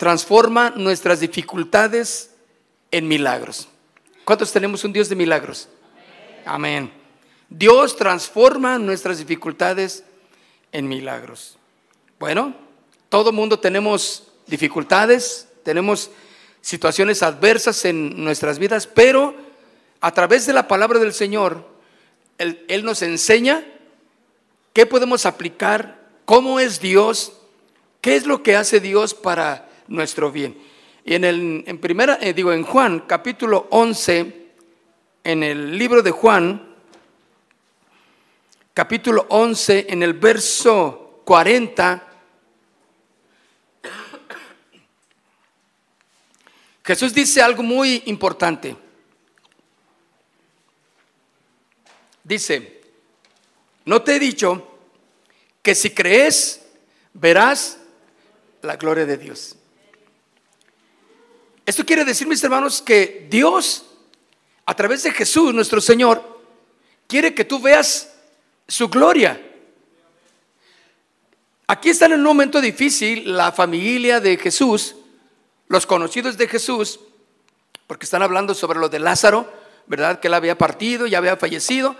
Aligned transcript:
transforma 0.00 0.70
nuestras 0.70 1.20
dificultades 1.20 2.30
en 2.90 3.06
milagros. 3.06 3.68
¿Cuántos 4.24 4.50
tenemos 4.50 4.82
un 4.82 4.94
Dios 4.94 5.10
de 5.10 5.14
milagros? 5.14 5.68
Amén. 6.46 6.90
Dios 7.50 7.96
transforma 7.96 8.78
nuestras 8.78 9.18
dificultades 9.18 10.02
en 10.72 10.88
milagros. 10.88 11.58
Bueno, 12.18 12.54
todo 13.10 13.30
mundo 13.30 13.58
tenemos 13.58 14.26
dificultades, 14.46 15.46
tenemos 15.64 16.10
situaciones 16.62 17.22
adversas 17.22 17.84
en 17.84 18.24
nuestras 18.24 18.58
vidas, 18.58 18.86
pero 18.86 19.34
a 20.00 20.14
través 20.14 20.46
de 20.46 20.54
la 20.54 20.66
palabra 20.66 20.98
del 20.98 21.12
Señor, 21.12 21.68
Él, 22.38 22.64
Él 22.68 22.86
nos 22.86 23.02
enseña 23.02 23.66
qué 24.72 24.86
podemos 24.86 25.26
aplicar, 25.26 26.08
cómo 26.24 26.58
es 26.58 26.80
Dios, 26.80 27.34
qué 28.00 28.16
es 28.16 28.26
lo 28.26 28.42
que 28.42 28.56
hace 28.56 28.80
Dios 28.80 29.12
para 29.12 29.66
nuestro 29.90 30.32
bien. 30.32 30.56
Y 31.04 31.14
en, 31.14 31.24
el, 31.24 31.64
en 31.66 31.78
primera, 31.78 32.18
eh, 32.20 32.32
digo, 32.32 32.52
en 32.52 32.62
Juan, 32.62 33.00
capítulo 33.00 33.66
11, 33.70 34.46
en 35.24 35.42
el 35.42 35.76
libro 35.76 36.02
de 36.02 36.10
Juan, 36.10 36.74
capítulo 38.72 39.26
11, 39.28 39.86
en 39.90 40.02
el 40.02 40.14
verso 40.14 41.22
40, 41.24 42.06
Jesús 46.84 47.14
dice 47.14 47.42
algo 47.42 47.62
muy 47.62 48.02
importante. 48.06 48.76
Dice, 52.24 52.82
no 53.84 54.02
te 54.02 54.16
he 54.16 54.18
dicho 54.18 54.78
que 55.62 55.74
si 55.74 55.90
crees, 55.90 56.64
verás 57.12 57.78
la 58.62 58.76
gloria 58.76 59.06
de 59.06 59.16
Dios. 59.16 59.56
Esto 61.70 61.86
quiere 61.86 62.04
decir, 62.04 62.26
mis 62.26 62.42
hermanos, 62.42 62.82
que 62.82 63.28
Dios, 63.30 63.84
a 64.66 64.74
través 64.74 65.04
de 65.04 65.12
Jesús, 65.12 65.54
nuestro 65.54 65.80
Señor, 65.80 66.42
quiere 67.06 67.32
que 67.32 67.44
tú 67.44 67.60
veas 67.60 68.12
su 68.66 68.88
gloria. 68.88 69.40
Aquí 71.68 71.90
están 71.90 72.10
en 72.10 72.18
un 72.18 72.26
momento 72.26 72.60
difícil 72.60 73.36
la 73.36 73.52
familia 73.52 74.18
de 74.18 74.36
Jesús, 74.36 74.96
los 75.68 75.86
conocidos 75.86 76.36
de 76.36 76.48
Jesús, 76.48 76.98
porque 77.86 78.02
están 78.04 78.24
hablando 78.24 78.52
sobre 78.52 78.80
lo 78.80 78.88
de 78.88 78.98
Lázaro, 78.98 79.48
¿verdad? 79.86 80.18
Que 80.18 80.26
él 80.26 80.34
había 80.34 80.58
partido, 80.58 81.06
y 81.06 81.14
había 81.14 81.36
fallecido. 81.36 81.94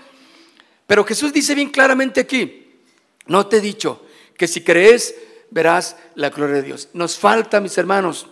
Pero 0.88 1.04
Jesús 1.04 1.32
dice 1.32 1.54
bien 1.54 1.70
claramente 1.70 2.18
aquí, 2.18 2.72
no 3.26 3.46
te 3.46 3.58
he 3.58 3.60
dicho 3.60 4.04
que 4.36 4.48
si 4.48 4.64
crees 4.64 5.14
verás 5.52 5.94
la 6.16 6.30
gloria 6.30 6.56
de 6.56 6.62
Dios. 6.62 6.88
Nos 6.92 7.16
falta, 7.16 7.60
mis 7.60 7.78
hermanos, 7.78 8.26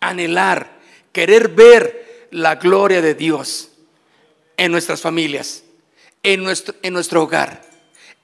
anhelar, 0.00 0.80
querer 1.12 1.48
ver 1.48 2.28
la 2.30 2.56
gloria 2.56 3.00
de 3.00 3.14
Dios 3.14 3.70
en 4.56 4.72
nuestras 4.72 5.00
familias, 5.00 5.64
en 6.22 6.42
nuestro, 6.42 6.74
en 6.82 6.92
nuestro 6.92 7.22
hogar, 7.22 7.62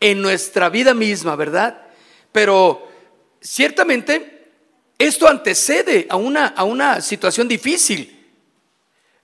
en 0.00 0.20
nuestra 0.20 0.68
vida 0.68 0.94
misma, 0.94 1.36
¿verdad? 1.36 1.86
Pero 2.32 2.88
ciertamente 3.40 4.50
esto 4.98 5.28
antecede 5.28 6.06
a 6.08 6.16
una, 6.16 6.48
a 6.48 6.64
una 6.64 7.00
situación 7.00 7.48
difícil. 7.48 8.12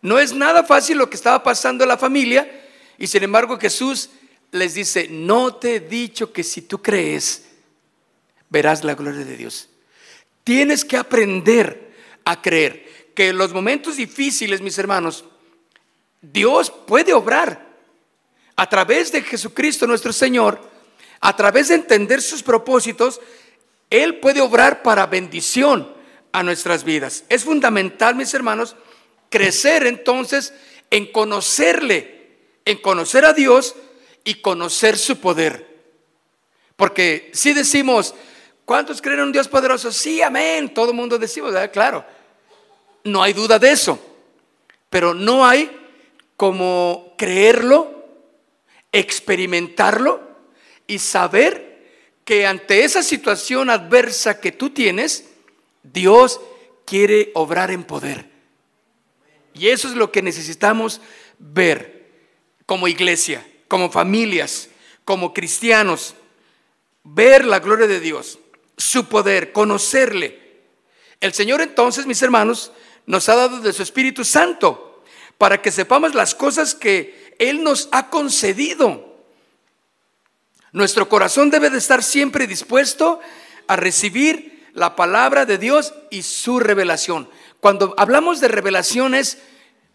No 0.01 0.19
es 0.19 0.35
nada 0.35 0.65
fácil 0.65 0.99
lo 0.99 1.09
que 1.09 1.17
estaba 1.17 1.43
pasando 1.43 1.85
en 1.85 1.89
la 1.89 1.99
familia 1.99 2.51
y 2.99 3.07
sin 3.07 3.23
embargo 3.23 3.59
Jesús 3.59 4.11
les 4.51 4.75
dice, 4.75 5.09
no 5.09 5.55
te 5.55 5.77
he 5.77 5.81
dicho 5.81 6.33
que 6.33 6.45
si 6.45 6.63
tú 6.63 6.83
crees, 6.83 7.45
verás 8.51 8.85
la 8.85 8.95
gloria 8.95 9.25
de 9.25 9.37
Dios. 9.37 9.69
Tienes 10.45 10.85
que 10.85 10.97
aprender 10.97 11.82
a 12.25 12.41
creer 12.41 13.13
que 13.15 13.29
en 13.29 13.39
los 13.39 13.53
momentos 13.53 13.97
difíciles, 13.97 14.61
mis 14.61 14.79
hermanos, 14.79 15.25
Dios 16.21 16.71
puede 16.71 17.13
obrar 17.13 17.67
a 18.57 18.69
través 18.69 19.13
de 19.13 19.23
Jesucristo 19.23 19.87
nuestro 19.87 20.13
Señor, 20.13 20.61
a 21.21 21.37
través 21.37 21.69
de 21.69 21.75
entender 21.75 22.23
sus 22.23 22.43
propósitos, 22.43 23.21
Él 23.91 24.21
puede 24.21 24.41
obrar 24.41 24.83
para 24.83 25.07
bendición 25.07 25.93
a 26.33 26.43
nuestras 26.43 26.85
vidas. 26.85 27.25
Es 27.29 27.45
fundamental, 27.45 28.15
mis 28.15 28.33
hermanos, 28.35 28.77
crecer 29.31 29.87
entonces 29.87 30.53
en 30.91 31.11
conocerle, 31.11 32.37
en 32.65 32.79
conocer 32.79 33.25
a 33.25 33.33
Dios 33.33 33.75
y 34.25 34.35
conocer 34.35 34.99
su 34.99 35.19
poder. 35.19 35.73
Porque 36.77 37.31
si 37.35 37.53
decimos, 37.53 38.15
¿Cuántos 38.65 39.03
creen 39.03 39.21
en 39.21 39.27
un 39.27 39.33
Dios 39.33 39.49
poderoso? 39.49 39.91
Sí, 39.91 40.23
amén. 40.23 40.73
Todo 40.73 40.91
el 40.91 40.97
mundo 40.97 41.19
decimos, 41.19 41.53
claro. 41.73 42.05
No 43.05 43.23
hay 43.23 43.33
duda 43.33 43.59
de 43.59 43.73
eso. 43.73 43.99
Pero 44.89 45.15
no 45.15 45.45
hay 45.45 45.71
como 46.37 47.15
creerlo, 47.17 48.05
experimentarlo 48.93 50.21
y 50.87 50.99
saber 50.99 51.73
que 52.25 52.47
ante 52.47 52.85
esa 52.85 53.03
situación 53.03 53.71
adversa 53.71 54.41
que 54.41 54.53
tú 54.53 54.71
tienes, 54.71 55.29
Dios 55.83 56.41
quiere 56.85 57.31
obrar 57.35 57.71
en 57.71 57.85
poder. 57.85 58.31
Y 59.55 59.69
eso 59.69 59.89
es 59.89 59.95
lo 59.95 60.13
que 60.13 60.23
necesitamos 60.23 61.01
ver 61.39 62.11
como 62.67 62.89
iglesia, 62.89 63.47
como 63.67 63.91
familias, 63.91 64.69
como 65.05 65.35
cristianos. 65.35 66.15
Ver 67.05 67.45
la 67.45 67.59
gloria 67.59 67.87
de 67.89 67.99
Dios 67.99 68.39
su 68.77 69.09
poder, 69.09 69.53
conocerle. 69.53 70.41
El 71.21 71.33
Señor 71.33 71.61
entonces, 71.61 72.07
mis 72.07 72.23
hermanos, 72.23 72.73
nos 73.07 73.29
ha 73.29 73.37
dado 73.37 73.61
de 73.61 73.73
su 73.73 73.83
Espíritu 73.83 74.25
Santo 74.25 75.03
para 75.39 75.61
que 75.61 75.71
sepamos 75.71 76.15
las 76.15 76.35
cosas 76.35 76.75
que 76.75 77.35
Él 77.39 77.63
nos 77.63 77.89
ha 77.93 78.11
concedido. 78.11 79.13
Nuestro 80.73 81.09
corazón 81.09 81.51
debe 81.51 81.71
de 81.71 81.79
estar 81.79 82.03
siempre 82.03 82.47
dispuesto 82.47 83.21
a 83.67 83.77
recibir 83.77 84.69
la 84.73 84.97
palabra 84.97 85.45
de 85.45 85.59
Dios 85.59 85.95
y 86.11 86.23
su 86.23 86.59
revelación. 86.61 87.29
Cuando 87.61 87.95
hablamos 87.99 88.41
de 88.41 88.49
revelaciones 88.49 89.39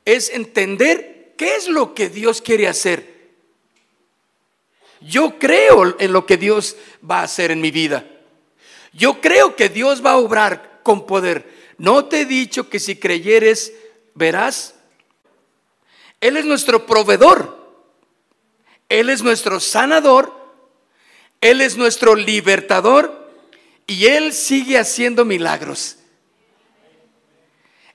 es 0.05 0.29
entender 0.29 1.33
qué 1.37 1.55
es 1.55 1.67
lo 1.67 1.93
que 1.93 2.09
Dios 2.09 2.41
quiere 2.41 2.67
hacer. 2.67 3.17
Yo 5.01 5.37
creo 5.39 5.95
en 5.99 6.11
lo 6.11 6.25
que 6.25 6.37
Dios 6.37 6.75
va 7.09 7.19
a 7.19 7.23
hacer 7.23 7.51
en 7.51 7.61
mi 7.61 7.71
vida. 7.71 8.05
Yo 8.97 9.21
creo 9.21 9.55
que 9.55 9.69
Dios 9.69 10.03
va 10.03 10.13
a 10.13 10.17
obrar 10.17 10.79
con 10.81 11.05
poder. 11.05 11.47
No 11.77 12.05
te 12.05 12.21
he 12.21 12.25
dicho 12.25 12.67
que 12.67 12.79
si 12.79 12.95
creyeres, 12.95 13.71
verás. 14.15 14.73
Él 16.19 16.35
es 16.35 16.45
nuestro 16.45 16.87
proveedor. 16.87 17.55
Él 18.89 19.11
es 19.11 19.21
nuestro 19.21 19.59
sanador. 19.59 20.33
Él 21.41 21.61
es 21.61 21.77
nuestro 21.77 22.15
libertador. 22.15 23.31
Y 23.85 24.07
Él 24.07 24.33
sigue 24.33 24.79
haciendo 24.79 25.25
milagros. 25.25 25.97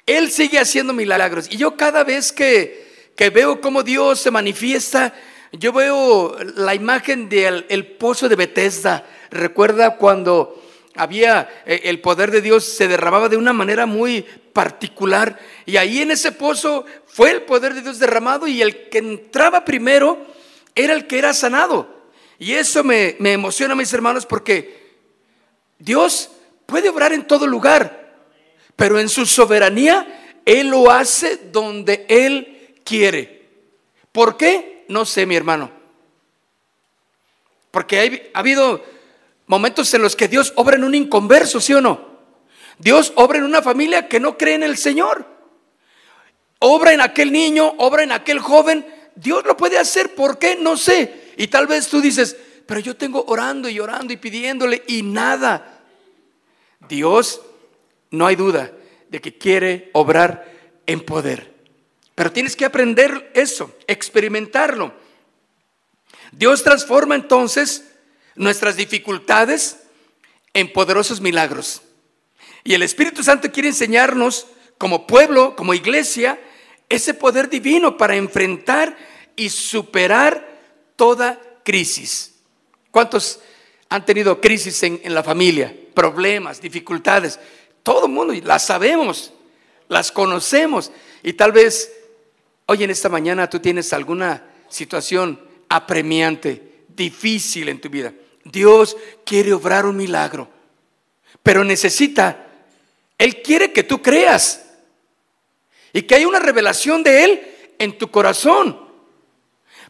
Él 0.07 0.31
sigue 0.31 0.61
haciendo 0.61 0.93
milagros. 0.93 1.49
Y 1.51 1.57
yo 1.57 1.77
cada 1.77 2.05
vez 2.05 2.31
que, 2.31 3.11
que 3.17 3.31
veo 3.31 3.61
cómo 3.61 3.83
Dios 3.83 4.21
se 4.21 4.31
manifiesta, 4.31 5.13
yo 5.51 5.73
veo 5.73 6.37
la 6.55 6.77
imagen 6.77 7.29
del 7.29 7.67
el 7.69 7.87
pozo 7.87 8.29
de 8.29 8.37
Bethesda. 8.37 9.05
Recuerda 9.33 9.97
cuando 9.97 10.62
había 10.95 11.63
eh, 11.67 11.83
el 11.85 12.01
poder 12.01 12.31
de 12.31 12.43
Dios 12.43 12.65
se 12.65 12.89
derramaba 12.89 13.29
de 13.29 13.37
una 13.37 13.53
manera 13.53 13.87
muy 13.87 14.23
particular 14.23 15.39
y 15.65 15.77
ahí 15.77 16.03
en 16.03 16.11
ese 16.11 16.33
pozo 16.33 16.85
fue 17.07 17.31
el 17.31 17.43
poder 17.43 17.75
de 17.75 17.83
Dios 17.83 17.99
derramado 17.99 18.47
y 18.47 18.63
el 18.63 18.89
que 18.89 18.99
entraba 18.99 19.65
primero 19.65 20.19
era 20.75 20.95
el 20.95 21.07
que 21.07 21.19
era 21.19 21.33
sanado. 21.35 22.03
Y 22.39 22.53
eso 22.55 22.83
me, 22.83 23.17
me 23.21 23.33
emociona, 23.33 23.75
mis 23.75 23.93
hermanos, 23.93 24.27
porque 24.27 24.97
Dios 25.79 26.31
puede 26.67 26.89
obrar 26.89 27.13
en 27.13 27.27
todo 27.27 27.47
lugar, 27.47 28.17
pero 28.77 28.99
en 28.99 29.09
su 29.09 29.27
soberanía 29.27 30.41
Él 30.45 30.69
lo 30.69 30.91
hace 30.91 31.37
donde 31.53 32.05
Él 32.09 32.77
quiere. 32.85 33.49
¿Por 34.11 34.37
qué? 34.37 34.85
No 34.89 35.05
sé, 35.05 35.25
mi 35.25 35.37
hermano. 35.37 35.71
Porque 37.71 38.31
ha 38.35 38.39
habido 38.39 38.85
momentos 39.53 39.93
en 39.93 40.01
los 40.01 40.17
que 40.17 40.29
Dios 40.29 40.55
obra 40.57 40.77
en 40.77 40.85
un 40.85 40.95
inconverso, 40.95 41.61
¿sí 41.61 41.75
o 41.75 41.83
no? 41.83 42.01
Dios 42.79 43.13
obra 43.17 43.37
en 43.37 43.45
una 43.45 43.61
familia 43.61 44.09
que 44.09 44.19
no 44.19 44.39
cree 44.39 44.55
en 44.55 44.63
el 44.63 44.79
Señor. 44.79 45.27
Obra 46.59 46.95
en 46.95 47.03
aquel 47.03 47.31
niño, 47.31 47.75
obra 47.77 48.03
en 48.03 48.13
aquel 48.13 48.39
joven. 48.39 48.87
Dios 49.15 49.45
lo 49.45 49.55
puede 49.55 49.77
hacer, 49.77 50.15
¿por 50.15 50.39
qué? 50.39 50.57
No 50.57 50.79
sé. 50.79 51.35
Y 51.37 51.49
tal 51.49 51.67
vez 51.67 51.89
tú 51.89 52.01
dices, 52.01 52.35
pero 52.67 52.81
yo 52.81 52.97
tengo 52.97 53.27
orando 53.29 53.69
y 53.69 53.79
orando 53.79 54.15
y 54.15 54.17
pidiéndole 54.17 54.85
y 54.87 55.03
nada. 55.03 55.83
Dios, 56.89 57.43
no 58.11 58.27
hay 58.27 58.37
duda 58.37 58.73
de 59.11 59.21
que 59.21 59.37
quiere 59.37 59.91
obrar 59.93 60.51
en 60.87 61.05
poder. 61.05 61.53
Pero 62.15 62.33
tienes 62.33 62.57
que 62.57 62.65
aprender 62.65 63.31
eso, 63.35 63.71
experimentarlo. 63.87 64.95
Dios 66.33 66.63
transforma 66.63 67.17
entonces 67.17 67.92
nuestras 68.35 68.77
dificultades 68.77 69.79
en 70.55 70.73
poderosos 70.73 71.21
milagros. 71.21 71.83
Y 72.65 72.75
el 72.75 72.83
Espíritu 72.83 73.23
Santo 73.23 73.51
quiere 73.51 73.69
enseñarnos 73.69 74.47
como 74.79 75.07
pueblo, 75.07 75.57
como 75.57 75.75
iglesia, 75.75 76.39
ese 76.89 77.15
poder 77.15 77.49
divino 77.49 77.97
para 77.97 78.17
enfrentar 78.17 78.97
y 79.37 79.49
superar 79.49 80.61
toda 80.97 81.41
crisis. 81.65 82.35
¿Cuántos 82.91 83.41
han 83.89 84.05
tenido 84.05 84.41
crisis 84.41 84.83
en, 84.83 85.01
la 85.15 85.23
familia? 85.23 85.75
Problemas, 85.95 86.61
dificultades. 86.61 87.41
Todo 87.83 88.07
el 88.07 88.13
mundo, 88.13 88.35
las 88.45 88.67
sabemos, 88.67 89.33
las 89.89 90.13
conocemos. 90.13 90.93
Y 91.23 91.33
tal 91.33 91.53
vez 91.53 91.91
hoy 92.67 92.85
en 92.85 92.91
esta 92.91 93.09
mañana 93.09 93.49
tú 93.49 93.59
tienes 93.61 93.93
alguna 93.93 94.45
situación 94.69 95.41
apremiante, 95.69 96.85
difícil 96.89 97.69
en 97.69 97.81
tu 97.81 97.89
vida. 97.89 98.13
Dios 98.45 98.97
quiere 99.25 99.53
obrar 99.53 99.87
un 99.87 99.97
milagro, 99.97 100.49
pero 101.43 101.65
necesita, 101.65 102.47
Él 103.19 103.43
quiere 103.43 103.73
que 103.73 103.83
tú 103.83 104.03
creas 104.03 104.65
y 105.93 106.03
que 106.03 106.15
haya 106.15 106.29
una 106.29 106.39
revelación 106.39 107.03
de 107.03 107.25
Él 107.25 107.75
en 107.79 107.99
tu 107.99 108.11
corazón 108.11 108.79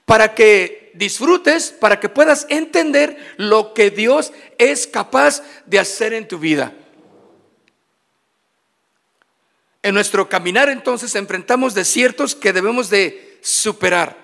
para 0.04 0.34
que 0.34 0.90
disfrutes, 0.94 1.70
para 1.70 2.00
que 2.00 2.08
puedas 2.08 2.46
entender 2.48 3.34
lo 3.36 3.72
que 3.72 3.90
Dios 3.90 4.32
es 4.58 4.86
capaz 4.86 5.42
de 5.66 5.78
hacer 5.78 6.12
en 6.12 6.28
tu 6.28 6.38
vida. 6.38 6.74
En 9.82 9.94
nuestro 9.94 10.28
caminar 10.28 10.68
entonces 10.68 11.14
enfrentamos 11.14 11.74
desiertos 11.74 12.34
que 12.34 12.52
debemos 12.52 12.88
de 12.88 13.38
superar. 13.40 14.21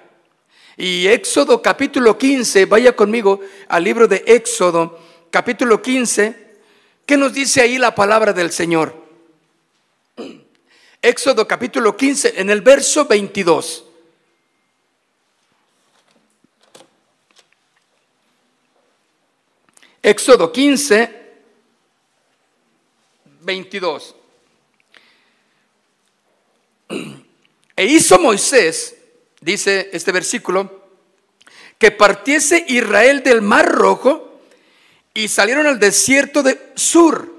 Y 0.80 1.08
Éxodo 1.08 1.60
capítulo 1.60 2.16
15, 2.16 2.66
vaya 2.66 2.94
conmigo 2.94 3.40
al 3.66 3.82
libro 3.82 4.06
de 4.06 4.22
Éxodo 4.24 4.96
capítulo 5.28 5.82
15, 5.82 6.54
¿qué 7.04 7.16
nos 7.16 7.32
dice 7.32 7.60
ahí 7.60 7.78
la 7.78 7.96
palabra 7.96 8.32
del 8.32 8.52
Señor? 8.52 8.94
Éxodo 11.02 11.48
capítulo 11.48 11.96
15, 11.96 12.40
en 12.40 12.50
el 12.50 12.60
verso 12.60 13.06
22. 13.06 13.86
Éxodo 20.00 20.52
15, 20.52 21.32
22. 23.40 24.14
E 27.76 27.84
hizo 27.84 28.18
Moisés, 28.18 28.97
dice 29.40 29.90
este 29.92 30.12
versículo, 30.12 30.88
que 31.78 31.90
partiese 31.90 32.64
Israel 32.68 33.22
del 33.22 33.40
mar 33.40 33.70
rojo 33.70 34.40
y 35.14 35.28
salieron 35.28 35.66
al 35.66 35.78
desierto 35.78 36.42
de 36.42 36.72
Sur, 36.74 37.34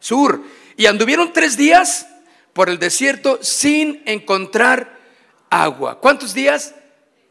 Sur, 0.00 0.42
y 0.76 0.86
anduvieron 0.86 1.32
tres 1.32 1.56
días 1.56 2.06
por 2.52 2.68
el 2.68 2.78
desierto 2.78 3.38
sin 3.42 4.02
encontrar 4.06 4.98
agua. 5.50 6.00
¿Cuántos 6.00 6.34
días? 6.34 6.74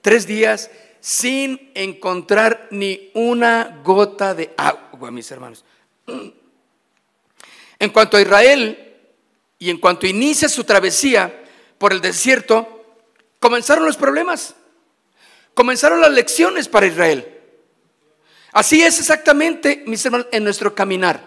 Tres 0.02 0.26
días 0.28 0.70
sin 1.00 1.72
encontrar 1.76 2.68
ni 2.72 3.12
una 3.14 3.82
gota 3.84 4.34
de 4.34 4.54
agua, 4.58 5.12
mis 5.12 5.30
hermanos. 5.30 5.64
En 7.78 7.90
cuanto 7.92 8.18
a 8.18 8.22
Israel 8.22 8.94
y 9.60 9.70
en 9.70 9.78
cuanto 9.78 10.08
inicia 10.08 10.50
su 10.50 10.64
travesía 10.64 11.44
por 11.78 11.94
el 11.94 12.02
desierto, 12.02 12.75
comenzaron 13.46 13.86
los 13.86 13.96
problemas, 13.96 14.56
comenzaron 15.54 16.02
las 16.02 16.12
lecciones 16.12 16.68
para 16.68 16.88
Israel. 16.88 17.32
Así 18.52 18.82
es 18.82 19.00
exactamente, 19.00 19.84
mis 19.86 20.04
hermanos, 20.04 20.26
en 20.32 20.44
nuestro 20.44 20.74
caminar. 20.74 21.22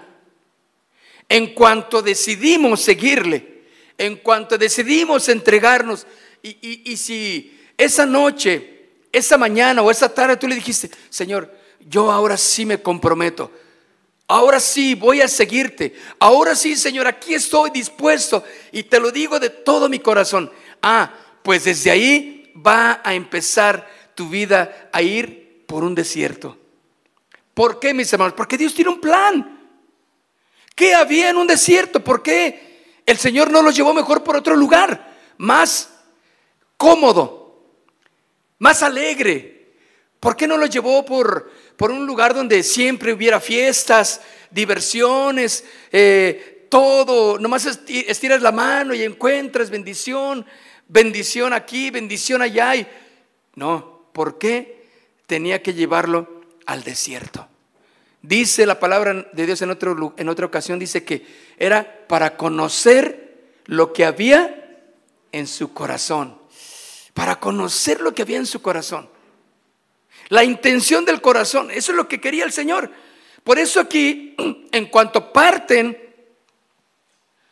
En 1.28 1.54
cuanto 1.54 2.02
decidimos 2.02 2.80
seguirle, 2.80 3.62
en 3.96 4.16
cuanto 4.16 4.58
decidimos 4.58 5.28
entregarnos, 5.28 6.08
y, 6.42 6.90
y 6.90 6.96
si 6.96 7.56
esa 7.76 8.04
noche, 8.04 8.88
esa 9.12 9.38
mañana 9.38 9.80
o 9.82 9.88
esa 9.88 10.12
tarde 10.12 10.36
tú 10.36 10.48
le 10.48 10.56
dijiste, 10.56 10.90
Señor, 11.10 11.54
yo 11.88 12.10
ahora 12.10 12.36
sí 12.36 12.66
me 12.66 12.82
comprometo 12.82 13.52
Ahora 14.30 14.60
sí, 14.60 14.94
voy 14.94 15.22
a 15.22 15.28
seguirte. 15.28 15.94
Ahora 16.18 16.54
sí, 16.54 16.76
Señor, 16.76 17.06
aquí 17.06 17.32
estoy 17.32 17.70
dispuesto 17.70 18.44
y 18.72 18.82
te 18.82 19.00
lo 19.00 19.10
digo 19.10 19.40
de 19.40 19.48
todo 19.48 19.88
mi 19.88 20.00
corazón. 20.00 20.52
Ah, 20.82 21.14
pues 21.42 21.64
desde 21.64 21.90
ahí 21.90 22.52
va 22.54 23.00
a 23.04 23.14
empezar 23.14 23.88
tu 24.14 24.28
vida 24.28 24.90
a 24.92 25.02
ir 25.02 25.64
por 25.66 25.84
un 25.84 25.94
desierto. 25.94 26.56
¿Por 27.54 27.80
qué, 27.80 27.94
mis 27.94 28.12
hermanos? 28.12 28.34
Porque 28.36 28.56
Dios 28.56 28.74
tiene 28.74 28.90
un 28.90 29.00
plan. 29.00 29.68
¿Qué 30.74 30.94
había 30.94 31.30
en 31.30 31.36
un 31.36 31.46
desierto? 31.46 32.02
¿Por 32.02 32.22
qué 32.22 33.00
el 33.04 33.18
Señor 33.18 33.50
no 33.50 33.62
los 33.62 33.74
llevó 33.74 33.92
mejor 33.92 34.22
por 34.22 34.36
otro 34.36 34.54
lugar? 34.54 35.16
Más 35.38 35.90
cómodo, 36.76 37.64
más 38.58 38.82
alegre. 38.82 39.74
¿Por 40.20 40.36
qué 40.36 40.46
no 40.46 40.56
los 40.56 40.70
llevó 40.70 41.04
por 41.04 41.50
por 41.78 41.92
un 41.92 42.04
lugar 42.06 42.34
donde 42.34 42.64
siempre 42.64 43.12
hubiera 43.12 43.38
fiestas, 43.38 44.20
diversiones, 44.50 45.64
eh, 45.92 46.66
todo, 46.68 47.38
nomás 47.38 47.66
estiras 47.66 48.42
la 48.42 48.50
mano 48.50 48.94
y 48.94 49.04
encuentras 49.04 49.70
bendición, 49.70 50.44
bendición 50.88 51.52
aquí, 51.52 51.90
bendición 51.90 52.42
allá. 52.42 52.74
Y, 52.74 52.86
no, 53.54 54.02
¿por 54.12 54.38
qué 54.38 54.86
tenía 55.26 55.62
que 55.62 55.74
llevarlo 55.74 56.42
al 56.66 56.82
desierto? 56.82 57.46
Dice 58.22 58.66
la 58.66 58.80
palabra 58.80 59.28
de 59.32 59.46
Dios 59.46 59.62
en, 59.62 59.70
otro, 59.70 60.14
en 60.16 60.28
otra 60.28 60.46
ocasión, 60.46 60.78
dice 60.78 61.04
que 61.04 61.24
era 61.56 62.06
para 62.08 62.36
conocer 62.36 63.28
lo 63.66 63.92
que 63.92 64.04
había 64.04 64.82
en 65.30 65.46
su 65.46 65.72
corazón, 65.72 66.38
para 67.14 67.38
conocer 67.38 68.00
lo 68.00 68.14
que 68.14 68.22
había 68.22 68.38
en 68.38 68.46
su 68.46 68.60
corazón. 68.60 69.08
La 70.28 70.44
intención 70.44 71.04
del 71.04 71.20
corazón, 71.20 71.70
eso 71.70 71.92
es 71.92 71.96
lo 71.96 72.08
que 72.08 72.20
quería 72.20 72.44
el 72.44 72.52
Señor. 72.52 72.90
Por 73.44 73.58
eso 73.58 73.80
aquí, 73.80 74.34
en 74.72 74.86
cuanto 74.86 75.32
parten, 75.32 75.96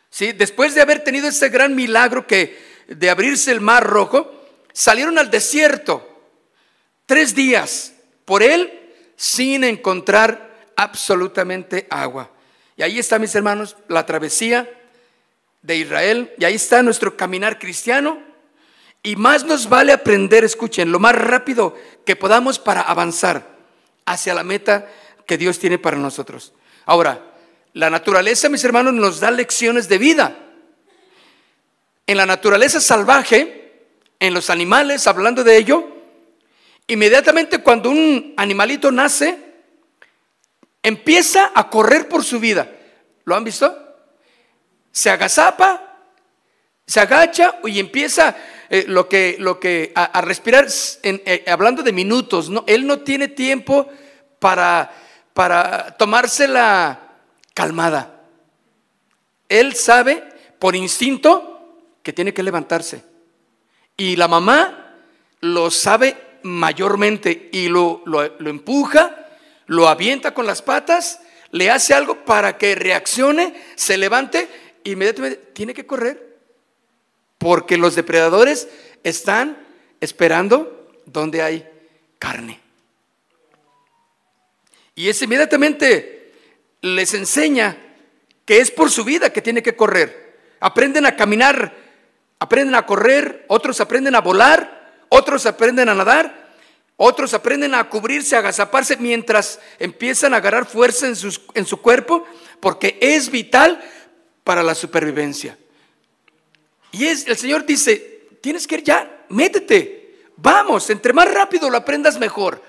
¿sí? 0.09 0.33
después 0.33 0.75
de 0.75 0.81
haber 0.81 1.03
tenido 1.03 1.27
ese 1.27 1.49
gran 1.49 1.75
milagro 1.75 2.27
que 2.27 2.66
de 2.87 3.09
abrirse 3.09 3.51
el 3.51 3.61
mar 3.61 3.85
rojo, 3.85 4.31
salieron 4.73 5.17
al 5.17 5.29
desierto 5.29 6.07
tres 7.05 7.35
días 7.35 7.93
por 8.25 8.43
él 8.43 8.93
sin 9.15 9.63
encontrar 9.63 10.71
absolutamente 10.75 11.87
agua. 11.89 12.31
Y 12.75 12.83
ahí 12.83 12.99
está, 12.99 13.17
mis 13.17 13.33
hermanos, 13.35 13.75
la 13.87 14.05
travesía 14.05 14.69
de 15.63 15.75
Israel, 15.77 16.31
y 16.37 16.45
ahí 16.45 16.55
está 16.55 16.83
nuestro 16.83 17.17
caminar 17.17 17.59
cristiano. 17.59 18.21
Y 19.03 19.15
más 19.15 19.43
nos 19.45 19.67
vale 19.67 19.91
aprender, 19.91 20.43
escuchen, 20.43 20.91
lo 20.91 20.99
más 20.99 21.15
rápido 21.15 21.75
que 22.05 22.15
podamos 22.15 22.59
para 22.59 22.81
avanzar 22.81 23.57
hacia 24.05 24.33
la 24.33 24.43
meta 24.43 24.87
que 25.25 25.37
Dios 25.37 25.59
tiene 25.59 25.77
para 25.77 25.97
nosotros. 25.97 26.53
Ahora, 26.85 27.33
la 27.73 27.89
naturaleza, 27.89 28.49
mis 28.49 28.63
hermanos, 28.63 28.93
nos 28.93 29.19
da 29.19 29.31
lecciones 29.31 29.89
de 29.89 29.97
vida. 29.97 30.46
En 32.07 32.17
la 32.17 32.25
naturaleza 32.25 32.79
salvaje, 32.79 33.57
en 34.19 34.33
los 34.33 34.49
animales, 34.49 35.05
hablando 35.07 35.43
de 35.43 35.57
ello, 35.57 35.87
inmediatamente 36.87 37.59
cuando 37.59 37.89
un 37.89 38.33
animalito 38.37 38.91
nace, 38.91 39.37
empieza 40.81 41.51
a 41.53 41.69
correr 41.69 42.07
por 42.07 42.23
su 42.23 42.39
vida. 42.39 42.71
¿Lo 43.25 43.35
han 43.35 43.43
visto? 43.43 43.77
Se 44.89 45.09
agazapa, 45.09 45.97
se 46.85 47.01
agacha 47.01 47.59
y 47.65 47.77
empieza 47.79 48.35
eh, 48.69 48.85
lo 48.87 49.09
que, 49.09 49.35
lo 49.37 49.59
que 49.59 49.91
a, 49.93 50.21
respirar, 50.21 50.67
eh, 51.03 51.43
hablando 51.47 51.83
de 51.83 51.91
minutos, 51.91 52.49
él 52.67 52.87
no 52.87 52.99
tiene 52.99 53.27
tiempo 53.27 53.89
para, 54.39 54.91
para 55.33 55.97
tomársela 55.97 57.01
calmada. 57.53 58.21
Él 59.49 59.75
sabe 59.75 60.23
por 60.57 60.75
instinto 60.75 61.56
que 62.07 62.13
tiene 62.13 62.33
que 62.33 62.41
levantarse. 62.41 63.03
Y 63.97 64.15
la 64.15 64.29
mamá 64.29 64.95
lo 65.41 65.69
sabe 65.69 66.15
mayormente 66.41 67.49
y 67.51 67.67
lo, 67.67 68.01
lo, 68.05 68.23
empuja, 68.49 69.27
lo 69.65 69.89
avienta 69.89 70.33
con 70.33 70.47
las 70.47 70.61
patas, 70.61 71.19
le 71.51 71.69
hace 71.69 71.93
algo 71.93 72.23
para 72.23 72.57
que 72.57 72.75
reaccione, 72.75 73.61
se 73.75 73.97
levante, 73.97 74.47
inmediatamente 74.85 75.51
tiene 75.51 75.73
que 75.73 75.85
correr. 75.85 76.37
Porque 77.39 77.75
los 77.75 77.93
depredadores 77.95 78.69
están 79.03 79.57
esperando 79.99 80.89
donde 81.05 81.41
hay 81.41 81.69
carne. 82.19 82.61
Y 84.95 85.09
es 85.09 85.21
inmediatamente 85.21 86.31
les 86.79 87.13
enseña 87.13 87.77
que 88.45 88.61
es 88.61 88.71
por 88.71 88.91
su 88.91 89.03
vida 89.03 89.33
que 89.33 89.41
tiene 89.41 89.61
que 89.61 89.75
correr. 89.75 90.39
Aprenden 90.61 91.05
a 91.05 91.17
caminar, 91.17 91.86
aprenden 92.39 92.75
a 92.75 92.85
correr, 92.85 93.45
otros 93.47 93.81
aprenden 93.81 94.15
a 94.15 94.21
volar, 94.21 94.93
otros 95.09 95.45
aprenden 95.45 95.89
a 95.89 95.95
nadar, 95.95 96.47
otros 96.95 97.33
aprenden 97.33 97.75
a 97.75 97.89
cubrirse, 97.89 98.35
a 98.35 98.39
agazaparse 98.39 98.97
mientras 98.97 99.59
empiezan 99.79 100.33
a 100.33 100.37
agarrar 100.37 100.65
fuerza 100.65 101.07
en, 101.07 101.15
en 101.53 101.65
su 101.65 101.81
cuerpo, 101.81 102.25
porque 102.59 102.97
es 103.01 103.29
vital 103.29 103.81
para 104.43 104.63
la 104.63 104.75
supervivencia. 104.75 105.57
Y 106.91 107.05
es, 107.05 107.27
el 107.27 107.37
Señor 107.37 107.65
dice, 107.65 108.29
tienes 108.41 108.65
que 108.65 108.75
ir 108.75 108.83
ya, 108.83 109.25
métete, 109.29 110.31
vamos, 110.37 110.89
entre 110.89 111.13
más 111.13 111.31
rápido 111.31 111.69
lo 111.69 111.77
aprendas 111.77 112.17
mejor. 112.17 112.63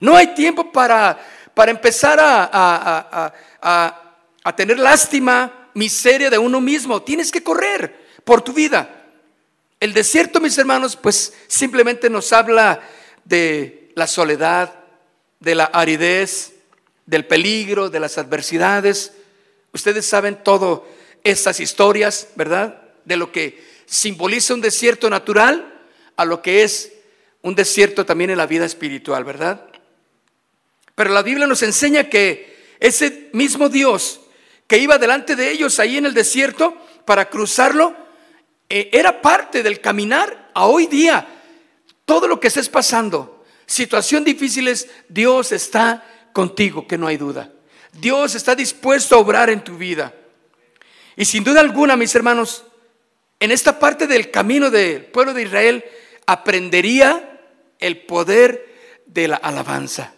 No 0.00 0.16
hay 0.16 0.34
tiempo 0.34 0.72
para, 0.72 1.18
para 1.54 1.70
empezar 1.70 2.18
a, 2.20 3.32
a 4.44 4.56
tener 4.56 4.78
lástima, 4.78 5.68
miseria 5.74 6.30
de 6.30 6.38
uno 6.38 6.60
mismo. 6.60 7.02
Tienes 7.02 7.30
que 7.30 7.42
correr 7.42 8.01
por 8.24 8.42
tu 8.42 8.52
vida. 8.52 9.06
El 9.80 9.92
desierto, 9.92 10.40
mis 10.40 10.56
hermanos, 10.58 10.96
pues 10.96 11.32
simplemente 11.48 12.08
nos 12.08 12.32
habla 12.32 12.80
de 13.24 13.90
la 13.94 14.06
soledad, 14.06 14.72
de 15.40 15.54
la 15.54 15.64
aridez, 15.64 16.52
del 17.06 17.26
peligro, 17.26 17.90
de 17.90 18.00
las 18.00 18.18
adversidades. 18.18 19.12
Ustedes 19.72 20.06
saben 20.06 20.42
todo 20.42 20.86
estas 21.24 21.60
historias, 21.60 22.28
¿verdad? 22.36 22.82
De 23.04 23.16
lo 23.16 23.32
que 23.32 23.62
simboliza 23.86 24.54
un 24.54 24.60
desierto 24.60 25.10
natural 25.10 25.82
a 26.16 26.24
lo 26.24 26.42
que 26.42 26.62
es 26.62 26.92
un 27.42 27.54
desierto 27.54 28.06
también 28.06 28.30
en 28.30 28.38
la 28.38 28.46
vida 28.46 28.64
espiritual, 28.64 29.24
¿verdad? 29.24 29.66
Pero 30.94 31.10
la 31.10 31.22
Biblia 31.22 31.46
nos 31.46 31.62
enseña 31.62 32.08
que 32.08 32.76
ese 32.78 33.30
mismo 33.32 33.68
Dios 33.68 34.20
que 34.66 34.78
iba 34.78 34.98
delante 34.98 35.36
de 35.36 35.50
ellos 35.50 35.78
ahí 35.80 35.98
en 35.98 36.06
el 36.06 36.14
desierto 36.14 36.76
para 37.04 37.28
cruzarlo, 37.28 37.96
eh, 38.74 38.88
era 38.90 39.20
parte 39.20 39.62
del 39.62 39.82
caminar 39.82 40.50
a 40.54 40.64
hoy 40.64 40.86
día 40.86 41.28
todo 42.06 42.26
lo 42.26 42.40
que 42.40 42.48
estés 42.48 42.70
pasando, 42.70 43.44
situación 43.66 44.24
difíciles, 44.24 44.88
Dios 45.10 45.52
está 45.52 46.30
contigo, 46.32 46.86
que 46.86 46.96
no 46.96 47.06
hay 47.06 47.18
duda. 47.18 47.52
Dios 47.92 48.34
está 48.34 48.54
dispuesto 48.54 49.14
a 49.14 49.18
obrar 49.18 49.50
en 49.50 49.62
tu 49.62 49.76
vida. 49.76 50.14
Y 51.16 51.26
sin 51.26 51.44
duda 51.44 51.60
alguna, 51.60 51.96
mis 51.96 52.14
hermanos, 52.14 52.64
en 53.40 53.50
esta 53.50 53.78
parte 53.78 54.06
del 54.06 54.30
camino 54.30 54.70
del 54.70 55.04
pueblo 55.04 55.34
de 55.34 55.42
Israel 55.42 55.84
aprendería 56.24 57.42
el 57.78 57.98
poder 58.06 59.02
de 59.04 59.28
la 59.28 59.36
alabanza. 59.36 60.14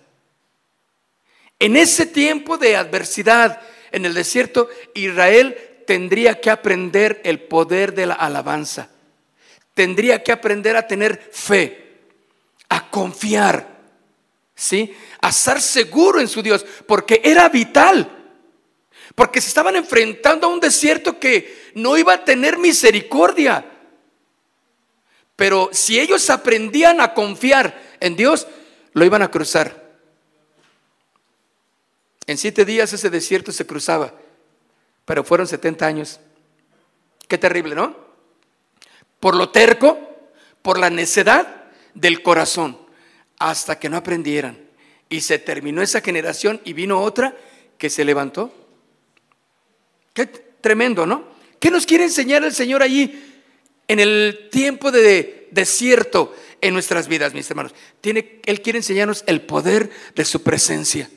En 1.59 1.75
ese 1.77 2.07
tiempo 2.07 2.57
de 2.57 2.77
adversidad 2.77 3.61
en 3.91 4.05
el 4.05 4.15
desierto, 4.15 4.69
Israel 4.95 5.74
tendría 5.87 6.41
que 6.41 6.51
aprender 6.51 7.21
el 7.25 7.41
poder 7.41 7.95
de 7.95 8.07
la 8.07 8.15
alabanza 8.15 8.89
tendría 9.75 10.23
que 10.23 10.33
aprender 10.33 10.77
a 10.77 10.87
tener 10.87 11.31
fe, 11.33 11.99
a 12.69 12.91
confiar, 12.91 13.69
¿sí? 14.55 14.95
A 15.21 15.29
estar 15.29 15.61
seguro 15.61 16.21
en 16.21 16.29
su 16.29 16.43
Dios, 16.43 16.65
porque 16.87 17.21
era 17.23 17.49
vital. 17.49 18.11
Porque 19.15 19.41
se 19.41 19.49
estaban 19.49 19.77
enfrentando 19.77 20.47
a 20.47 20.51
un 20.51 20.61
desierto 20.61 21.19
que 21.19 21.73
no 21.75 21.97
iba 21.99 22.15
a 22.15 22.25
tener 22.25 22.57
misericordia. 22.57 23.65
Pero 25.37 25.71
si 25.73 26.01
ellos 26.01 26.31
aprendían 26.31 27.01
a 27.01 27.13
confiar 27.13 27.81
en 28.01 28.17
Dios, 28.17 28.47
lo 28.93 29.05
iban 29.05 29.23
a 29.23 29.31
cruzar. 29.31 29.85
En 32.27 32.39
siete 32.39 32.65
días 32.65 32.93
ese 32.93 33.11
desierto 33.11 33.53
se 33.53 33.67
cruzaba, 33.67 34.15
pero 35.05 35.25
fueron 35.25 35.47
70 35.47 35.87
años. 35.87 36.21
Qué 37.29 37.39
terrible, 37.39 37.75
¿no? 37.75 38.05
por 39.25 39.37
lo 39.37 39.49
terco, 39.49 39.99
por 40.61 40.79
la 40.79 40.91
necedad 40.91 41.65
del 41.95 42.23
corazón, 42.23 42.77
hasta 43.39 43.79
que 43.79 43.89
no 43.89 43.97
aprendieran. 43.97 44.59
Y 45.09 45.23
se 45.23 45.39
terminó 45.39 45.81
esa 45.81 46.03
generación 46.03 46.61
y 46.63 46.75
vino 46.75 47.01
otra 47.01 47.35
que 47.79 47.89
se 47.89 48.05
levantó. 48.05 48.53
Qué 50.13 50.27
tremendo, 50.27 51.07
¿no? 51.07 51.25
¿Qué 51.59 51.71
nos 51.71 51.87
quiere 51.87 52.05
enseñar 52.05 52.45
el 52.45 52.53
Señor 52.53 52.83
allí 52.83 53.19
en 53.89 53.99
el 53.99 54.51
tiempo 54.53 54.93
de 54.93 55.49
desierto 55.53 56.37
en 56.61 56.75
nuestras 56.75 57.09
vidas, 57.09 57.33
mis 57.33 57.49
hermanos? 57.49 57.75
Tiene, 58.03 58.43
él 58.45 58.61
quiere 58.61 58.81
enseñarnos 58.81 59.25
el 59.27 59.41
poder 59.41 59.89
de 60.15 60.25
su 60.27 60.43
presencia, 60.43 61.09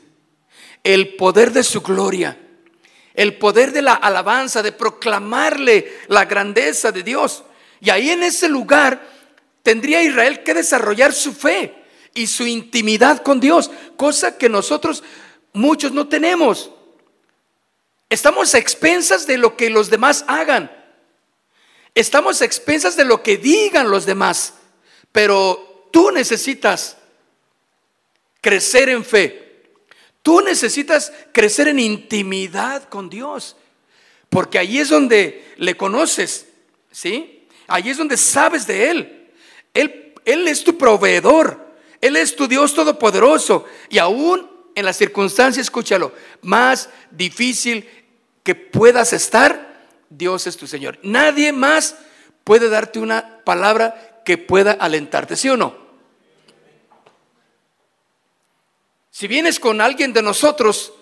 el 0.85 1.15
poder 1.15 1.51
de 1.51 1.63
su 1.63 1.81
gloria, 1.81 2.39
el 3.17 3.37
poder 3.39 3.73
de 3.73 3.81
la 3.81 3.95
alabanza, 3.95 4.61
de 4.61 4.71
proclamarle 4.71 6.01
la 6.07 6.25
grandeza 6.25 6.91
de 6.91 7.01
Dios. 7.01 7.43
Y 7.81 7.89
ahí 7.89 8.11
en 8.11 8.21
ese 8.21 8.47
lugar 8.47 9.01
tendría 9.63 10.03
Israel 10.03 10.43
que 10.43 10.53
desarrollar 10.53 11.11
su 11.13 11.33
fe 11.33 11.83
y 12.13 12.27
su 12.27 12.45
intimidad 12.45 13.23
con 13.23 13.39
Dios, 13.39 13.71
cosa 13.97 14.37
que 14.37 14.49
nosotros 14.49 15.03
muchos 15.51 15.91
no 15.91 16.07
tenemos. 16.07 16.69
Estamos 18.07 18.53
a 18.53 18.59
expensas 18.59 19.25
de 19.25 19.39
lo 19.39 19.57
que 19.57 19.71
los 19.71 19.89
demás 19.89 20.23
hagan. 20.27 20.71
Estamos 21.95 22.43
a 22.43 22.45
expensas 22.45 22.95
de 22.95 23.03
lo 23.03 23.23
que 23.23 23.37
digan 23.37 23.89
los 23.89 24.05
demás. 24.05 24.53
Pero 25.11 25.89
tú 25.91 26.11
necesitas 26.11 26.97
crecer 28.41 28.89
en 28.89 29.03
fe. 29.03 29.46
Tú 30.27 30.41
necesitas 30.41 31.13
crecer 31.31 31.69
en 31.69 31.79
intimidad 31.79 32.89
con 32.89 33.09
Dios. 33.09 33.55
Porque 34.29 34.59
ahí 34.59 34.77
es 34.77 34.89
donde 34.89 35.53
le 35.55 35.77
conoces. 35.77 36.47
¿Sí? 36.91 37.47
Allí 37.65 37.91
es 37.91 37.97
donde 37.97 38.17
sabes 38.17 38.67
de 38.67 38.89
Él. 38.89 39.29
Él, 39.73 40.13
Él 40.25 40.45
es 40.49 40.65
tu 40.65 40.77
proveedor. 40.77 41.73
Él 42.01 42.17
es 42.17 42.35
tu 42.35 42.45
Dios 42.45 42.73
todopoderoso. 42.73 43.63
Y 43.89 43.99
aún 43.99 44.51
en 44.75 44.83
las 44.83 44.97
circunstancias, 44.97 45.67
escúchalo, 45.67 46.11
más 46.41 46.89
difícil 47.09 47.89
que 48.43 48.53
puedas 48.53 49.13
estar, 49.13 49.87
Dios 50.09 50.45
es 50.45 50.57
tu 50.57 50.67
Señor. 50.67 50.99
Nadie 51.03 51.53
más 51.53 51.95
puede 52.43 52.67
darte 52.67 52.99
una 52.99 53.45
palabra 53.45 54.23
que 54.25 54.37
pueda 54.37 54.73
alentarte, 54.73 55.37
¿sí 55.37 55.47
o 55.47 55.55
no? 55.55 55.86
Si 59.17 59.27
vienes 59.27 59.59
con 59.59 59.81
alguien 59.81 60.13
de 60.13 60.21
nosotros 60.21 60.93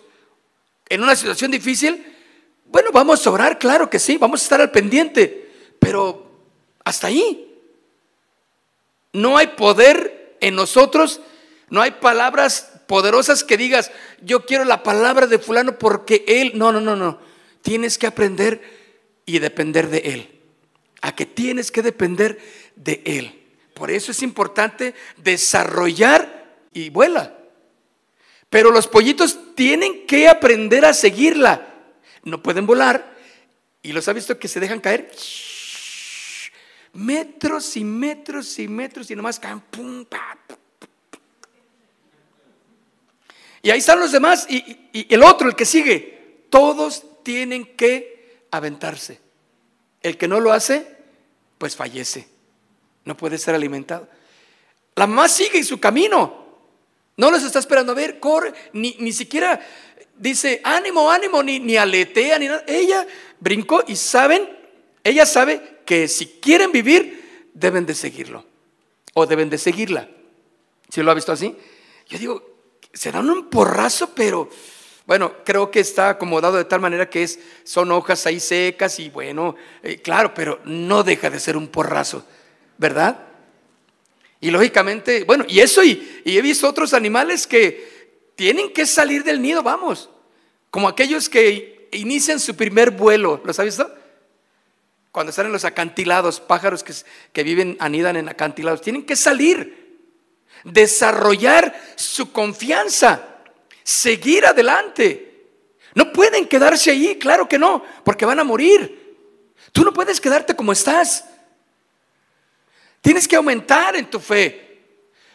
en 0.88 1.04
una 1.04 1.18
situación 1.18 1.52
difícil, 1.52 2.16
bueno, 2.64 2.92
vamos 2.94 3.28
a 3.28 3.30
orar, 3.30 3.60
claro 3.60 3.90
que 3.90 4.00
sí, 4.00 4.16
vamos 4.16 4.40
a 4.40 4.44
estar 4.44 4.62
al 4.62 4.72
pendiente, 4.72 5.52
pero 5.80 6.32
hasta 6.86 7.08
ahí. 7.08 7.60
No 9.12 9.36
hay 9.36 9.48
poder 9.48 10.38
en 10.40 10.56
nosotros, 10.56 11.20
no 11.70 11.82
hay 11.82 11.92
palabras 11.92 12.72
poderosas 12.88 13.44
que 13.44 13.58
digas, 13.58 13.92
yo 14.22 14.46
quiero 14.46 14.64
la 14.64 14.82
palabra 14.82 15.28
de 15.28 15.38
fulano 15.38 15.78
porque 15.78 16.24
él, 16.26 16.54
no, 16.56 16.72
no, 16.72 16.80
no, 16.80 16.96
no. 16.96 17.20
Tienes 17.64 17.98
que 17.98 18.08
aprender 18.08 18.62
y 19.26 19.40
depender 19.40 19.90
de 19.90 19.98
él. 19.98 20.42
A 21.02 21.14
que 21.14 21.26
tienes 21.26 21.70
que 21.70 21.82
depender 21.82 22.40
de 22.78 23.02
él. 23.04 23.44
Por 23.74 23.92
eso 23.92 24.12
es 24.12 24.24
importante 24.24 24.96
desarrollar 25.18 26.62
y 26.72 26.90
vuela. 26.92 27.42
Pero 28.56 28.72
los 28.72 28.88
pollitos 28.88 29.54
tienen 29.54 30.08
que 30.08 30.30
aprender 30.30 30.86
a 30.86 30.94
seguirla. 30.94 31.68
No 32.24 32.42
pueden 32.42 32.66
volar. 32.66 33.14
¿Y 33.84 33.92
los 33.92 34.08
ha 34.08 34.14
visto 34.14 34.40
que 34.40 34.48
se 34.48 34.62
dejan 34.62 34.80
caer? 34.80 35.12
metros 36.94 37.76
y 37.76 37.84
metros 37.84 38.58
y 38.58 38.70
metros 38.70 39.12
y 39.12 39.16
nomás 39.18 39.42
caen. 39.42 39.60
Pum, 39.60 40.06
Y 43.62 43.72
ahí 43.72 43.80
están 43.80 44.00
los 44.00 44.14
demás 44.14 44.48
y, 44.50 45.06
el 45.14 45.22
otro, 45.24 45.50
el 45.50 45.56
que 45.58 45.66
sigue. 45.66 46.46
Todos 46.50 47.04
tienen 47.24 47.76
que 47.76 48.46
aventarse. 48.52 49.20
El 50.02 50.18
que 50.18 50.30
no 50.30 50.40
lo 50.40 50.54
hace, 50.54 50.96
pues 51.58 51.76
fallece. 51.76 52.30
No 53.04 53.18
puede 53.18 53.38
ser 53.38 53.54
alimentado. 53.54 54.08
La 54.96 55.08
mamá 55.08 55.28
sigue 55.28 55.62
su 55.62 55.78
camino. 55.78 56.45
No 57.18 57.32
los 57.32 57.44
está 57.44 57.60
esperando 57.60 57.94
a 57.94 57.96
ver, 57.96 58.20
corre, 58.20 58.54
ni, 58.74 58.96
ni 59.00 59.14
siquiera 59.14 59.60
dice 60.18 60.62
ánimo, 60.64 61.12
ánimo, 61.12 61.44
ni, 61.44 61.60
ni 61.60 61.78
aletea, 61.78 62.40
ni 62.40 62.48
nada. 62.48 62.64
Ella 62.68 63.06
brincó 63.40 63.84
y 63.88 63.96
saben, 63.96 64.50
ella 65.04 65.26
sabe 65.26 65.80
que 65.86 66.08
si 66.08 66.26
quieren 66.28 66.72
vivir, 66.72 67.50
deben 67.54 67.86
de 67.86 67.94
seguirlo. 67.94 68.46
O 69.14 69.26
deben 69.26 69.50
de 69.50 69.58
seguirla. 69.58 70.10
¿Si 70.90 71.02
lo 71.02 71.12
ha 71.12 71.16
visto 71.16 71.32
así? 71.32 71.56
Yo 72.08 72.18
digo, 72.18 72.44
se 72.94 73.10
un 73.10 73.50
porrazo, 73.50 74.14
pero 74.14 74.50
Bueno, 75.06 75.34
creo 75.46 75.70
que 75.70 75.82
está 75.82 76.10
acomodado 76.10 76.58
de 76.58 76.66
tal 76.66 76.80
manera 76.80 77.08
que 77.08 77.22
es, 77.22 77.40
son 77.64 77.92
hojas 77.92 78.26
ahí 78.26 78.40
secas 78.40 79.00
y 79.00 79.10
bueno, 79.10 79.56
eh, 79.84 80.02
claro, 80.02 80.34
pero 80.34 80.60
no 80.66 81.04
deja 81.04 81.30
de 81.30 81.40
ser 81.40 81.56
un 81.56 81.68
porrazo, 81.68 82.26
¿verdad? 82.80 83.25
Y 84.46 84.52
lógicamente, 84.52 85.24
bueno, 85.24 85.46
y 85.48 85.60
eso, 85.60 85.84
y, 85.84 86.22
y 86.24 86.38
he 86.38 86.42
visto 86.42 86.68
otros 86.68 86.94
animales 86.94 87.48
que 87.48 88.32
tienen 88.36 88.72
que 88.74 88.86
salir 88.86 89.24
del 89.24 89.42
nido, 89.42 89.64
vamos, 89.64 90.10
como 90.70 90.88
aquellos 90.88 91.30
que 91.30 91.88
inician 91.92 92.40
su 92.40 92.56
primer 92.56 92.92
vuelo, 92.92 93.42
¿los 93.44 93.60
ha 93.60 93.64
visto? 93.64 93.94
Cuando 95.12 95.30
están 95.30 95.46
en 95.46 95.52
los 95.52 95.66
acantilados, 95.66 96.40
pájaros 96.40 96.84
que, 96.84 96.94
que 97.32 97.44
viven, 97.44 97.78
anidan 97.80 98.18
en 98.18 98.30
acantilados, 98.30 98.82
tienen 98.82 99.06
que 99.06 99.16
salir, 99.16 100.00
desarrollar 100.64 101.80
su 101.96 102.32
confianza 102.32 103.36
seguir 103.86 104.48
adelante. 104.48 105.32
No 105.94 106.12
pueden 106.12 106.48
quedarse 106.48 106.92
ahí, 106.92 107.18
claro 107.18 107.48
que 107.48 107.60
no, 107.60 107.84
porque 108.04 108.26
van 108.26 108.40
a 108.40 108.44
morir. 108.44 109.16
Tú 109.72 109.84
no 109.84 109.94
puedes 109.94 110.20
quedarte 110.20 110.56
como 110.56 110.74
estás. 110.74 111.26
Tienes 113.06 113.28
que 113.28 113.36
aumentar 113.36 113.96
en 113.96 114.10
tu 114.10 114.20
fe. 114.20 114.80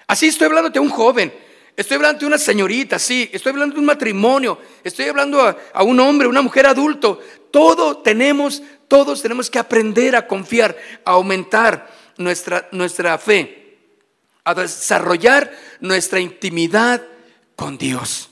Así 0.08 0.26
estoy 0.26 0.46
hablando 0.46 0.70
de 0.70 0.80
un 0.80 0.90
joven, 0.90 1.32
estoy 1.76 1.94
hablando 1.94 2.18
de 2.18 2.26
una 2.26 2.36
señorita, 2.36 2.98
sí, 2.98 3.30
estoy 3.32 3.50
hablando 3.50 3.74
de 3.74 3.78
un 3.78 3.86
matrimonio, 3.86 4.58
estoy 4.82 5.04
hablando 5.06 5.40
a, 5.40 5.56
a 5.72 5.84
un 5.84 6.00
hombre, 6.00 6.26
una 6.26 6.42
mujer 6.42 6.66
adulto. 6.66 7.20
Todo 7.52 7.98
tenemos, 7.98 8.60
todos 8.88 9.22
tenemos 9.22 9.48
que 9.48 9.60
aprender 9.60 10.16
a 10.16 10.26
confiar, 10.26 10.76
a 11.04 11.12
aumentar 11.12 11.88
nuestra, 12.16 12.68
nuestra 12.72 13.16
fe, 13.18 13.78
a 14.42 14.52
desarrollar 14.52 15.56
nuestra 15.78 16.18
intimidad 16.18 17.00
con 17.54 17.78
Dios. 17.78 18.30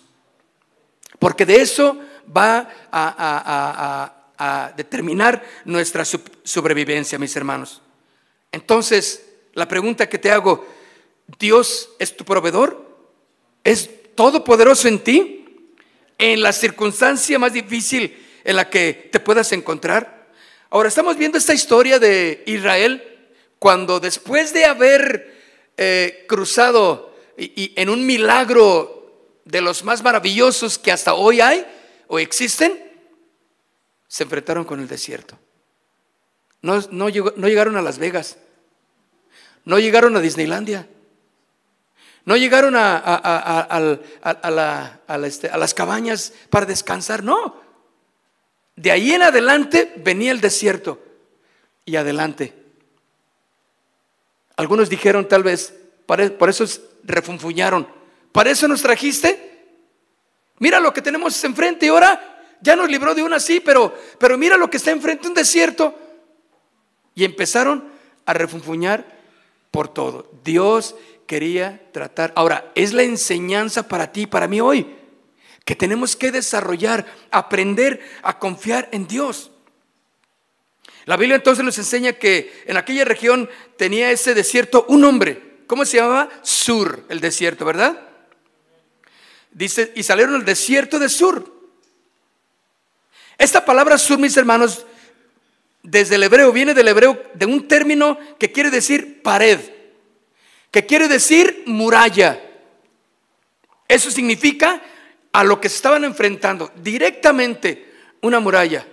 Porque 1.20 1.46
de 1.46 1.60
eso 1.60 1.96
va 2.36 2.68
a, 2.90 4.14
determinar 4.76 5.44
nuestra 5.64 6.04
sobrevivencia, 6.04 7.20
mis 7.20 7.36
hermanos. 7.36 7.82
Entonces, 8.50 9.27
la 9.58 9.66
pregunta 9.66 10.08
que 10.08 10.18
te 10.18 10.30
hago, 10.30 10.66
¿Dios 11.38 11.90
es 11.98 12.16
tu 12.16 12.24
proveedor? 12.24 12.86
¿Es 13.64 14.14
todopoderoso 14.14 14.88
en 14.88 15.00
ti? 15.00 15.66
En 16.16 16.42
la 16.42 16.52
circunstancia 16.52 17.38
más 17.38 17.52
difícil 17.52 18.16
en 18.44 18.56
la 18.56 18.70
que 18.70 19.08
te 19.12 19.20
puedas 19.20 19.52
encontrar. 19.52 20.28
Ahora, 20.70 20.88
estamos 20.88 21.16
viendo 21.16 21.38
esta 21.38 21.54
historia 21.54 21.98
de 21.98 22.42
Israel 22.46 23.02
cuando 23.58 23.98
después 23.98 24.52
de 24.52 24.64
haber 24.64 25.34
eh, 25.76 26.24
cruzado 26.28 27.14
y 27.36 27.72
en 27.76 27.88
un 27.88 28.06
milagro 28.06 29.42
de 29.44 29.60
los 29.60 29.82
más 29.82 30.02
maravillosos 30.02 30.78
que 30.78 30.92
hasta 30.92 31.14
hoy 31.14 31.40
hay 31.40 31.66
o 32.06 32.18
existen, 32.18 32.80
se 34.06 34.22
enfrentaron 34.22 34.64
con 34.64 34.78
el 34.80 34.86
desierto. 34.86 35.38
No, 36.62 36.80
no, 36.90 37.08
llegaron 37.08 37.76
a 37.76 37.82
Las 37.82 37.98
Vegas, 37.98 38.38
no 39.68 39.78
llegaron 39.78 40.16
a 40.16 40.20
Disneylandia, 40.20 40.88
no 42.24 42.38
llegaron 42.38 42.74
a, 42.74 43.78
las 45.58 45.74
cabañas 45.74 46.32
para 46.48 46.64
descansar, 46.64 47.22
no. 47.22 47.60
De 48.76 48.90
ahí 48.90 49.12
en 49.12 49.22
adelante 49.22 49.92
venía 49.98 50.32
el 50.32 50.40
desierto 50.40 51.02
y 51.84 51.96
adelante. 51.96 52.54
Algunos 54.56 54.88
dijeron 54.88 55.28
tal 55.28 55.42
vez, 55.42 55.74
por 56.06 56.48
eso 56.48 56.64
refunfuñaron, 57.04 57.86
¿Para 58.32 58.50
eso 58.50 58.68
nos 58.68 58.80
trajiste? 58.80 59.66
Mira 60.60 60.80
lo 60.80 60.94
que 60.94 61.02
tenemos 61.02 61.44
enfrente 61.44 61.84
y 61.84 61.88
ahora 61.90 62.56
ya 62.62 62.74
nos 62.74 62.88
libró 62.88 63.14
de 63.14 63.22
una 63.22 63.36
así, 63.36 63.60
pero, 63.60 63.94
pero 64.18 64.38
mira 64.38 64.56
lo 64.56 64.70
que 64.70 64.78
está 64.78 64.92
enfrente, 64.92 65.28
un 65.28 65.34
desierto. 65.34 65.94
Y 67.14 67.24
empezaron 67.24 67.84
a 68.24 68.32
refunfuñar 68.32 69.17
por 69.70 69.88
todo. 69.88 70.30
Dios 70.44 70.94
quería 71.26 71.82
tratar. 71.92 72.32
Ahora, 72.36 72.72
es 72.74 72.92
la 72.92 73.02
enseñanza 73.02 73.88
para 73.88 74.12
ti, 74.12 74.26
para 74.26 74.48
mí 74.48 74.60
hoy, 74.60 74.96
que 75.64 75.76
tenemos 75.76 76.16
que 76.16 76.32
desarrollar, 76.32 77.06
aprender 77.30 78.00
a 78.22 78.38
confiar 78.38 78.88
en 78.92 79.06
Dios. 79.06 79.50
La 81.04 81.16
Biblia 81.16 81.36
entonces 81.36 81.64
nos 81.64 81.78
enseña 81.78 82.12
que 82.14 82.64
en 82.66 82.76
aquella 82.76 83.04
región 83.04 83.48
tenía 83.76 84.10
ese 84.10 84.34
desierto 84.34 84.84
un 84.88 85.04
hombre. 85.04 85.58
¿Cómo 85.66 85.84
se 85.84 85.98
llamaba? 85.98 86.28
Sur, 86.42 87.04
el 87.08 87.20
desierto, 87.20 87.64
¿verdad? 87.64 88.00
Dice, 89.50 89.92
y 89.94 90.02
salieron 90.02 90.34
al 90.34 90.44
desierto 90.44 90.98
de 90.98 91.08
Sur. 91.08 91.58
Esta 93.38 93.64
palabra 93.64 93.96
sur, 93.98 94.18
mis 94.18 94.36
hermanos, 94.36 94.84
desde 95.90 96.16
el 96.16 96.22
hebreo, 96.22 96.52
viene 96.52 96.74
del 96.74 96.88
hebreo 96.88 97.22
de 97.32 97.46
un 97.46 97.66
término 97.66 98.18
que 98.38 98.52
quiere 98.52 98.70
decir 98.70 99.22
pared, 99.22 99.58
que 100.70 100.84
quiere 100.84 101.08
decir 101.08 101.62
muralla. 101.66 102.38
Eso 103.86 104.10
significa 104.10 104.82
a 105.32 105.44
lo 105.44 105.58
que 105.60 105.70
se 105.70 105.76
estaban 105.76 106.04
enfrentando, 106.04 106.70
directamente 106.76 107.90
una 108.20 108.38
muralla. 108.38 108.86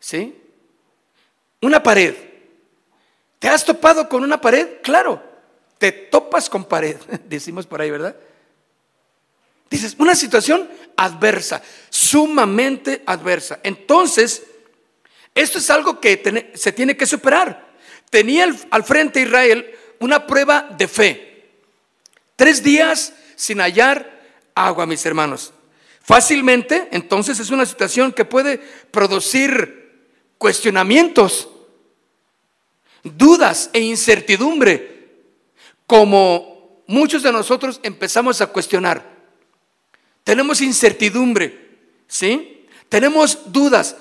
¿Sí? 0.00 0.34
Una 1.60 1.82
pared. 1.82 2.16
¿Te 3.38 3.48
has 3.48 3.64
topado 3.64 4.08
con 4.08 4.24
una 4.24 4.40
pared? 4.40 4.80
Claro, 4.82 5.22
te 5.78 5.92
topas 5.92 6.50
con 6.50 6.64
pared, 6.64 6.96
decimos 7.28 7.64
por 7.64 7.80
ahí, 7.80 7.92
¿verdad? 7.92 8.16
Dices, 9.70 9.94
una 9.98 10.16
situación 10.16 10.68
adversa, 10.96 11.62
sumamente 11.90 13.04
adversa. 13.06 13.60
Entonces, 13.62 14.42
esto 15.42 15.58
es 15.58 15.70
algo 15.70 16.00
que 16.00 16.50
se 16.54 16.72
tiene 16.72 16.96
que 16.96 17.06
superar. 17.06 17.68
Tenía 18.10 18.46
al 18.70 18.84
frente 18.84 19.20
Israel 19.20 19.70
una 20.00 20.26
prueba 20.26 20.68
de 20.76 20.88
fe. 20.88 21.50
Tres 22.36 22.62
días 22.62 23.12
sin 23.36 23.60
hallar 23.60 24.20
agua, 24.54 24.86
mis 24.86 25.04
hermanos. 25.06 25.52
Fácilmente, 26.02 26.88
entonces 26.90 27.38
es 27.38 27.50
una 27.50 27.66
situación 27.66 28.12
que 28.12 28.24
puede 28.24 28.58
producir 28.90 30.08
cuestionamientos, 30.38 31.48
dudas 33.02 33.70
e 33.72 33.80
incertidumbre, 33.80 35.10
como 35.86 36.82
muchos 36.86 37.22
de 37.22 37.30
nosotros 37.30 37.78
empezamos 37.82 38.40
a 38.40 38.46
cuestionar. 38.46 39.18
Tenemos 40.24 40.60
incertidumbre, 40.60 41.78
¿sí? 42.06 42.66
Tenemos 42.88 43.52
dudas. 43.52 43.96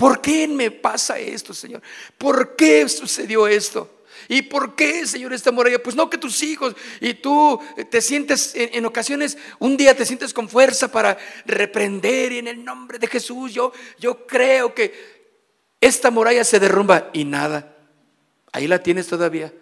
¿Por 0.00 0.22
qué 0.22 0.48
me 0.48 0.70
pasa 0.70 1.18
esto, 1.18 1.52
Señor? 1.52 1.82
¿Por 2.16 2.56
qué 2.56 2.88
sucedió 2.88 3.46
esto? 3.46 4.00
¿Y 4.28 4.40
por 4.40 4.74
qué, 4.74 5.06
Señor, 5.06 5.34
esta 5.34 5.52
muralla? 5.52 5.82
Pues 5.82 5.94
no 5.94 6.08
que 6.08 6.16
tus 6.16 6.42
hijos 6.42 6.74
y 7.02 7.12
tú 7.12 7.60
te 7.90 8.00
sientes 8.00 8.54
en, 8.54 8.86
ocasiones, 8.86 9.36
un 9.58 9.76
día 9.76 9.94
te 9.94 10.06
sientes 10.06 10.32
con 10.32 10.48
fuerza 10.48 10.90
para 10.90 11.18
reprender 11.44 12.32
y 12.32 12.38
en 12.38 12.48
el 12.48 12.64
nombre 12.64 12.98
de 12.98 13.08
Jesús 13.08 13.52
yo, 13.52 13.74
yo 13.98 14.26
creo 14.26 14.74
que 14.74 15.20
esta 15.82 16.10
muralla 16.10 16.44
se 16.44 16.58
derrumba 16.58 17.10
y 17.12 17.26
nada. 17.26 17.76
Ahí 18.52 18.68
la 18.68 18.82
tienes 18.82 19.06
todavía. 19.06 19.52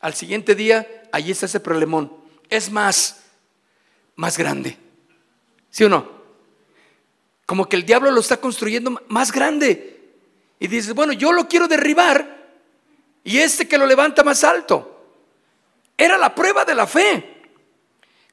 Al 0.00 0.14
siguiente 0.14 0.54
día, 0.54 1.08
allí 1.10 1.32
está 1.32 1.46
ese 1.46 1.58
problemón. 1.58 2.12
Es 2.48 2.70
más, 2.70 3.24
más 4.14 4.38
grande. 4.38 4.76
¿Sí 5.70 5.82
o 5.82 5.88
no? 5.88 6.21
Como 7.46 7.68
que 7.68 7.76
el 7.76 7.84
diablo 7.84 8.10
lo 8.10 8.20
está 8.20 8.38
construyendo 8.38 9.02
más 9.08 9.32
grande. 9.32 10.00
Y 10.58 10.68
dices, 10.68 10.94
bueno, 10.94 11.12
yo 11.12 11.32
lo 11.32 11.48
quiero 11.48 11.66
derribar 11.66 12.42
y 13.24 13.38
este 13.38 13.68
que 13.68 13.78
lo 13.78 13.86
levanta 13.86 14.24
más 14.24 14.44
alto. 14.44 14.88
Era 15.96 16.18
la 16.18 16.34
prueba 16.34 16.64
de 16.64 16.74
la 16.74 16.86
fe 16.86 17.42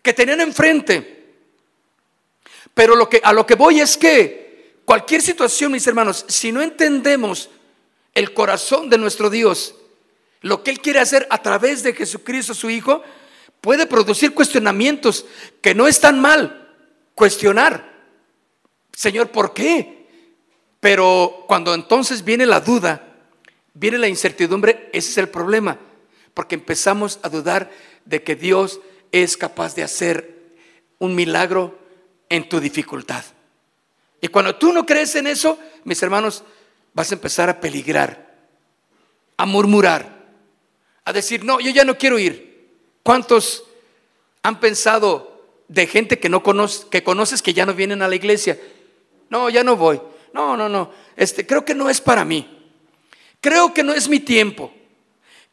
que 0.02 0.13
tenían 0.13 0.41
enfrente. 0.41 1.19
Pero 2.74 2.95
lo 2.95 3.10
que, 3.10 3.22
a 3.24 3.34
lo 3.34 3.45
que 3.45 3.56
voy 3.56 3.80
es 3.82 3.98
que 3.98 4.80
cualquier 4.86 5.22
situación, 5.22 5.72
mis 5.72 5.86
hermanos, 5.86 6.26
si 6.28 6.52
no 6.52 6.62
entendemos 6.62 7.50
el 8.13 8.34
corazón 8.34 8.89
de 8.89 8.98
nuestro 8.98 9.30
Dios, 9.30 9.76
lo 10.41 10.63
que 10.63 10.72
Él 10.72 10.80
quiere 10.80 11.00
hacer 11.00 11.28
a 11.30 11.41
través 11.41 11.84
de 11.84 11.93
Jesucristo, 11.93 12.54
su 12.54 12.69
Hijo, 12.69 13.04
puede 13.62 13.86
producir 13.86 14.34
cuestionamientos 14.34 15.26
que 15.62 15.76
no 15.76 15.88
están 15.88 16.19
mal, 16.19 16.74
cuestionar, 17.13 17.88
Señor, 18.99 19.31
¿por 19.31 19.53
qué? 19.53 20.09
Pero 20.81 21.45
cuando 21.47 21.73
entonces 21.73 22.25
viene 22.25 22.45
la 22.45 22.59
duda, 22.59 23.15
viene 23.73 23.97
la 23.97 24.09
incertidumbre, 24.09 24.89
ese 24.91 25.12
es 25.12 25.17
el 25.17 25.29
problema, 25.29 25.79
porque 26.33 26.55
empezamos 26.55 27.17
a 27.23 27.29
dudar 27.29 27.71
de 28.03 28.23
que 28.23 28.35
Dios 28.35 28.81
es 29.13 29.38
capaz 29.38 29.73
de 29.73 29.83
hacer 29.83 30.35
un 30.97 31.15
milagro 31.15 31.79
en 32.27 32.49
tu 32.49 32.59
dificultad. 32.59 33.23
Y 34.19 34.27
cuando 34.27 34.57
tú 34.57 34.73
no 34.73 34.85
crees 34.85 35.15
en 35.15 35.27
eso, 35.27 35.57
mis 35.85 36.03
hermanos, 36.03 36.43
vas 36.93 37.09
a 37.09 37.15
empezar 37.15 37.49
a 37.49 37.62
peligrar, 37.62 38.35
a 39.38 39.45
murmurar, 39.45 40.27
a 41.05 41.13
decir, 41.13 41.45
no, 41.45 41.62
yo 41.62 41.71
ya 41.71 41.85
no 41.85 41.97
quiero 41.97 42.19
ir. 42.19 42.67
¿Cuántos 43.01 43.63
han 44.43 44.59
pensado 44.59 45.39
de 45.69 45.88
gente 45.88 46.19
que 46.19 46.27
no 46.27 46.43
conoces, 46.43 46.83
que 46.85 47.03
conoces 47.03 47.41
que 47.41 47.53
ya 47.53 47.65
no 47.65 47.73
vienen 47.73 48.01
a 48.01 48.09
la 48.09 48.15
iglesia. 48.15 48.59
No, 49.30 49.50
ya 49.50 49.63
no 49.63 49.76
voy. 49.76 50.02
No, 50.34 50.56
no, 50.56 50.70
no. 50.70 50.92
Este, 51.15 51.46
creo 51.46 51.65
que 51.65 51.76
no 51.76 51.89
es 51.89 52.02
para 52.02 52.26
mí. 52.26 52.48
Creo 53.42 53.74
que 53.74 53.84
no 53.84 53.94
es 53.94 54.10
mi 54.10 54.20
tiempo. 54.20 54.74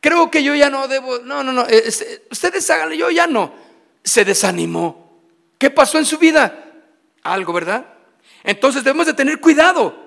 Creo 0.01 0.31
que 0.31 0.43
yo 0.43 0.55
ya 0.55 0.71
no 0.71 0.89
debo. 0.89 1.19
No, 1.21 1.43
no, 1.43 1.53
no. 1.53 1.67
Este, 1.67 2.27
ustedes 2.31 2.69
háganlo, 2.71 2.95
yo 2.95 3.11
ya 3.11 3.27
no. 3.27 3.53
Se 4.03 4.25
desanimó. 4.25 5.21
¿Qué 5.59 5.71
pasó 5.71 5.99
en 5.99 6.05
su 6.05 6.19
vida? 6.19 6.73
Algo, 7.23 7.53
¿verdad? 7.53 7.87
Entonces 8.45 8.85
debemos 8.85 9.07
de 9.07 9.15
tener 9.15 9.41
cuidado 9.41 10.07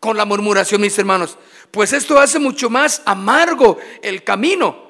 con 0.00 0.16
la 0.16 0.24
murmuración, 0.24 0.80
mis 0.80 0.98
hermanos, 0.98 1.36
pues 1.70 1.92
esto 1.92 2.18
hace 2.18 2.38
mucho 2.38 2.70
más 2.70 3.02
amargo 3.04 3.78
el 4.02 4.22
camino. 4.22 4.88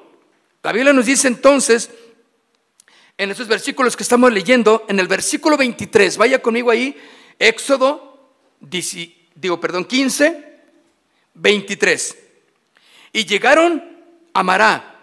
La 0.61 0.71
Biblia 0.71 0.93
nos 0.93 1.05
dice 1.05 1.27
entonces, 1.27 1.89
en 3.17 3.31
esos 3.31 3.47
versículos 3.47 3.95
que 3.95 4.03
estamos 4.03 4.31
leyendo, 4.31 4.85
en 4.87 4.99
el 4.99 5.07
versículo 5.07 5.57
23, 5.57 6.17
vaya 6.17 6.41
conmigo 6.41 6.71
ahí, 6.71 6.95
Éxodo, 7.39 8.08
digo, 8.59 9.59
perdón, 9.59 9.85
15, 9.85 10.59
23. 11.33 12.17
Y 13.13 13.25
llegaron 13.25 13.97
a 14.33 14.43
Mará 14.43 14.95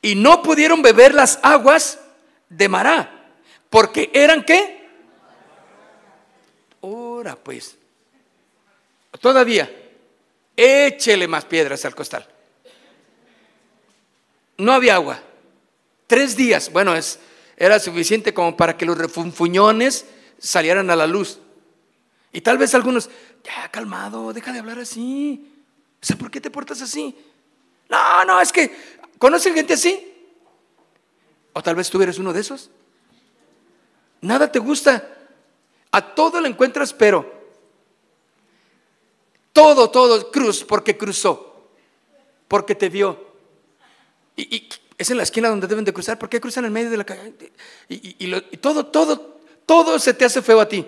y 0.00 0.14
no 0.14 0.42
pudieron 0.42 0.82
beber 0.82 1.14
las 1.14 1.38
aguas 1.42 2.00
de 2.48 2.68
Mará, 2.68 3.30
porque 3.70 4.10
eran 4.12 4.44
qué? 4.44 4.88
Ahora 6.82 7.36
pues, 7.36 7.76
todavía, 9.20 9.70
échele 10.56 11.28
más 11.28 11.44
piedras 11.44 11.84
al 11.84 11.94
costal. 11.94 12.26
No 14.58 14.72
había 14.72 14.96
agua. 14.96 15.22
Tres 16.06 16.36
días, 16.36 16.70
bueno, 16.70 16.94
es, 16.94 17.18
era 17.56 17.78
suficiente 17.78 18.34
como 18.34 18.56
para 18.56 18.76
que 18.76 18.84
los 18.84 18.98
refunfuñones 18.98 20.04
salieran 20.38 20.90
a 20.90 20.96
la 20.96 21.06
luz. 21.06 21.38
Y 22.32 22.40
tal 22.40 22.58
vez 22.58 22.74
algunos, 22.74 23.10
ya 23.44 23.70
calmado, 23.70 24.32
deja 24.32 24.52
de 24.52 24.58
hablar 24.58 24.78
así. 24.78 25.52
O 26.00 26.06
sea, 26.06 26.16
¿por 26.16 26.30
qué 26.30 26.40
te 26.40 26.50
portas 26.50 26.80
así? 26.80 27.14
No, 27.88 28.24
no, 28.24 28.40
es 28.40 28.50
que, 28.50 28.74
¿conocen 29.18 29.54
gente 29.54 29.74
así? 29.74 30.12
O 31.52 31.62
tal 31.62 31.74
vez 31.74 31.90
tú 31.90 32.00
eres 32.00 32.18
uno 32.18 32.32
de 32.32 32.40
esos. 32.40 32.70
Nada 34.22 34.50
te 34.50 34.58
gusta. 34.58 35.06
A 35.90 36.14
todo 36.14 36.40
le 36.40 36.48
encuentras 36.48 36.94
pero. 36.94 37.42
Todo, 39.52 39.90
todo, 39.90 40.30
cruz, 40.30 40.64
porque 40.64 40.96
cruzó. 40.96 41.68
Porque 42.48 42.74
te 42.74 42.88
vio. 42.88 43.32
Y, 44.36 44.68
es 44.96 45.10
en 45.10 45.18
la 45.18 45.24
esquina 45.24 45.50
donde 45.50 45.66
deben 45.66 45.84
de 45.84 45.92
cruzar. 45.92 46.18
¿Por 46.18 46.30
qué 46.30 46.40
cruzan 46.40 46.64
en 46.64 46.72
medio 46.72 46.90
de 46.90 46.96
la 46.96 47.04
calle? 47.04 47.34
Y 47.88 48.56
todo, 48.58 48.86
todo, 48.86 49.38
todo 49.66 49.98
se 49.98 50.14
te 50.14 50.24
hace 50.24 50.40
feo 50.40 50.60
a 50.60 50.68
ti. 50.68 50.86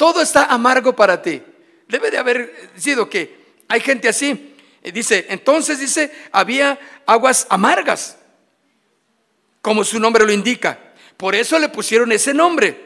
Todo 0.00 0.22
está 0.22 0.46
amargo 0.46 0.96
para 0.96 1.20
ti. 1.20 1.42
Debe 1.86 2.10
de 2.10 2.16
haber 2.16 2.70
sido 2.74 3.10
que 3.10 3.36
hay 3.68 3.80
gente 3.80 4.08
así. 4.08 4.56
Dice, 4.82 5.26
entonces 5.28 5.78
dice, 5.78 6.10
había 6.32 6.78
aguas 7.04 7.46
amargas, 7.50 8.16
como 9.60 9.84
su 9.84 10.00
nombre 10.00 10.24
lo 10.24 10.32
indica. 10.32 10.94
Por 11.18 11.34
eso 11.34 11.58
le 11.58 11.68
pusieron 11.68 12.12
ese 12.12 12.32
nombre. 12.32 12.82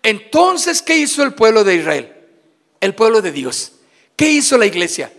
Entonces, 0.00 0.80
¿qué 0.80 0.96
hizo 0.96 1.24
el 1.24 1.34
pueblo 1.34 1.64
de 1.64 1.74
Israel? 1.74 2.14
El 2.80 2.94
pueblo 2.94 3.20
de 3.20 3.32
Dios. 3.32 3.72
¿Qué 4.14 4.30
hizo 4.30 4.56
la 4.56 4.66
iglesia? 4.66 5.12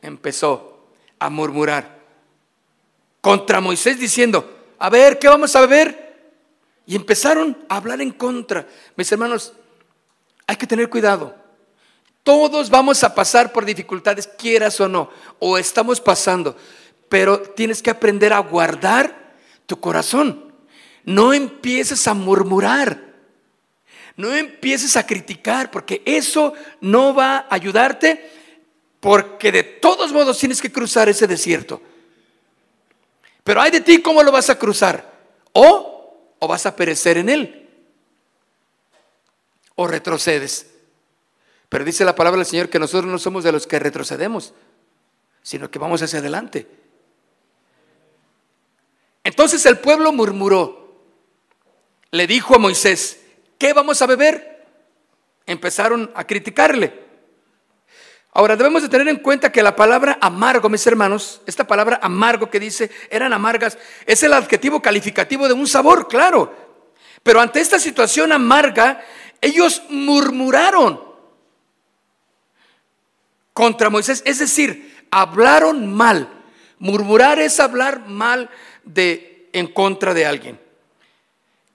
Empezó 0.00 0.94
a 1.18 1.28
murmurar 1.28 1.98
contra 3.20 3.60
Moisés 3.60 4.00
diciendo, 4.00 4.50
a 4.78 4.88
ver, 4.88 5.18
¿qué 5.18 5.28
vamos 5.28 5.54
a 5.56 5.60
beber? 5.60 6.16
Y 6.86 6.96
empezaron 6.96 7.66
a 7.68 7.76
hablar 7.76 8.00
en 8.00 8.12
contra. 8.12 8.66
Mis 8.96 9.12
hermanos, 9.12 9.52
hay 10.50 10.56
que 10.56 10.66
tener 10.66 10.90
cuidado. 10.90 11.32
Todos 12.24 12.70
vamos 12.70 13.04
a 13.04 13.14
pasar 13.14 13.52
por 13.52 13.64
dificultades, 13.64 14.26
quieras 14.26 14.80
o 14.80 14.88
no, 14.88 15.08
o 15.38 15.56
estamos 15.56 16.00
pasando, 16.00 16.56
pero 17.08 17.40
tienes 17.40 17.80
que 17.80 17.88
aprender 17.88 18.32
a 18.32 18.40
guardar 18.40 19.36
tu 19.66 19.78
corazón. 19.78 20.52
No 21.04 21.32
empieces 21.32 22.08
a 22.08 22.14
murmurar. 22.14 23.00
No 24.16 24.34
empieces 24.34 24.96
a 24.96 25.06
criticar 25.06 25.70
porque 25.70 26.02
eso 26.04 26.52
no 26.80 27.14
va 27.14 27.36
a 27.36 27.54
ayudarte 27.54 28.28
porque 28.98 29.52
de 29.52 29.62
todos 29.62 30.12
modos 30.12 30.36
tienes 30.36 30.60
que 30.60 30.72
cruzar 30.72 31.08
ese 31.08 31.28
desierto. 31.28 31.80
Pero 33.44 33.60
hay 33.60 33.70
de 33.70 33.82
ti 33.82 34.02
cómo 34.02 34.24
lo 34.24 34.32
vas 34.32 34.50
a 34.50 34.58
cruzar. 34.58 35.12
O, 35.52 36.34
o 36.40 36.48
vas 36.48 36.66
a 36.66 36.74
perecer 36.74 37.18
en 37.18 37.28
él. 37.28 37.59
O 39.74 39.86
retrocedes. 39.86 40.66
Pero 41.68 41.84
dice 41.84 42.04
la 42.04 42.14
palabra 42.14 42.38
del 42.38 42.46
Señor 42.46 42.68
que 42.68 42.78
nosotros 42.78 43.10
no 43.10 43.18
somos 43.18 43.44
de 43.44 43.52
los 43.52 43.66
que 43.66 43.78
retrocedemos, 43.78 44.54
sino 45.42 45.70
que 45.70 45.78
vamos 45.78 46.02
hacia 46.02 46.18
adelante. 46.18 46.66
Entonces 49.24 49.64
el 49.66 49.78
pueblo 49.78 50.12
murmuró. 50.12 50.78
Le 52.10 52.26
dijo 52.26 52.56
a 52.56 52.58
Moisés, 52.58 53.20
¿Qué 53.60 53.74
vamos 53.74 54.00
a 54.00 54.06
beber? 54.06 54.64
Empezaron 55.44 56.10
a 56.14 56.26
criticarle. 56.26 56.98
Ahora 58.32 58.56
debemos 58.56 58.80
de 58.80 58.88
tener 58.88 59.06
en 59.08 59.18
cuenta 59.18 59.52
que 59.52 59.62
la 59.62 59.76
palabra 59.76 60.16
amargo, 60.22 60.70
mis 60.70 60.86
hermanos, 60.86 61.42
esta 61.44 61.66
palabra 61.66 62.00
amargo 62.02 62.48
que 62.48 62.58
dice 62.58 62.90
eran 63.10 63.34
amargas, 63.34 63.76
es 64.06 64.22
el 64.22 64.32
adjetivo 64.32 64.80
calificativo 64.80 65.46
de 65.46 65.52
un 65.52 65.66
sabor, 65.66 66.08
claro. 66.08 66.54
Pero 67.22 67.38
ante 67.38 67.60
esta 67.60 67.78
situación 67.78 68.32
amarga, 68.32 69.04
ellos 69.40 69.82
murmuraron 69.88 71.00
contra 73.52 73.90
Moisés, 73.90 74.22
es 74.24 74.38
decir, 74.38 75.06
hablaron 75.10 75.92
mal. 75.92 76.28
Murmurar 76.78 77.38
es 77.38 77.60
hablar 77.60 78.06
mal 78.08 78.48
de 78.84 79.48
en 79.52 79.66
contra 79.66 80.14
de 80.14 80.26
alguien. 80.26 80.60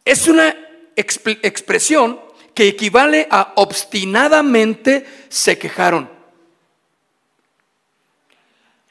Es 0.03 0.27
una 0.27 0.55
expresión 0.95 2.19
que 2.53 2.67
equivale 2.67 3.27
a 3.29 3.53
obstinadamente 3.55 5.05
se 5.29 5.57
quejaron. 5.57 6.09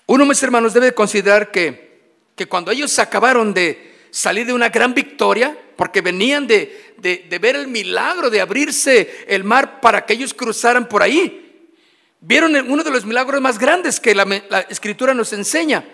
Uno, 0.06 0.26
mis 0.26 0.42
hermanos, 0.42 0.74
debe 0.74 0.92
considerar 0.92 1.50
que, 1.50 2.02
que 2.36 2.46
cuando 2.46 2.70
ellos 2.70 2.98
acabaron 2.98 3.54
de 3.54 3.93
salir 4.14 4.46
de 4.46 4.52
una 4.52 4.68
gran 4.68 4.94
victoria, 4.94 5.58
porque 5.74 6.00
venían 6.00 6.46
de, 6.46 6.94
de, 6.98 7.38
ver 7.40 7.56
el 7.56 7.66
milagro 7.66 8.30
de 8.30 8.40
abrirse 8.40 9.24
el 9.26 9.42
mar 9.42 9.80
para 9.80 10.06
que 10.06 10.12
ellos 10.12 10.32
cruzaran 10.32 10.88
por 10.88 11.02
ahí, 11.02 11.68
vieron 12.20 12.54
uno 12.70 12.84
de 12.84 12.92
los 12.92 13.04
milagros 13.04 13.40
más 13.40 13.58
grandes 13.58 13.98
que 13.98 14.14
la, 14.14 14.24
la 14.48 14.60
escritura 14.60 15.14
nos 15.14 15.32
enseña. 15.32 15.84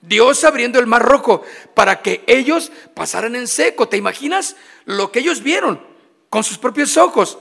Dios 0.00 0.44
abriendo 0.44 0.78
el 0.78 0.86
mar 0.86 1.02
rojo 1.02 1.42
para 1.74 2.00
que 2.00 2.22
ellos 2.28 2.70
pasaran 2.94 3.34
en 3.34 3.48
seco. 3.48 3.88
¿Te 3.88 3.96
imaginas 3.96 4.54
lo 4.84 5.10
que 5.10 5.18
ellos 5.18 5.42
vieron 5.42 5.84
con 6.30 6.44
sus 6.44 6.58
propios 6.58 6.96
ojos? 6.96 7.38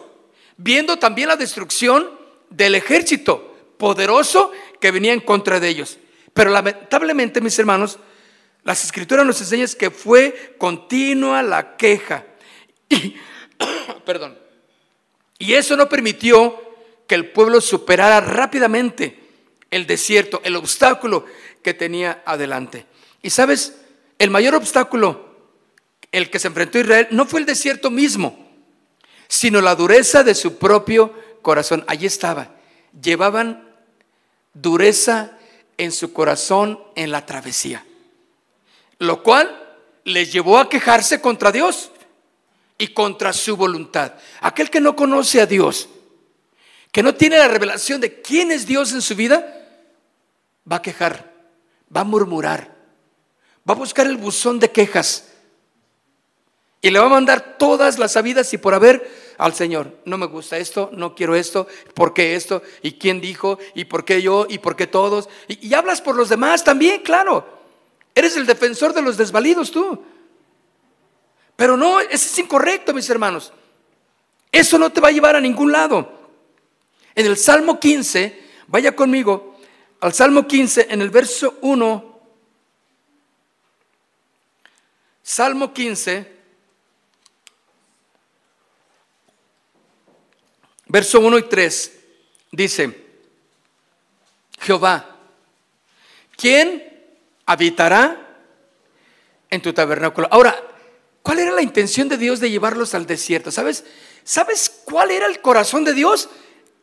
Viendo 0.58 0.98
también 0.98 1.28
la 1.28 1.36
destrucción 1.36 2.10
del 2.50 2.74
ejército 2.74 3.56
poderoso 3.78 4.52
que 4.80 4.90
venía 4.90 5.14
en 5.14 5.20
contra 5.20 5.60
de 5.60 5.68
ellos. 5.68 6.00
Pero 6.34 6.50
lamentablemente, 6.50 7.40
mis 7.40 7.60
hermanos, 7.60 8.00
las 8.64 8.84
escrituras 8.84 9.26
nos 9.26 9.40
enseñan 9.42 9.68
que 9.78 9.92
fue 9.92 10.56
continua 10.58 11.44
la 11.44 11.76
queja. 11.76 12.26
Y, 12.90 13.16
perdón. 14.06 14.38
Y 15.38 15.54
eso 15.54 15.76
no 15.76 15.90
permitió 15.90 16.62
que 17.08 17.16
el 17.16 17.32
pueblo 17.32 17.60
superara 17.60 18.22
rápidamente 18.22 19.20
el 19.72 19.86
desierto, 19.86 20.40
el 20.44 20.56
obstáculo 20.56 21.26
que 21.62 21.74
tenía 21.74 22.22
adelante. 22.26 22.86
Y 23.22 23.30
sabes, 23.30 23.76
el 24.20 24.30
mayor 24.30 24.56
obstáculo, 24.56 25.34
el 26.12 26.30
que 26.30 26.40
se 26.40 26.48
enfrentó 26.48 26.80
Israel, 26.80 27.08
no 27.12 27.26
fue 27.26 27.42
el 27.42 27.46
desierto 27.46 27.90
mismo, 27.90 28.48
sino 29.28 29.62
la 29.62 29.76
dureza 29.76 30.24
de 30.24 30.36
su 30.36 30.58
propio 30.58 31.14
corazón. 31.42 31.84
Allí 31.88 32.06
estaba. 32.06 32.56
Llevaban 33.02 33.68
dureza 34.54 35.38
en 35.78 35.92
su 35.92 36.14
corazón 36.14 36.80
en 36.96 37.12
la 37.12 37.26
travesía. 37.26 37.84
Lo 39.00 39.24
cual 39.24 39.78
les 40.04 40.32
llevó 40.32 40.58
a 40.58 40.70
quejarse 40.70 41.22
contra 41.22 41.52
Dios 41.52 41.92
y 42.78 42.90
contra 42.90 43.34
su 43.34 43.56
voluntad. 43.56 44.14
Aquel 44.42 44.70
que 44.70 44.82
no 44.82 44.96
conoce 44.96 45.42
a 45.42 45.46
Dios, 45.46 45.90
que 46.92 47.04
no 47.04 47.16
tiene 47.16 47.38
la 47.38 47.48
revelación 47.48 48.02
de 48.02 48.22
quién 48.22 48.52
es 48.52 48.66
Dios 48.66 48.92
en 48.94 49.02
su 49.02 49.16
vida, 49.16 49.68
va 50.70 50.78
a 50.78 50.82
quejar 50.82 51.34
va 51.96 52.02
a 52.02 52.06
murmurar, 52.06 52.74
va 53.70 53.74
a 53.74 53.78
buscar 53.78 54.08
el 54.08 54.18
buzón 54.18 54.60
de 54.60 54.72
quejas 54.72 55.30
y 56.82 56.90
le 56.90 57.00
va 57.00 57.06
a 57.06 57.10
mandar 57.10 57.58
todas 57.58 57.98
las 57.98 58.14
sabidas 58.14 58.54
y 58.54 58.58
por 58.58 58.74
haber 58.74 59.34
al 59.38 59.54
Señor. 59.54 60.00
No 60.06 60.18
me 60.18 60.26
gusta 60.26 60.58
esto, 60.58 60.90
no 60.94 61.16
quiero 61.16 61.36
esto, 61.36 61.68
¿por 61.94 62.14
qué 62.14 62.36
esto? 62.36 62.62
¿Y 62.82 62.94
quién 62.94 63.22
dijo? 63.22 63.58
¿Y 63.74 63.86
por 63.86 64.04
qué 64.04 64.22
yo? 64.22 64.46
¿Y 64.50 64.58
por 64.58 64.76
qué 64.76 64.88
todos? 64.88 65.30
Y, 65.48 65.68
y 65.68 65.74
hablas 65.74 66.02
por 66.02 66.16
los 66.16 66.30
demás 66.30 66.64
también, 66.64 67.02
claro. 67.02 67.63
Eres 68.16 68.36
el 68.38 68.46
defensor 68.46 68.94
de 68.94 69.02
los 69.02 69.18
desvalidos 69.18 69.72
tú. 69.72 70.04
Pero 71.56 71.78
no, 71.78 72.00
eso 72.00 72.12
es 72.14 72.40
incorrecto, 72.40 72.94
mis 72.94 73.10
hermanos. 73.10 73.52
Eso 74.52 74.78
no 74.78 74.92
te 74.92 75.02
va 75.02 75.08
a 75.08 75.12
llevar 75.12 75.36
a 75.36 75.42
ningún 75.42 75.72
lado. 75.72 76.22
En 77.16 77.26
el 77.26 77.38
Salmo 77.38 77.80
15, 77.80 78.44
vaya 78.68 78.96
conmigo 78.96 79.54
al 80.00 80.14
Salmo 80.14 80.46
15, 80.46 80.88
en 80.90 81.02
el 81.02 81.10
verso 81.10 81.58
1. 81.62 82.20
Salmo 85.24 85.74
15, 85.74 86.32
verso 90.88 91.20
1 91.22 91.38
y 91.38 91.44
3, 91.44 92.00
dice, 92.52 93.08
Jehová, 94.60 95.16
¿quién 96.36 96.93
habitará 97.46 98.38
en 99.50 99.62
tu 99.62 99.74
tabernáculo? 99.74 100.28
Ahora, 100.32 100.56
¿cuál 101.22 101.40
era 101.40 101.52
la 101.52 101.62
intención 101.62 102.10
de 102.10 102.18
Dios 102.18 102.40
de 102.40 102.50
llevarlos 102.50 102.94
al 102.94 103.06
desierto? 103.06 103.52
¿Sabes? 103.52 103.86
¿Sabes 104.24 104.70
cuál 104.86 105.12
era 105.12 105.26
el 105.26 105.42
corazón 105.42 105.84
de 105.84 105.94
Dios? 105.94 106.30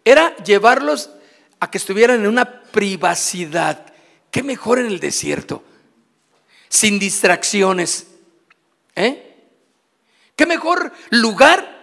Era 0.04 0.36
llevarlos 0.38 1.10
a 1.58 1.70
que 1.70 1.78
estuvieran 1.78 2.20
en 2.20 2.26
una 2.26 2.62
privacidad. 2.62 3.86
¿Qué 4.30 4.42
mejor 4.42 4.78
en 4.78 4.86
el 4.86 5.00
desierto? 5.00 5.62
Sin 6.68 6.98
distracciones. 6.98 8.06
¿Eh? 8.96 9.26
¿Qué 10.36 10.46
mejor 10.46 10.92
lugar 11.10 11.80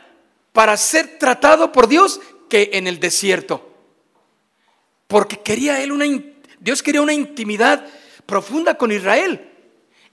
para 0.52 0.78
ser 0.78 1.20
tratado 1.20 1.72
por 1.72 1.88
Dios 1.88 2.20
que 2.50 2.72
en 2.74 2.88
el 2.88 3.00
desierto? 3.00 3.72
Porque 5.08 5.40
quería 5.42 5.82
él 5.82 5.92
una 5.92 6.06
Dios 6.60 6.82
quería 6.82 7.02
una 7.02 7.14
intimidad 7.14 7.86
profunda 8.28 8.76
con 8.76 8.92
Israel 8.92 9.50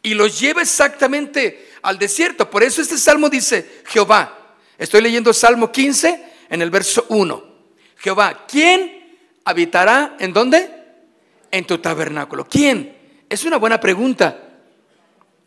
y 0.02 0.14
los 0.14 0.40
lleva 0.40 0.62
exactamente 0.62 1.68
al 1.82 1.98
desierto. 1.98 2.48
Por 2.48 2.62
eso 2.62 2.80
este 2.80 2.96
salmo 2.96 3.28
dice, 3.28 3.82
Jehová, 3.84 4.44
Estoy 4.78 5.02
leyendo 5.02 5.32
Salmo 5.32 5.70
15 5.70 6.24
en 6.50 6.62
el 6.62 6.70
verso 6.70 7.06
1. 7.08 7.44
Jehová, 7.96 8.44
¿quién 8.46 9.18
habitará 9.44 10.16
en 10.18 10.32
dónde? 10.32 10.68
En 11.50 11.64
tu 11.64 11.78
tabernáculo. 11.78 12.46
¿Quién? 12.48 12.96
Es 13.28 13.44
una 13.44 13.56
buena 13.56 13.78
pregunta. 13.78 14.40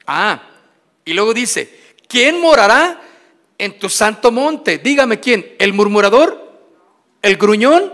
Ah, 0.06 0.42
y 1.04 1.14
luego 1.14 1.34
dice, 1.34 1.96
¿quién 2.08 2.40
morará 2.40 3.02
en 3.58 3.78
tu 3.78 3.90
santo 3.90 4.32
monte? 4.32 4.78
Dígame 4.78 5.20
quién, 5.20 5.56
¿el 5.60 5.74
murmurador? 5.74 6.62
¿El 7.22 7.36
gruñón? 7.36 7.94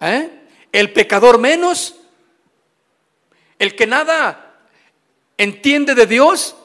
¿Eh? 0.00 0.30
¿El 0.70 0.92
pecador 0.92 1.38
menos? 1.38 1.96
¿El 3.58 3.74
que 3.74 3.86
nada 3.86 4.60
entiende 5.36 5.94
de 5.94 6.06
Dios? 6.06 6.56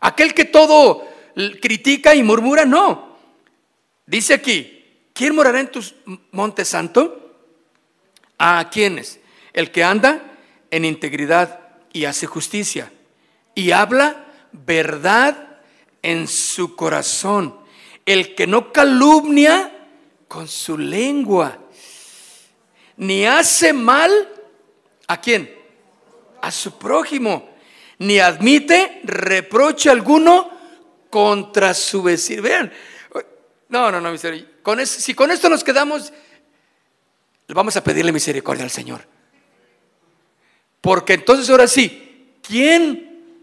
¿Aquel 0.00 0.34
que 0.34 0.44
todo 0.44 1.14
critica 1.60 2.14
y 2.14 2.22
murmura, 2.22 2.64
no. 2.64 3.16
Dice 4.06 4.34
aquí, 4.34 4.84
¿quién 5.12 5.34
morará 5.34 5.60
en 5.60 5.70
tu 5.70 5.82
monte 6.32 6.64
santo? 6.64 7.36
¿A 8.38 8.68
quiénes? 8.70 9.20
El 9.52 9.70
que 9.70 9.84
anda 9.84 10.36
en 10.70 10.84
integridad 10.84 11.60
y 11.92 12.04
hace 12.04 12.26
justicia 12.26 12.92
y 13.54 13.70
habla 13.70 14.26
verdad 14.52 15.58
en 16.02 16.28
su 16.28 16.76
corazón. 16.76 17.56
El 18.04 18.34
que 18.34 18.46
no 18.46 18.72
calumnia 18.72 19.88
con 20.28 20.48
su 20.48 20.76
lengua, 20.76 21.58
ni 22.96 23.24
hace 23.24 23.72
mal 23.72 24.28
a 25.06 25.20
quién? 25.20 25.63
A 26.44 26.50
su 26.50 26.76
prójimo, 26.76 27.56
ni 28.00 28.18
admite 28.18 29.00
reproche 29.04 29.88
alguno 29.88 30.50
contra 31.08 31.72
su 31.72 32.02
vecino. 32.02 32.42
Vean, 32.42 32.70
no, 33.70 33.90
no, 33.90 33.98
no, 33.98 34.12
misericordia. 34.12 34.60
Con 34.62 34.86
si 34.86 35.14
con 35.14 35.30
esto 35.30 35.48
nos 35.48 35.64
quedamos, 35.64 36.12
vamos 37.48 37.76
a 37.78 37.82
pedirle 37.82 38.12
misericordia 38.12 38.62
al 38.62 38.70
Señor. 38.70 39.06
Porque 40.82 41.14
entonces 41.14 41.48
ahora 41.48 41.66
sí, 41.66 42.36
¿quién, 42.46 43.38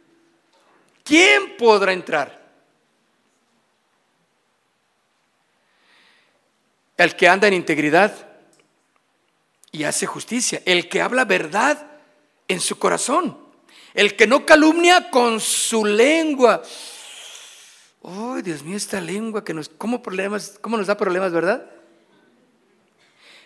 quién 1.04 1.58
podrá 1.58 1.94
entrar? 1.94 2.40
El 6.98 7.16
que 7.16 7.28
anda 7.28 7.48
en 7.48 7.56
integridad 7.56 8.28
y 9.72 9.86
hace 9.86 10.06
justicia, 10.06 10.62
el 10.66 10.88
que 10.88 11.02
habla 11.02 11.26
verdad 11.26 11.91
en 12.52 12.60
su 12.60 12.78
corazón, 12.78 13.38
el 13.94 14.16
que 14.16 14.28
no 14.28 14.46
calumnia 14.46 15.10
con 15.10 15.40
su 15.40 15.86
lengua. 15.86 16.62
¡Ay, 18.04 18.42
Dios 18.42 18.64
mío, 18.64 18.78
esta 18.78 19.00
lengua 19.00 19.44
que 19.44 19.54
nos, 19.54 19.70
¿cómo, 19.70 20.02
problemas, 20.02 20.58
¿cómo 20.62 20.78
nos 20.78 20.88
da 20.88 20.98
problemas, 20.98 21.32
verdad? 21.32 21.70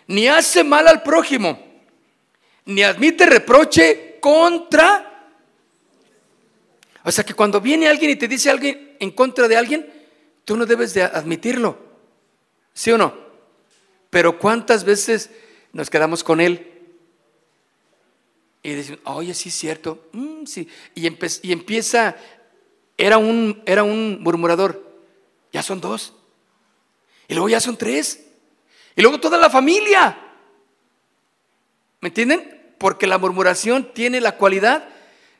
Ni 0.06 0.28
hace 0.28 0.64
mal 0.64 0.88
al 0.88 1.02
prójimo, 1.02 1.58
ni 2.64 2.82
admite 2.82 3.26
reproche 3.26 4.18
contra. 4.20 5.30
O 7.04 7.12
sea 7.12 7.24
que 7.24 7.34
cuando 7.34 7.60
viene 7.60 7.88
alguien 7.88 8.10
y 8.10 8.16
te 8.16 8.28
dice 8.28 8.50
alguien 8.50 8.96
en 8.98 9.10
contra 9.10 9.46
de 9.48 9.56
alguien, 9.56 9.92
tú 10.44 10.56
no 10.56 10.66
debes 10.66 10.94
de 10.94 11.02
admitirlo. 11.02 11.78
¿Sí 12.72 12.90
o 12.92 12.98
no? 12.98 13.14
Pero 14.10 14.38
¿cuántas 14.38 14.84
veces 14.84 15.30
nos 15.72 15.90
quedamos 15.90 16.24
con 16.24 16.40
él? 16.40 16.75
Y 18.66 18.74
decimos, 18.74 18.98
oye, 19.04 19.32
sí 19.32 19.48
es 19.50 19.54
cierto. 19.54 20.08
Mm, 20.10 20.44
sí. 20.44 20.68
Y, 20.96 21.06
empieza 21.52 22.16
era 22.98 23.16
un, 23.16 23.62
era 23.64 23.84
un 23.84 24.20
murmurador, 24.20 24.84
ya 25.52 25.62
son 25.62 25.80
dos. 25.80 26.14
Y 27.28 27.34
luego 27.34 27.48
ya 27.48 27.60
son 27.60 27.76
tres. 27.76 28.26
Y 28.96 29.02
luego 29.02 29.20
toda 29.20 29.38
la 29.38 29.50
familia. 29.50 30.18
¿Me 32.00 32.08
entienden? 32.08 32.74
Porque 32.76 33.06
la 33.06 33.18
murmuración 33.18 33.92
tiene 33.94 34.20
la 34.20 34.36
cualidad 34.36 34.88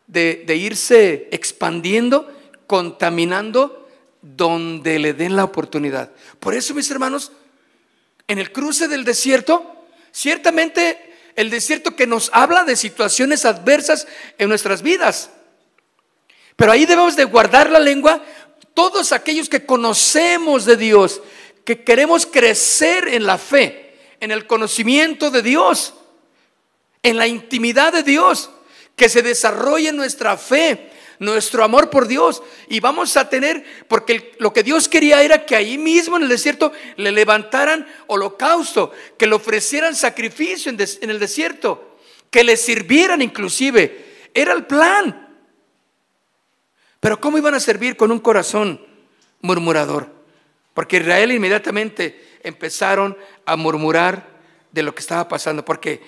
de 0.07 0.57
irse 0.57 1.29
expandiendo, 1.33 2.33
contaminando 2.69 3.89
donde 4.23 5.01
le 5.01 5.15
den 5.15 5.35
la 5.35 5.43
oportunidad. 5.43 6.13
Por 6.39 6.55
eso, 6.55 6.75
mis 6.75 6.93
hermanos, 6.93 7.33
en 8.29 8.39
el 8.39 8.53
cruce 8.53 8.87
del 8.87 9.05
desierto, 9.05 9.85
ciertamente 10.13 11.06
el 11.37 11.51
desierto 11.51 11.95
que 11.95 12.07
nos 12.07 12.31
habla 12.33 12.65
de 12.65 12.77
situaciones 12.77 13.45
adversas 13.45 14.09
en 14.39 14.49
nuestras 14.49 14.83
vidas. 14.83 15.31
Pero 16.57 16.73
ahí 16.73 16.87
debemos 16.87 17.15
de 17.15 17.25
guardar 17.25 17.71
la 17.71 17.79
lengua 17.79 18.23
todos 18.75 19.13
aquellos 19.13 19.49
que 19.49 19.65
conocemos 19.65 20.65
de 20.65 20.77
Dios, 20.77 21.21
que 21.65 21.85
queremos 21.85 22.27
crecer 22.27 23.09
en 23.09 23.27
la 23.27 23.39
fe, 23.39 23.99
en 24.21 24.31
el 24.31 24.47
conocimiento 24.47 25.31
de 25.31 25.43
Dios, 25.43 25.95
en 27.03 27.19
la 27.19 27.27
intimidad 27.27 27.93
de 27.93 28.03
Dios, 28.03 28.51
que 28.97 29.09
se 29.11 29.23
desarrolle 29.23 29.93
nuestra 29.93 30.39
fe, 30.39 30.91
nuestro 31.19 31.65
amor 31.65 31.91
por 31.91 32.07
Dios. 32.07 32.43
Y 32.69 32.81
vamos 32.81 33.17
a 33.17 33.29
tener, 33.29 33.65
porque 33.89 34.35
lo 34.39 34.53
que 34.53 34.63
Dios 34.63 34.89
quería 34.89 35.23
era 35.23 35.45
que 35.47 35.57
ahí 35.57 35.79
mismo 35.79 36.17
en 36.17 36.25
el 36.25 36.29
desierto 36.29 36.73
le 36.97 37.13
levantaran 37.13 37.87
holocausto, 38.07 38.93
que 39.19 39.27
le 39.27 39.35
ofrecieran 39.35 39.95
sacrificio 39.95 40.71
en, 40.73 41.11
el 41.11 41.19
desierto, 41.19 41.99
que 42.31 42.45
le 42.45 42.57
sirvieran 42.57 43.23
inclusive. 43.23 44.31
Era 44.35 44.53
el 44.53 44.67
plan. 44.67 45.35
Pero 47.01 47.21
¿cómo 47.21 47.39
iban 47.39 47.55
a 47.55 47.61
servir 47.61 47.97
con 47.97 48.11
un 48.11 48.21
corazón 48.21 48.85
murmurador? 49.41 50.11
Porque 50.75 50.99
Israel 50.99 51.33
inmediatamente 51.33 52.39
empezaron 52.43 53.17
a 53.45 53.57
murmurar 53.57 54.29
de 54.73 54.83
lo 54.83 54.95
que 54.95 55.01
estaba 55.01 55.29
pasando. 55.29 55.65
Porque 55.65 56.03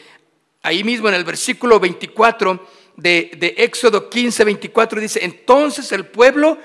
ahí 0.63 0.85
mismo 0.85 1.09
en 1.09 1.15
el 1.15 1.25
versículo 1.25 1.81
24 1.81 2.67
de, 2.99 3.31
de 3.39 3.55
Éxodo 3.59 4.11
15, 4.11 4.45
24 4.45 5.01
dice, 5.01 5.25
entonces 5.25 5.93
el 5.93 6.05
pueblo 6.05 6.59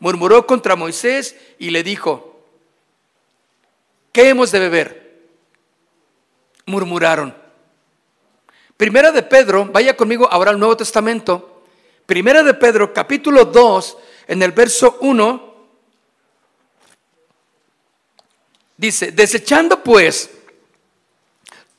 murmuró 0.00 0.46
contra 0.46 0.76
Moisés 0.76 1.34
y 1.58 1.70
le 1.70 1.82
dijo, 1.82 2.44
¿qué 4.12 4.28
hemos 4.28 4.52
de 4.52 4.58
beber? 4.58 5.18
Murmuraron. 6.66 7.34
Primera 8.76 9.10
de 9.12 9.22
Pedro, 9.22 9.64
vaya 9.72 9.96
conmigo 9.96 10.28
ahora 10.30 10.50
al 10.50 10.58
Nuevo 10.58 10.76
Testamento, 10.76 11.62
Primera 12.04 12.42
de 12.42 12.52
Pedro, 12.52 12.92
capítulo 12.92 13.46
2, 13.46 13.96
en 14.28 14.42
el 14.42 14.52
verso 14.52 14.98
1, 15.00 15.54
dice, 18.76 19.10
desechando 19.12 19.82
pues 19.82 20.30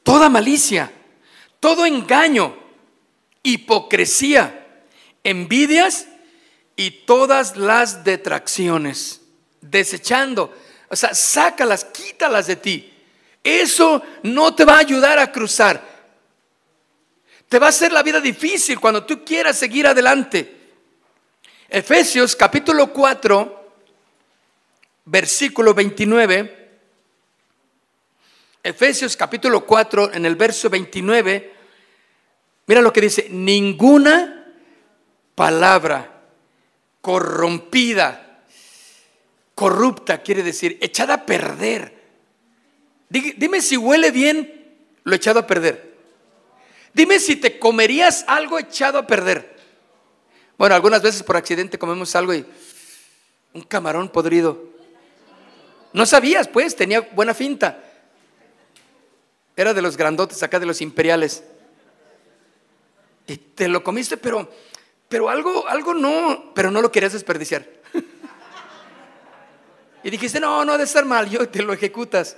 toda 0.01 0.29
malicia, 0.29 0.91
todo 1.59 1.85
engaño, 1.85 2.68
hipocresía, 3.43 4.83
envidias 5.23 6.07
y 6.75 6.91
todas 6.91 7.57
las 7.57 8.03
detracciones. 8.03 9.21
Desechando, 9.61 10.53
o 10.89 10.95
sea, 10.95 11.13
sácalas, 11.13 11.85
quítalas 11.85 12.47
de 12.47 12.55
ti. 12.55 12.93
Eso 13.43 14.01
no 14.23 14.53
te 14.55 14.65
va 14.65 14.75
a 14.75 14.79
ayudar 14.79 15.19
a 15.19 15.31
cruzar. 15.31 15.81
Te 17.47 17.59
va 17.59 17.67
a 17.67 17.69
hacer 17.69 17.91
la 17.91 18.03
vida 18.03 18.21
difícil 18.21 18.79
cuando 18.79 19.05
tú 19.05 19.23
quieras 19.25 19.57
seguir 19.57 19.87
adelante. 19.87 20.57
Efesios 21.67 22.35
capítulo 22.35 22.93
4, 22.93 23.73
versículo 25.05 25.73
29. 25.73 26.59
Efesios 28.61 29.15
capítulo 29.15 29.65
4, 29.65 30.13
en 30.13 30.25
el 30.25 30.35
verso 30.35 30.69
29, 30.69 31.58
mira 32.69 32.81
lo 32.83 32.93
que 32.93 33.01
dice, 33.01 33.29
ninguna 33.31 34.45
palabra 35.33 36.21
corrompida, 37.01 38.43
corrupta, 39.55 40.21
quiere 40.21 40.43
decir, 40.43 40.77
echada 40.79 41.15
a 41.15 41.25
perder. 41.25 41.99
Dime 43.09 43.61
si 43.61 43.75
huele 43.75 44.11
bien 44.11 44.77
lo 45.03 45.15
echado 45.15 45.39
a 45.39 45.47
perder. 45.47 45.97
Dime 46.93 47.19
si 47.19 47.37
te 47.37 47.57
comerías 47.57 48.23
algo 48.27 48.59
echado 48.59 48.99
a 48.99 49.07
perder. 49.07 49.57
Bueno, 50.55 50.75
algunas 50.75 51.01
veces 51.01 51.23
por 51.23 51.37
accidente 51.37 51.79
comemos 51.79 52.15
algo 52.15 52.35
y 52.35 52.45
un 53.55 53.63
camarón 53.63 54.09
podrido. 54.09 54.63
No 55.91 56.05
sabías, 56.05 56.47
pues, 56.47 56.75
tenía 56.75 57.01
buena 57.01 57.33
finta. 57.33 57.83
Era 59.55 59.73
de 59.73 59.81
los 59.81 59.97
grandotes 59.97 60.43
acá, 60.43 60.59
de 60.59 60.67
los 60.67 60.81
imperiales. 60.81 61.43
Y 63.29 63.37
te 63.37 63.67
lo 63.67 63.83
comiste, 63.83 64.17
pero, 64.17 64.51
pero 65.07 65.29
algo, 65.29 65.67
algo 65.67 65.93
no, 65.93 66.51
pero 66.55 66.71
no 66.71 66.81
lo 66.81 66.91
querías 66.91 67.13
desperdiciar. 67.13 67.65
Y 70.01 70.09
dijiste, 70.09 70.39
no, 70.39 70.63
no 70.63 70.71
ha 70.71 70.77
de 70.77 70.85
estar 70.85 71.03
mal, 71.03 71.29
yo 71.29 71.49
te 71.49 71.61
lo 71.61 71.73
ejecutas. 71.73 72.37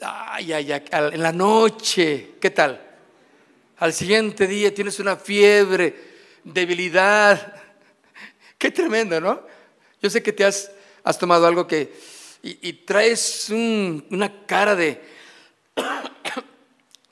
Ay, 0.00 0.52
ay, 0.52 0.70
ay, 0.70 0.82
en 0.92 1.22
la 1.22 1.32
noche, 1.32 2.34
¿qué 2.40 2.50
tal? 2.50 2.80
Al 3.78 3.92
siguiente 3.92 4.46
día 4.46 4.72
tienes 4.72 5.00
una 5.00 5.16
fiebre, 5.16 5.94
debilidad. 6.44 7.54
Qué 8.58 8.70
tremendo, 8.70 9.20
¿no? 9.20 9.42
Yo 10.00 10.08
sé 10.08 10.22
que 10.22 10.32
te 10.32 10.44
has, 10.44 10.70
has 11.02 11.18
tomado 11.18 11.46
algo 11.46 11.66
que... 11.66 11.92
Y, 12.42 12.72
traes 12.72 13.50
una 13.50 14.46
cara 14.46 14.74
de... 14.74 15.02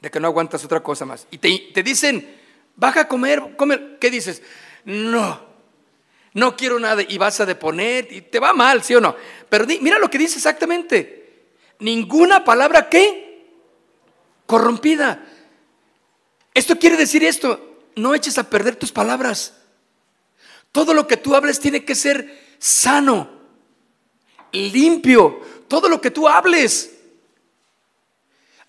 de 0.01 0.11
que 0.11 0.21
no 0.21 0.29
aguantas 0.29 0.65
otra 0.65 0.83
cosa 0.83 1.05
más. 1.05 1.27
Y 1.31 1.39
te, 1.39 1.71
te 1.75 1.83
dicen, 1.83 2.37
baja 2.77 3.03
a 3.03 3.09
comer, 3.09 3.57
comer. 3.57 3.99
¿Qué 4.01 4.11
dices? 4.11 4.43
No, 4.85 5.41
no 6.35 6.57
quiero 6.57 6.79
nada. 6.79 7.03
Y 7.07 7.19
vas 7.19 7.41
a 7.41 7.47
deponer 7.47 8.13
y 8.13 8.23
te 8.23 8.39
va 8.39 8.53
mal, 8.53 8.83
¿sí 8.83 8.95
o 8.95 9.01
no? 9.01 9.17
Pero 9.49 9.67
mira 9.81 9.99
lo 9.99 10.11
que 10.11 10.19
dice 10.19 10.37
exactamente 10.37 11.19
ninguna 11.79 12.45
palabra 12.45 12.89
que 12.89 13.47
corrompida. 14.47 15.25
Esto 16.55 16.79
quiere 16.79 16.97
decir 16.97 17.23
esto, 17.25 17.83
no 17.97 18.15
eches 18.15 18.39
a 18.39 18.49
perder 18.49 18.77
tus 18.77 18.93
palabras. 18.93 19.55
Todo 20.73 20.95
lo 20.95 21.07
que 21.07 21.17
tú 21.17 21.35
hables 21.35 21.61
tiene 21.61 21.85
que 21.85 21.95
ser 21.95 22.57
sano, 22.59 23.31
limpio, 24.53 25.41
todo 25.69 25.89
lo 25.89 26.01
que 26.01 26.11
tú 26.11 26.29
hables. 26.29 26.95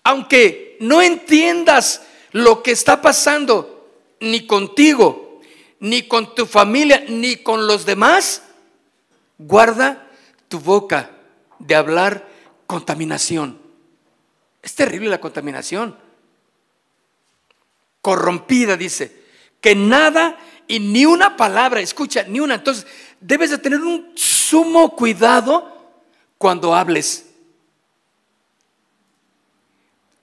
Aunque 0.02 0.69
no 0.80 1.00
entiendas 1.02 2.02
lo 2.32 2.62
que 2.62 2.72
está 2.72 3.00
pasando 3.00 3.86
ni 4.18 4.46
contigo, 4.46 5.40
ni 5.78 6.08
con 6.08 6.34
tu 6.34 6.46
familia, 6.46 7.04
ni 7.08 7.36
con 7.36 7.66
los 7.66 7.86
demás, 7.86 8.42
guarda 9.38 10.10
tu 10.48 10.58
boca 10.58 11.10
de 11.58 11.74
hablar 11.74 12.26
contaminación. 12.66 13.58
Es 14.62 14.74
terrible 14.74 15.08
la 15.08 15.20
contaminación. 15.20 15.96
Corrompida, 18.02 18.76
dice, 18.76 19.24
que 19.60 19.74
nada 19.74 20.38
y 20.66 20.80
ni 20.80 21.04
una 21.04 21.36
palabra, 21.36 21.80
escucha, 21.80 22.24
ni 22.24 22.40
una. 22.40 22.54
Entonces, 22.54 22.86
debes 23.20 23.50
de 23.50 23.58
tener 23.58 23.80
un 23.80 24.12
sumo 24.14 24.96
cuidado 24.96 25.94
cuando 26.38 26.74
hables. 26.74 27.26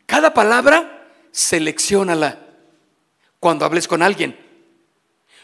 Cada 0.08 0.34
palabra, 0.34 1.08
seleccionala 1.32 2.40
cuando 3.40 3.66
hables 3.66 3.88
con 3.88 4.02
alguien. 4.02 4.36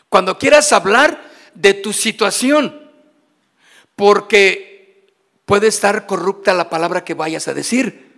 Cuando 0.10 0.39
quieras 0.39 0.73
hablar 0.73 1.21
de 1.54 1.76
tu 1.76 1.93
situación. 1.93 2.91
Porque 3.95 5.13
puede 5.45 5.67
estar 5.67 6.08
corrupta 6.08 6.54
la 6.54 6.69
palabra 6.69 7.04
que 7.04 7.13
vayas 7.13 7.47
a 7.47 7.54
decir. 7.54 8.12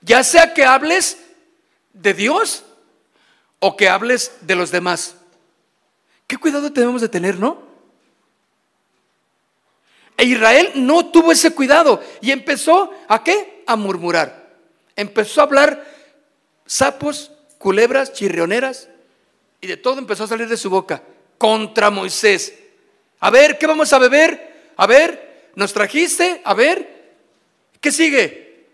Ya 0.00 0.24
sea 0.24 0.54
que 0.54 0.64
hables 0.64 1.18
de 1.92 2.14
Dios 2.14 2.64
o 3.58 3.76
que 3.76 3.88
hables 3.88 4.32
de 4.40 4.54
los 4.54 4.70
demás. 4.70 5.16
¿Qué 6.26 6.36
cuidado 6.36 6.72
tenemos 6.72 7.02
de 7.02 7.08
tener, 7.08 7.38
no? 7.38 7.62
E 10.16 10.24
Israel 10.24 10.70
no 10.76 11.06
tuvo 11.06 11.32
ese 11.32 11.50
cuidado 11.50 12.00
y 12.20 12.30
empezó 12.30 12.92
a 13.08 13.24
qué? 13.24 13.64
A 13.66 13.76
murmurar. 13.76 14.43
Empezó 14.96 15.40
a 15.40 15.44
hablar 15.44 15.84
sapos, 16.66 17.32
culebras, 17.58 18.12
chirrioneras 18.12 18.88
y 19.60 19.66
de 19.66 19.76
todo 19.76 19.98
empezó 19.98 20.24
a 20.24 20.28
salir 20.28 20.48
de 20.48 20.56
su 20.56 20.70
boca 20.70 21.02
contra 21.38 21.90
Moisés. 21.90 22.54
A 23.20 23.30
ver, 23.30 23.58
¿qué 23.58 23.66
vamos 23.66 23.92
a 23.92 23.98
beber? 23.98 24.72
A 24.76 24.86
ver, 24.86 25.50
nos 25.54 25.72
trajiste, 25.72 26.42
a 26.44 26.54
ver, 26.54 27.14
¿qué 27.80 27.90
sigue? 27.90 28.66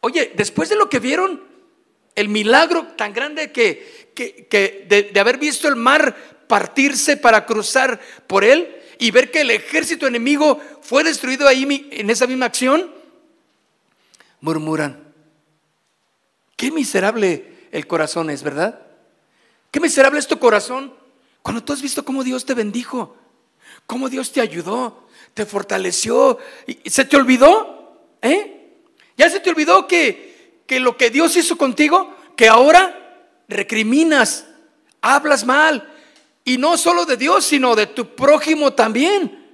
Oye, 0.00 0.32
después 0.34 0.68
de 0.68 0.76
lo 0.76 0.88
que 0.88 0.98
vieron, 0.98 1.42
el 2.14 2.28
milagro 2.28 2.86
tan 2.96 3.12
grande 3.12 3.52
que, 3.52 4.10
que, 4.14 4.86
de, 4.88 5.20
haber 5.20 5.38
visto 5.38 5.68
el 5.68 5.76
mar 5.76 6.14
partirse 6.46 7.16
para 7.16 7.46
cruzar 7.46 8.00
por 8.26 8.44
él 8.44 8.76
y 8.98 9.10
ver 9.10 9.30
que 9.30 9.42
el 9.42 9.50
ejército 9.50 10.06
enemigo 10.06 10.60
fue 10.82 11.04
destruido 11.04 11.46
ahí 11.46 11.88
en 11.90 12.10
esa 12.10 12.26
misma 12.26 12.46
acción, 12.46 12.92
murmuran. 14.40 15.09
Qué 16.60 16.70
miserable 16.70 17.68
el 17.72 17.86
corazón 17.86 18.28
es, 18.28 18.42
¿verdad? 18.42 18.82
Qué 19.70 19.80
miserable 19.80 20.18
es 20.18 20.26
tu 20.26 20.38
corazón 20.38 20.92
cuando 21.40 21.64
tú 21.64 21.72
has 21.72 21.80
visto 21.80 22.04
cómo 22.04 22.22
Dios 22.22 22.44
te 22.44 22.52
bendijo, 22.52 23.16
cómo 23.86 24.10
Dios 24.10 24.30
te 24.30 24.42
ayudó, 24.42 25.08
te 25.32 25.46
fortaleció. 25.46 26.36
¿Y 26.66 26.90
¿Se 26.90 27.06
te 27.06 27.16
olvidó? 27.16 27.98
¿Eh? 28.20 28.74
¿Ya 29.16 29.30
se 29.30 29.40
te 29.40 29.48
olvidó 29.48 29.88
que, 29.88 30.60
que 30.66 30.80
lo 30.80 30.98
que 30.98 31.08
Dios 31.08 31.34
hizo 31.38 31.56
contigo, 31.56 32.14
que 32.36 32.46
ahora 32.46 33.24
recriminas, 33.48 34.44
hablas 35.00 35.46
mal? 35.46 35.90
Y 36.44 36.58
no 36.58 36.76
solo 36.76 37.06
de 37.06 37.16
Dios, 37.16 37.46
sino 37.46 37.74
de 37.74 37.86
tu 37.86 38.14
prójimo 38.14 38.74
también. 38.74 39.48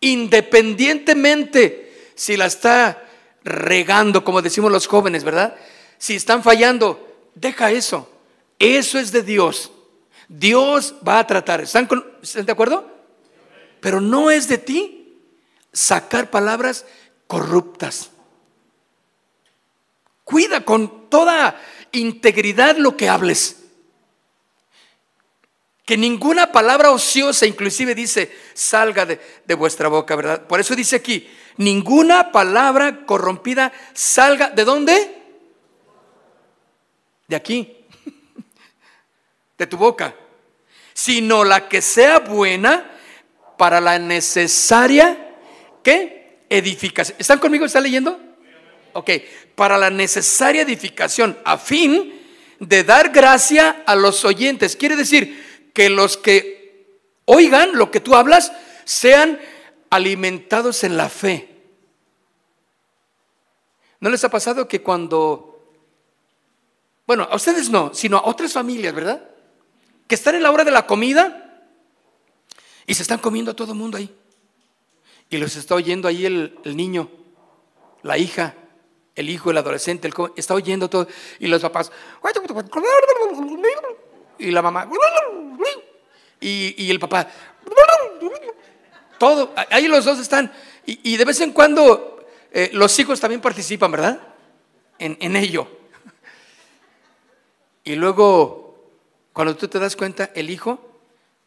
Independientemente 0.00 2.10
si 2.16 2.36
la 2.36 2.46
está 2.46 3.06
regando, 3.44 4.24
como 4.24 4.42
decimos 4.42 4.70
los 4.70 4.86
jóvenes, 4.86 5.24
¿verdad? 5.24 5.56
Si 5.98 6.16
están 6.16 6.42
fallando, 6.42 7.30
deja 7.34 7.70
eso. 7.70 8.10
Eso 8.58 8.98
es 8.98 9.12
de 9.12 9.22
Dios. 9.22 9.72
Dios 10.28 10.94
va 11.06 11.18
a 11.18 11.26
tratar. 11.26 11.60
¿Están, 11.60 11.88
¿están 12.22 12.46
de 12.46 12.52
acuerdo? 12.52 12.86
Pero 13.80 14.00
no 14.00 14.30
es 14.30 14.48
de 14.48 14.58
ti 14.58 15.18
sacar 15.72 16.30
palabras 16.30 16.84
corruptas. 17.26 18.10
Cuida 20.24 20.64
con 20.64 21.08
toda 21.08 21.60
integridad 21.92 22.76
lo 22.76 22.96
que 22.96 23.08
hables. 23.08 23.56
Que 25.84 25.96
ninguna 25.96 26.52
palabra 26.52 26.92
ociosa, 26.92 27.46
inclusive 27.46 27.94
dice, 27.96 28.32
salga 28.54 29.06
de, 29.06 29.20
de, 29.44 29.54
vuestra 29.54 29.88
boca, 29.88 30.14
¿verdad? 30.14 30.46
Por 30.46 30.60
eso 30.60 30.76
dice 30.76 30.96
aquí, 30.96 31.28
ninguna 31.56 32.32
palabra 32.32 33.04
corrompida 33.06 33.72
salga, 33.92 34.50
¿de 34.50 34.64
dónde? 34.64 35.22
De 37.28 37.36
aquí, 37.36 37.76
de 39.58 39.66
tu 39.66 39.76
boca, 39.76 40.14
sino 40.94 41.44
la 41.44 41.68
que 41.68 41.82
sea 41.82 42.18
buena 42.20 42.90
para 43.56 43.80
la 43.80 43.98
necesaria, 43.98 45.36
¿qué? 45.82 46.46
Edificación. 46.48 47.16
¿Están 47.20 47.38
conmigo? 47.38 47.66
¿Están 47.66 47.84
leyendo? 47.84 48.18
Ok, 48.92 49.10
para 49.54 49.78
la 49.78 49.90
necesaria 49.90 50.62
edificación, 50.62 51.38
a 51.44 51.58
fin 51.58 52.20
de 52.58 52.84
dar 52.84 53.10
gracia 53.10 53.82
a 53.86 53.94
los 53.94 54.24
oyentes. 54.24 54.76
Quiere 54.76 54.96
decir 54.96 55.70
que 55.72 55.88
los 55.90 56.16
que 56.16 56.98
oigan 57.26 57.76
lo 57.76 57.90
que 57.90 58.00
tú 58.00 58.14
hablas 58.16 58.52
sean 58.84 59.38
alimentados 59.90 60.82
en 60.84 60.96
la 60.96 61.08
fe. 61.08 61.49
¿No 64.00 64.08
les 64.08 64.24
ha 64.24 64.30
pasado 64.30 64.66
que 64.66 64.82
cuando, 64.82 65.72
bueno, 67.06 67.28
a 67.30 67.36
ustedes 67.36 67.68
no, 67.68 67.92
sino 67.94 68.16
a 68.16 68.26
otras 68.26 68.52
familias, 68.52 68.94
¿verdad? 68.94 69.22
Que 70.08 70.14
están 70.14 70.34
en 70.34 70.42
la 70.42 70.50
hora 70.50 70.64
de 70.64 70.70
la 70.70 70.86
comida 70.86 71.68
y 72.86 72.94
se 72.94 73.02
están 73.02 73.18
comiendo 73.18 73.50
a 73.50 73.54
todo 73.54 73.72
el 73.72 73.78
mundo 73.78 73.98
ahí. 73.98 74.14
Y 75.28 75.36
los 75.36 75.54
está 75.54 75.74
oyendo 75.74 76.08
ahí 76.08 76.26
el, 76.26 76.58
niño, 76.64 77.08
la 78.02 78.18
hija, 78.18 78.54
el 79.14 79.30
hijo, 79.30 79.50
el 79.50 79.58
adolescente, 79.58 80.08
el 80.08 80.14
está 80.34 80.54
oyendo 80.54 80.90
todo. 80.90 81.06
Y 81.38 81.46
los 81.46 81.62
papás, 81.62 81.92
y 84.38 84.50
la 84.50 84.62
mamá, 84.62 84.90
y, 86.40 86.90
el 86.90 86.98
papá. 86.98 87.28
Todo, 89.18 89.52
ahí 89.70 89.86
los 89.86 90.04
dos 90.04 90.18
están. 90.18 90.52
Y, 90.86 91.16
de 91.16 91.24
vez 91.24 91.40
en 91.42 91.52
cuando 91.52 92.19
eh, 92.52 92.70
los 92.72 92.98
hijos 92.98 93.20
también 93.20 93.40
participan, 93.40 93.92
¿verdad? 93.92 94.20
En, 94.98 95.16
en 95.20 95.36
ello. 95.36 95.68
Y 97.84 97.94
luego, 97.94 98.90
cuando 99.32 99.56
tú 99.56 99.68
te 99.68 99.78
das 99.78 99.96
cuenta, 99.96 100.30
el 100.34 100.50
hijo 100.50 100.90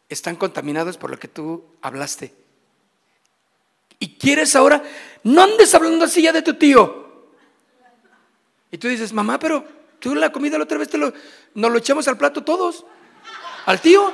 están 0.08 0.36
contaminados 0.36 0.96
por 0.96 1.10
lo 1.10 1.18
que 1.18 1.28
tú 1.28 1.64
hablaste. 1.82 2.34
Y 3.98 4.16
quieres 4.16 4.56
ahora, 4.56 4.82
no 5.22 5.42
andes 5.42 5.74
hablando 5.74 6.04
así 6.04 6.22
ya 6.22 6.32
de 6.32 6.42
tu 6.42 6.54
tío. 6.54 7.04
Y 8.70 8.78
tú 8.78 8.88
dices, 8.88 9.12
mamá, 9.12 9.38
pero 9.38 9.64
tú 10.00 10.14
la 10.14 10.32
comida 10.32 10.58
la 10.58 10.64
otra 10.64 10.78
vez 10.78 10.88
te 10.88 10.98
lo, 10.98 11.12
nos 11.54 11.70
lo 11.70 11.78
echamos 11.78 12.08
al 12.08 12.18
plato 12.18 12.42
todos, 12.42 12.84
al 13.66 13.80
tío. 13.80 14.12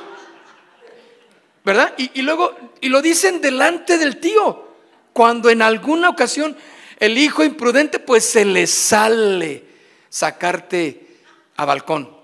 ¿Verdad? 1.63 1.93
Y, 1.97 2.19
y 2.19 2.21
luego, 2.21 2.55
y 2.79 2.89
lo 2.89 3.01
dicen 3.01 3.41
delante 3.41 3.97
del 3.97 4.19
tío. 4.19 4.67
Cuando 5.13 5.49
en 5.49 5.61
alguna 5.61 6.09
ocasión 6.09 6.55
el 7.01 7.17
hijo 7.17 7.43
imprudente, 7.43 7.97
pues 7.97 8.23
se 8.23 8.45
le 8.45 8.67
sale 8.67 9.65
sacarte 10.07 11.07
a 11.55 11.65
balcón. 11.65 12.15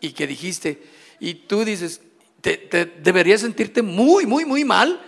Y 0.00 0.12
que 0.12 0.28
dijiste, 0.28 0.80
y 1.18 1.34
tú 1.34 1.64
dices, 1.64 2.00
te, 2.40 2.56
deberías 3.02 3.40
sentirte 3.40 3.82
muy, 3.82 4.24
muy, 4.24 4.44
muy 4.44 4.64
mal 4.64 5.04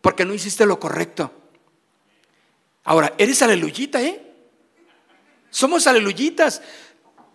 porque 0.00 0.24
no 0.24 0.32
hiciste 0.32 0.64
lo 0.64 0.78
correcto. 0.78 1.32
Ahora, 2.84 3.14
eres 3.18 3.42
aleluyita, 3.42 4.00
¿eh? 4.00 4.22
Somos 5.50 5.88
aleluyitas. 5.88 6.62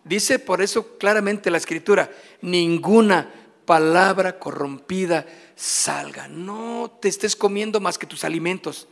Dice 0.06 0.40
por 0.40 0.62
eso 0.62 0.98
claramente 0.98 1.52
la 1.52 1.58
escritura, 1.58 2.10
ninguna 2.42 3.30
palabra 3.66 4.40
corrompida 4.40 5.26
salga. 5.58 6.30
No 6.30 7.00
te 7.02 7.10
estés 7.10 7.36
comiendo 7.36 7.82
más 7.82 7.98
que 7.98 8.08
tus 8.08 8.24
alimentos. 8.24 8.88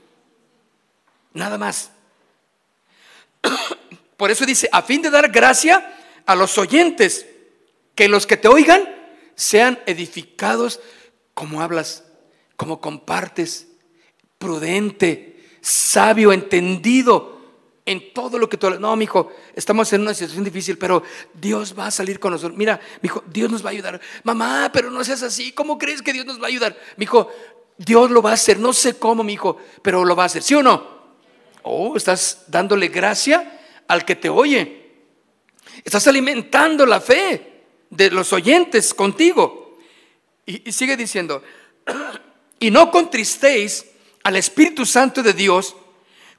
Nada 1.34 1.58
más. 1.58 1.92
Por 4.18 4.32
eso 4.32 4.46
dice, 4.46 4.68
a 4.72 4.82
fin 4.82 5.02
de 5.02 5.10
dar 5.10 5.30
gracia 5.32 5.98
a 6.26 6.36
los 6.36 6.58
oyentes, 6.58 7.26
que 7.96 8.08
los 8.08 8.28
que 8.28 8.38
te 8.38 8.48
oigan 8.48 8.84
sean 9.36 9.80
edificados 9.86 10.80
como 11.34 11.62
hablas, 11.62 12.04
como 12.58 12.82
compartes, 12.82 13.68
prudente, 14.38 15.44
sabio, 15.62 16.34
entendido 16.34 17.40
en 17.86 18.14
todo 18.14 18.38
lo 18.38 18.48
que 18.48 18.58
tú 18.58 18.70
No, 18.80 18.96
mi 18.96 19.06
hijo, 19.06 19.32
estamos 19.56 19.92
en 19.94 20.02
una 20.02 20.14
situación 20.14 20.44
difícil, 20.44 20.78
pero 20.78 21.02
Dios 21.34 21.74
va 21.78 21.88
a 21.88 21.92
salir 21.92 22.20
con 22.20 22.32
nosotros. 22.32 22.58
Mira, 22.58 22.80
mi 23.02 23.08
hijo, 23.08 23.24
Dios 23.26 23.50
nos 23.50 23.64
va 23.64 23.70
a 23.70 23.72
ayudar. 23.72 24.00
Mamá, 24.24 24.70
pero 24.72 24.92
no 24.92 25.04
seas 25.04 25.24
así. 25.24 25.52
¿Cómo 25.54 25.78
crees 25.78 26.02
que 26.02 26.14
Dios 26.14 26.26
nos 26.26 26.40
va 26.40 26.46
a 26.46 26.50
ayudar? 26.50 26.78
Mi 26.98 27.06
hijo, 27.06 27.30
Dios 27.78 28.12
lo 28.12 28.22
va 28.22 28.32
a 28.32 28.34
hacer. 28.34 28.60
No 28.60 28.74
sé 28.74 29.00
cómo, 29.00 29.24
mi 29.24 29.34
hijo, 29.34 29.58
pero 29.82 30.06
lo 30.06 30.16
va 30.16 30.24
a 30.24 30.26
hacer. 30.28 30.44
¿Sí 30.44 30.54
o 30.54 30.62
no? 30.62 30.99
Oh, 31.64 31.96
estás 31.96 32.46
dándole 32.48 32.88
gracia 32.88 33.60
al 33.88 34.06
que 34.06 34.16
te 34.16 34.30
oye. 34.30 34.80
Estás 35.84 36.08
alimentando 36.08 36.86
la 36.86 37.02
fe 37.02 37.64
de 37.90 38.12
los 38.12 38.34
oyentes 38.34 38.94
contigo. 38.94 39.78
Y, 40.46 40.72
sigue 40.72 40.98
diciendo, 40.98 41.44
y 42.60 42.72
no 42.72 42.92
contristéis 42.92 43.86
al 44.24 44.36
Espíritu 44.36 44.86
Santo 44.86 45.22
de 45.24 45.34
Dios, 45.34 45.76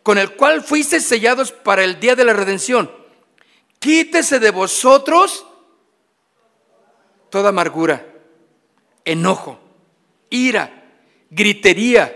con 0.02 0.18
el 0.18 0.32
cual 0.32 0.62
fuisteis 0.62 1.04
sellados 1.04 1.52
para 1.52 1.84
el 1.84 2.00
día 2.00 2.16
de 2.16 2.24
la 2.24 2.32
redención. 2.32 2.90
Quítese 3.78 4.38
de 4.38 4.50
vosotros 4.50 5.46
toda 7.30 7.50
amargura, 7.50 8.06
enojo, 9.04 9.58
ira, 10.28 10.84
gritería, 11.30 12.14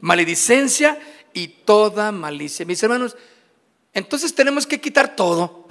maledicencia 0.00 0.98
y 1.36 1.48
toda 1.48 2.10
malicia. 2.12 2.64
Mis 2.64 2.82
hermanos, 2.82 3.16
entonces 3.92 4.34
tenemos 4.34 4.66
que 4.66 4.80
quitar 4.80 5.14
todo 5.14 5.66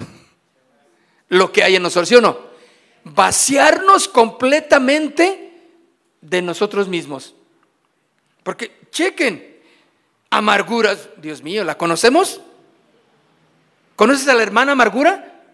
lo 1.28 1.50
que 1.50 1.64
hay 1.64 1.74
en 1.74 1.82
nosotros, 1.82 2.08
¿sí 2.08 2.14
o 2.14 2.20
no? 2.20 2.46
vaciarnos 3.14 4.08
completamente 4.08 5.52
de 6.20 6.42
nosotros 6.42 6.88
mismos. 6.88 7.34
Porque 8.42 8.80
chequen, 8.90 9.60
amarguras, 10.30 11.08
Dios 11.18 11.42
mío, 11.42 11.62
¿la 11.62 11.78
conocemos? 11.78 12.40
¿Conoces 13.94 14.26
a 14.28 14.34
la 14.34 14.42
hermana 14.42 14.72
amargura? 14.72 15.44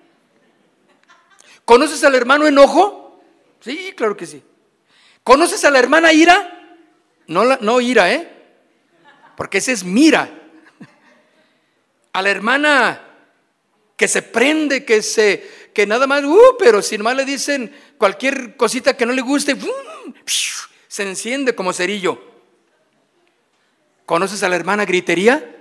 ¿Conoces 1.67 2.03
al 2.05 2.15
hermano 2.15 2.47
enojo? 2.47 3.23
Sí, 3.61 3.93
claro 3.95 4.17
que 4.17 4.27
sí. 4.27 4.43
¿Conoces 5.23 5.65
a 5.65 5.71
la 5.71 5.79
hermana 5.79 6.13
ira? 6.13 6.79
No, 7.27 7.45
no 7.45 7.81
ira, 7.81 8.13
¿eh? 8.13 8.42
Porque 9.43 9.59
ese 9.59 9.73
es 9.73 9.83
mira. 9.83 10.33
A 12.13 12.23
la 12.23 12.31
hermana 12.31 13.03
que 13.97 14.07
se 14.07 14.23
prende, 14.23 14.85
que 14.85 15.03
se 15.03 15.71
que 15.75 15.85
nada 15.85 16.07
más, 16.07 16.23
uh, 16.23 16.57
pero 16.61 16.81
si 16.81 16.97
nomás 16.97 17.17
le 17.17 17.25
dicen 17.25 17.75
cualquier 17.99 18.57
cosita 18.57 18.97
que 18.97 19.05
no 19.05 19.13
le 19.13 19.21
guste, 19.21 19.57
se 20.87 21.03
enciende 21.03 21.57
como 21.57 21.73
cerillo. 21.73 22.23
¿Conoces 24.07 24.45
a 24.45 24.49
la 24.49 24.55
hermana 24.55 24.85
gritería? 24.85 25.57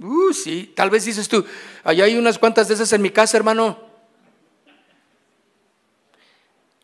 Uh, 0.00 0.32
sí, 0.32 0.72
tal 0.74 0.90
vez 0.90 1.04
dices 1.04 1.28
tú, 1.28 1.46
allá 1.84 2.06
hay 2.06 2.16
unas 2.16 2.40
cuantas 2.40 2.66
de 2.66 2.74
esas 2.74 2.92
en 2.92 3.02
mi 3.02 3.10
casa, 3.10 3.36
hermano. 3.36 3.78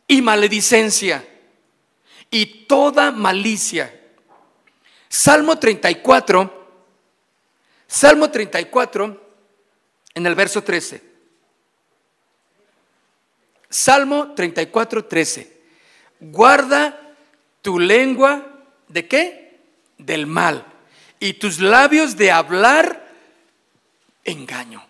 Y 0.06 0.22
maledicencia 0.22 1.26
y 2.30 2.46
toda 2.68 3.10
malicia. 3.10 3.97
Salmo 5.08 5.58
34, 5.58 6.68
Salmo 7.86 8.30
34, 8.30 9.28
en 10.14 10.26
el 10.26 10.34
verso 10.34 10.62
13. 10.62 11.02
Salmo 13.70 14.34
34, 14.34 15.04
13. 15.04 15.60
Guarda 16.20 17.14
tu 17.62 17.78
lengua 17.78 18.46
de 18.88 19.06
qué? 19.06 19.60
Del 19.96 20.26
mal. 20.26 20.64
Y 21.20 21.34
tus 21.34 21.60
labios 21.60 22.16
de 22.16 22.30
hablar 22.30 23.08
engaño. 24.24 24.84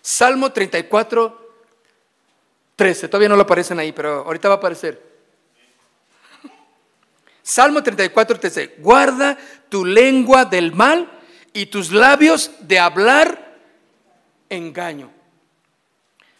Salmo 0.00 0.52
34, 0.52 1.54
13. 2.76 3.08
Todavía 3.08 3.28
no 3.28 3.36
lo 3.36 3.42
aparecen 3.42 3.78
ahí, 3.78 3.92
pero 3.92 4.24
ahorita 4.24 4.48
va 4.48 4.54
a 4.54 4.58
aparecer. 4.58 5.11
Salmo 7.42 7.82
34, 7.82 8.38
13. 8.38 8.76
Guarda 8.78 9.36
tu 9.68 9.84
lengua 9.84 10.44
del 10.44 10.72
mal 10.72 11.10
y 11.52 11.66
tus 11.66 11.90
labios 11.90 12.50
de 12.60 12.78
hablar 12.78 13.58
engaño. 14.48 15.10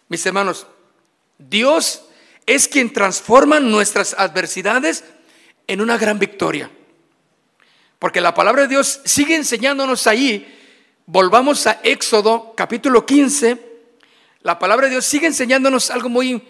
Mis 0.08 0.24
hermanos, 0.26 0.66
Dios 1.38 2.04
es 2.46 2.68
quien 2.68 2.92
transforma 2.92 3.60
nuestras 3.60 4.14
adversidades 4.16 5.04
en 5.66 5.80
una 5.80 5.98
gran 5.98 6.18
victoria. 6.18 6.70
Porque 7.98 8.20
la 8.20 8.34
palabra 8.34 8.62
de 8.62 8.68
Dios 8.68 9.00
sigue 9.04 9.36
enseñándonos 9.36 10.06
ahí. 10.06 10.58
Volvamos 11.06 11.66
a 11.66 11.80
Éxodo 11.82 12.54
capítulo 12.56 13.06
15. 13.06 13.72
La 14.42 14.58
palabra 14.58 14.86
de 14.86 14.92
Dios 14.92 15.04
sigue 15.04 15.26
enseñándonos 15.26 15.90
algo 15.90 16.08
muy 16.08 16.42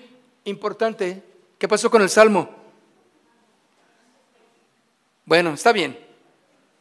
importante. 0.44 1.22
¿Qué 1.58 1.68
pasó 1.68 1.90
con 1.90 2.02
el 2.02 2.08
Salmo? 2.08 2.61
Bueno, 5.32 5.54
está 5.54 5.72
bien. 5.72 5.98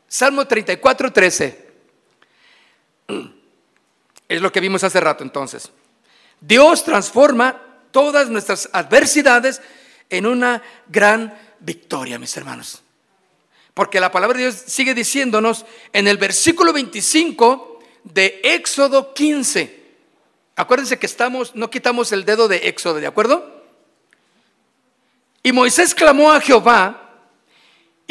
Salmo 0.09 0.45
34, 0.45 1.13
13. 1.13 1.71
Es 4.27 4.41
lo 4.41 4.51
que 4.51 4.59
vimos 4.59 4.83
hace 4.83 4.99
rato 4.99 5.23
entonces. 5.23 5.71
Dios 6.41 6.83
transforma 6.83 7.61
todas 7.91 8.27
nuestras 8.29 8.67
adversidades 8.73 9.61
en 10.09 10.25
una 10.25 10.61
gran 10.89 11.33
victoria, 11.61 12.19
mis 12.19 12.35
hermanos. 12.35 12.81
Porque 13.73 14.01
la 14.01 14.11
palabra 14.11 14.37
de 14.37 14.43
Dios 14.43 14.61
sigue 14.67 14.93
diciéndonos 14.93 15.65
en 15.93 16.09
el 16.09 16.17
versículo 16.17 16.73
25 16.73 17.79
de 18.03 18.41
Éxodo 18.43 19.13
15. 19.13 19.81
Acuérdense 20.57 20.99
que 20.99 21.05
estamos, 21.05 21.55
no 21.55 21.69
quitamos 21.69 22.11
el 22.11 22.25
dedo 22.25 22.49
de 22.49 22.67
Éxodo, 22.67 22.95
¿de 22.95 23.07
acuerdo? 23.07 23.63
Y 25.41 25.53
Moisés 25.53 25.95
clamó 25.95 26.33
a 26.33 26.41
Jehová 26.41 27.00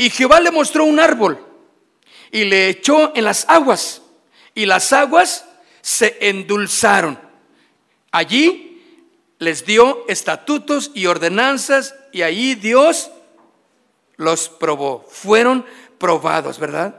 y 0.00 0.08
Jehová 0.08 0.40
le 0.40 0.50
mostró 0.50 0.86
un 0.86 0.98
árbol 0.98 1.46
y 2.32 2.44
le 2.44 2.70
echó 2.70 3.14
en 3.14 3.22
las 3.22 3.44
aguas 3.46 4.00
y 4.54 4.64
las 4.64 4.94
aguas 4.94 5.44
se 5.82 6.16
endulzaron. 6.26 7.20
Allí 8.10 8.82
les 9.36 9.66
dio 9.66 10.06
estatutos 10.08 10.90
y 10.94 11.04
ordenanzas 11.04 11.94
y 12.12 12.22
ahí 12.22 12.54
Dios 12.54 13.10
los 14.16 14.48
probó. 14.48 15.06
Fueron 15.06 15.66
probados, 15.98 16.58
¿verdad? 16.58 16.98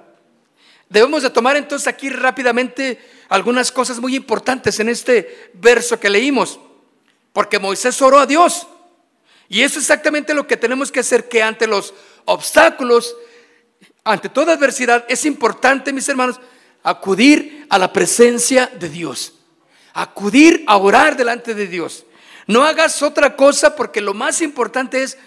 Debemos 0.88 1.24
de 1.24 1.32
tomar 1.32 1.58
entonces 1.58 1.88
aquí 1.88 2.08
rápidamente 2.08 3.00
algunas 3.30 3.72
cosas 3.72 4.00
muy 4.00 4.16
importantes 4.16 4.80
en 4.80 4.90
este 4.90 5.50
verso 5.56 6.00
que 6.00 6.12
leímos, 6.12 6.60
porque 7.34 7.58
Moisés 7.58 8.00
oró 8.00 8.20
a 8.20 8.28
Dios 8.28 8.68
Y 9.50 9.64
eso 9.64 9.80
es 9.80 9.86
exactamente 9.86 10.36
lo 10.36 10.46
que 10.46 10.56
tenemos 10.56 10.92
que 10.92 11.00
hacer, 11.00 11.28
que 11.28 11.42
ante 11.42 11.66
los 11.66 11.96
obstáculos, 12.26 13.16
ante 14.04 14.30
toda 14.30 14.54
adversidad, 14.54 15.06
es 15.08 15.26
importante, 15.26 15.94
mis 15.94 16.10
hermanos, 16.10 16.40
acudir 16.84 17.68
a 17.70 17.78
la 17.78 17.94
presencia 17.94 18.68
de 18.68 18.90
Dios. 18.90 19.34
Acudir 19.94 20.64
a 20.68 20.78
orar 20.78 21.16
delante 21.16 21.54
de 21.54 21.68
Dios. 21.68 22.06
No 22.48 22.64
hagas 22.64 23.02
otra 23.02 23.36
cosa 23.36 23.76
porque 23.76 24.02
lo 24.02 24.14
más 24.14 24.42
importante 24.42 25.04
es, 25.04 25.18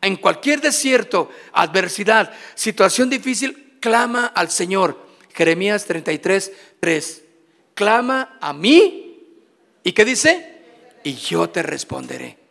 en 0.00 0.16
cualquier 0.16 0.60
desierto, 0.60 1.30
adversidad, 1.52 2.32
situación 2.54 3.08
difícil, 3.08 3.78
clama 3.80 4.26
al 4.26 4.50
Señor. 4.50 5.06
Jeremías 5.32 5.84
33, 5.84 6.52
3. 6.80 7.22
Clama 7.74 8.36
a 8.40 8.52
mí. 8.52 9.18
¿Y 9.82 9.92
qué 9.92 10.04
dice? 10.04 10.62
Y 11.04 11.14
yo 11.14 11.48
te 11.50 11.62
responderé 11.62 12.43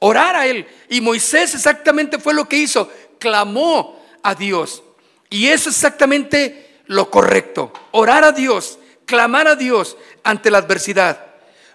orar 0.00 0.34
a 0.34 0.46
Él. 0.46 0.66
Y 0.88 1.00
Moisés 1.00 1.54
exactamente 1.54 2.18
fue 2.18 2.34
lo 2.34 2.48
que 2.48 2.56
hizo, 2.56 2.90
clamó 3.18 4.04
a 4.22 4.34
Dios. 4.34 4.82
Y 5.30 5.46
eso 5.46 5.70
es 5.70 5.76
exactamente 5.76 6.82
lo 6.86 7.08
correcto, 7.08 7.72
orar 7.92 8.24
a 8.24 8.32
Dios, 8.32 8.80
clamar 9.06 9.46
a 9.46 9.54
Dios 9.54 9.96
ante 10.24 10.50
la 10.50 10.58
adversidad. 10.58 11.24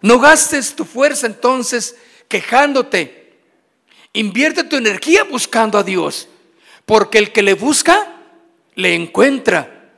No 0.02 0.20
gastes 0.20 0.76
tu 0.76 0.84
fuerza 0.84 1.26
entonces 1.26 1.96
quejándote. 2.28 3.38
Invierte 4.12 4.66
tu 4.66 4.76
energía 4.76 5.24
buscando 5.24 5.78
a 5.78 5.84
Dios, 5.84 6.28
porque 6.86 7.18
el 7.18 7.32
que 7.32 7.42
le 7.42 7.54
busca, 7.54 8.14
le 8.76 8.94
encuentra. 8.94 9.90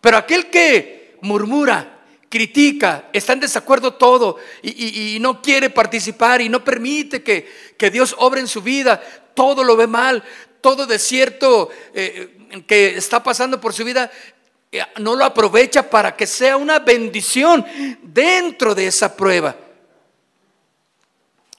Pero 0.00 0.16
aquel 0.16 0.50
que 0.50 1.18
murmura, 1.20 1.91
critica, 2.32 3.10
está 3.12 3.34
en 3.34 3.40
desacuerdo 3.40 3.92
todo 3.92 4.38
y, 4.62 5.18
no 5.20 5.42
quiere 5.42 5.68
participar 5.68 6.40
y 6.40 6.48
no 6.48 6.64
permite 6.64 7.22
que, 7.22 7.90
Dios 7.90 8.16
obre 8.16 8.40
en 8.40 8.48
su 8.48 8.62
vida, 8.62 9.02
todo 9.34 9.62
lo 9.62 9.76
ve 9.76 9.86
mal, 9.86 10.24
todo 10.62 10.86
desierto 10.86 11.68
eh, 11.92 12.64
que 12.66 12.96
está 12.96 13.22
pasando 13.22 13.60
por 13.60 13.74
su 13.74 13.84
vida, 13.84 14.10
eh, 14.72 14.80
no 14.98 15.14
lo 15.14 15.26
aprovecha 15.26 15.90
para 15.90 16.16
que 16.16 16.26
sea 16.26 16.56
una 16.56 16.78
bendición 16.78 17.66
dentro 18.00 18.74
de 18.74 18.86
esa 18.86 19.14
prueba. 19.14 19.54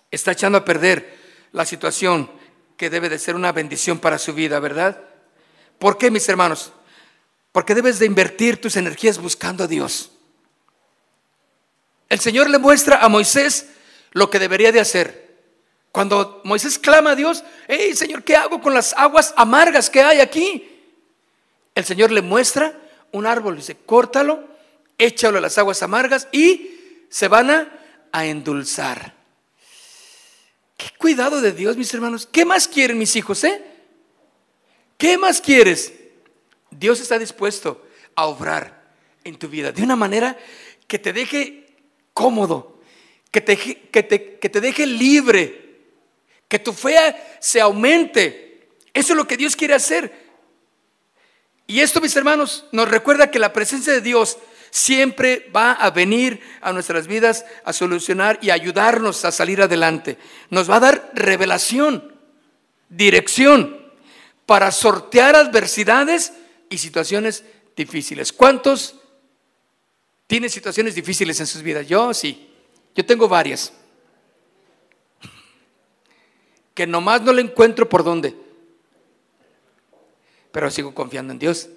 Está 0.10 0.32
echando 0.32 0.58
a 0.58 0.66
perder 0.66 1.20
la 1.52 1.66
situación 1.66 2.32
que 2.78 2.90
debe 2.90 3.10
de 3.10 3.20
ser 3.20 3.36
una 3.36 3.52
bendición 3.52 4.00
para 4.00 4.18
su 4.18 4.34
vida, 4.34 4.60
¿verdad? 4.60 5.00
¿Por 5.78 6.00
qué, 6.00 6.10
mis 6.10 6.28
hermanos? 6.30 6.74
Porque 7.52 7.76
debes 7.76 8.00
de 8.00 8.08
invertir 8.08 8.60
tus 8.60 8.76
energías 8.76 9.20
buscando 9.20 9.66
a 9.66 9.68
Dios. 9.68 10.10
El 12.14 12.20
Señor 12.20 12.47
le 12.47 12.59
muestra 12.59 12.97
a 13.03 13.09
Moisés 13.09 13.70
lo 14.11 14.30
que 14.30 14.38
debería 14.38 14.72
de 14.72 14.80
hacer. 14.80 15.36
Cuando 15.91 16.41
Moisés 16.43 16.78
clama 16.78 17.09
a 17.09 17.16
Dios, 17.16 17.43
hey 17.68 17.95
Señor, 17.95 18.24
¿qué 18.24 18.36
hago 18.36 18.61
con 18.61 18.76
las 18.76 18.93
aguas 18.93 19.34
amargas 19.36 19.89
que 19.89 19.99
hay 19.99 20.20
aquí? 20.20 20.64
El 21.74 21.84
Señor 21.86 22.11
le 22.11 22.22
muestra 22.22 22.80
un 23.14 23.26
árbol, 23.26 23.55
dice, 23.55 23.76
córtalo, 23.88 24.47
échalo 24.99 25.39
a 25.39 25.41
las 25.41 25.57
aguas 25.57 25.82
amargas 25.82 26.28
y 26.32 26.99
se 27.09 27.28
van 27.28 27.49
a, 27.49 28.26
endulzar. 28.26 29.16
Qué 30.78 30.91
cuidado 30.99 31.41
de 31.41 31.51
Dios, 31.51 31.78
mis 31.78 31.91
hermanos. 31.95 32.30
¿Qué 32.32 32.45
más 32.45 32.68
quieren 32.68 32.99
mis 32.99 33.16
hijos, 33.16 33.43
eh? 33.43 33.59
¿Qué 34.99 35.18
más 35.18 35.41
quieres? 35.41 35.93
Dios 36.70 36.99
está 36.99 37.18
dispuesto 37.18 37.88
a 38.14 38.28
obrar 38.28 38.84
en 39.24 39.36
tu 39.39 39.49
vida 39.49 39.72
de 39.72 39.82
una 39.82 39.95
manera 39.95 40.38
que 40.86 40.99
te 40.99 41.11
deje 41.11 41.62
cómodo, 42.14 42.80
que 43.32 43.41
te, 43.41 43.57
que 43.57 44.03
te, 44.03 44.61
deje 44.61 44.86
libre, 44.86 45.80
que 46.47 46.59
tu 46.59 46.74
fe 46.74 47.16
se 47.39 47.59
aumente. 47.59 48.70
Eso 48.93 49.14
es 49.14 49.18
lo 49.18 49.28
que 49.28 49.38
Dios 49.38 49.55
quiere 49.55 49.74
hacer. 49.74 50.24
Y 51.66 51.80
esto, 51.80 52.01
mis 52.01 52.16
hermanos, 52.16 52.66
nos 52.72 52.89
recuerda 52.89 53.32
que 53.32 53.39
la 53.39 53.53
presencia 53.53 53.91
de 53.91 54.01
Dios 54.01 54.38
siempre 54.70 55.49
va 55.55 55.72
a 55.72 55.89
venir 55.91 56.41
a 56.61 56.74
nuestras 56.74 57.07
vidas 57.07 57.45
a 57.64 57.74
solucionar 57.74 58.39
y 58.41 58.49
ayudarnos 58.49 59.26
a 59.26 59.32
salir 59.32 59.61
adelante. 59.61 60.18
Nos 60.49 60.70
va 60.70 60.78
a 60.78 60.82
dar 60.82 61.11
revelación, 61.14 62.16
dirección 62.89 63.84
para 64.45 64.72
sortear 64.72 65.36
adversidades 65.36 66.34
y 66.70 66.78
situaciones 66.78 67.43
difíciles. 67.76 68.34
¿Cuántos 68.34 68.95
tiene 70.34 70.50
situaciones 70.50 70.96
difíciles 70.96 71.40
en 71.42 71.46
sus 71.46 71.62
vidas. 71.62 71.86
Yo 71.86 72.12
sí, 72.12 72.50
yo 72.96 73.06
tengo 73.06 73.28
varias. 73.28 73.72
Que 76.74 76.88
nomás 76.88 77.22
no 77.22 77.32
le 77.32 77.44
encuentro 77.44 77.88
por 77.88 78.04
dónde. 78.04 78.36
Pero 80.52 80.72
sigo 80.72 80.92
confiando 80.96 81.34
en 81.34 81.38
Dios. 81.38 81.70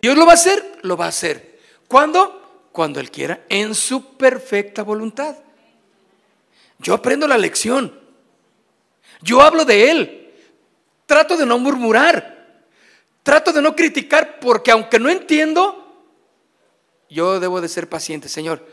Dios 0.00 0.16
lo 0.16 0.24
va 0.24 0.30
a 0.30 0.34
hacer, 0.36 0.78
lo 0.82 0.96
va 0.96 1.06
a 1.06 1.08
hacer. 1.08 1.58
¿Cuándo? 1.88 2.68
Cuando 2.70 3.00
Él 3.00 3.10
quiera, 3.10 3.44
en 3.48 3.74
su 3.74 4.16
perfecta 4.16 4.84
voluntad. 4.84 5.36
Yo 6.78 6.94
aprendo 6.94 7.26
la 7.26 7.38
lección. 7.38 7.92
Yo 9.20 9.42
hablo 9.42 9.64
de 9.64 9.90
Él. 9.90 10.32
Trato 11.06 11.36
de 11.36 11.44
no 11.44 11.58
murmurar. 11.58 12.62
Trato 13.24 13.52
de 13.52 13.60
no 13.60 13.74
criticar 13.74 14.38
porque 14.38 14.70
aunque 14.70 15.00
no 15.00 15.08
entiendo, 15.08 15.81
yo 17.12 17.38
debo 17.40 17.60
de 17.60 17.68
ser 17.68 17.88
paciente, 17.88 18.28
Señor, 18.28 18.66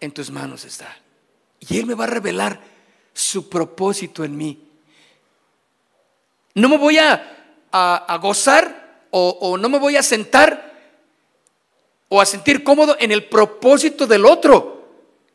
en 0.00 0.12
tus 0.12 0.30
manos 0.30 0.64
está. 0.64 0.96
Y 1.60 1.78
Él 1.78 1.86
me 1.86 1.94
va 1.94 2.04
a 2.04 2.08
revelar 2.08 2.60
su 3.12 3.48
propósito 3.48 4.24
en 4.24 4.36
mí. 4.36 4.68
No 6.54 6.68
me 6.68 6.76
voy 6.76 6.98
a, 6.98 8.18
gozar 8.20 9.06
o, 9.10 9.38
o 9.40 9.56
no 9.56 9.68
me 9.68 9.78
voy 9.78 9.96
a 9.96 10.02
sentar 10.02 10.72
o 12.08 12.20
a 12.20 12.26
sentir 12.26 12.62
cómodo 12.62 12.96
en 12.98 13.12
el 13.12 13.24
propósito 13.24 14.06
del 14.06 14.26
otro. 14.26 14.72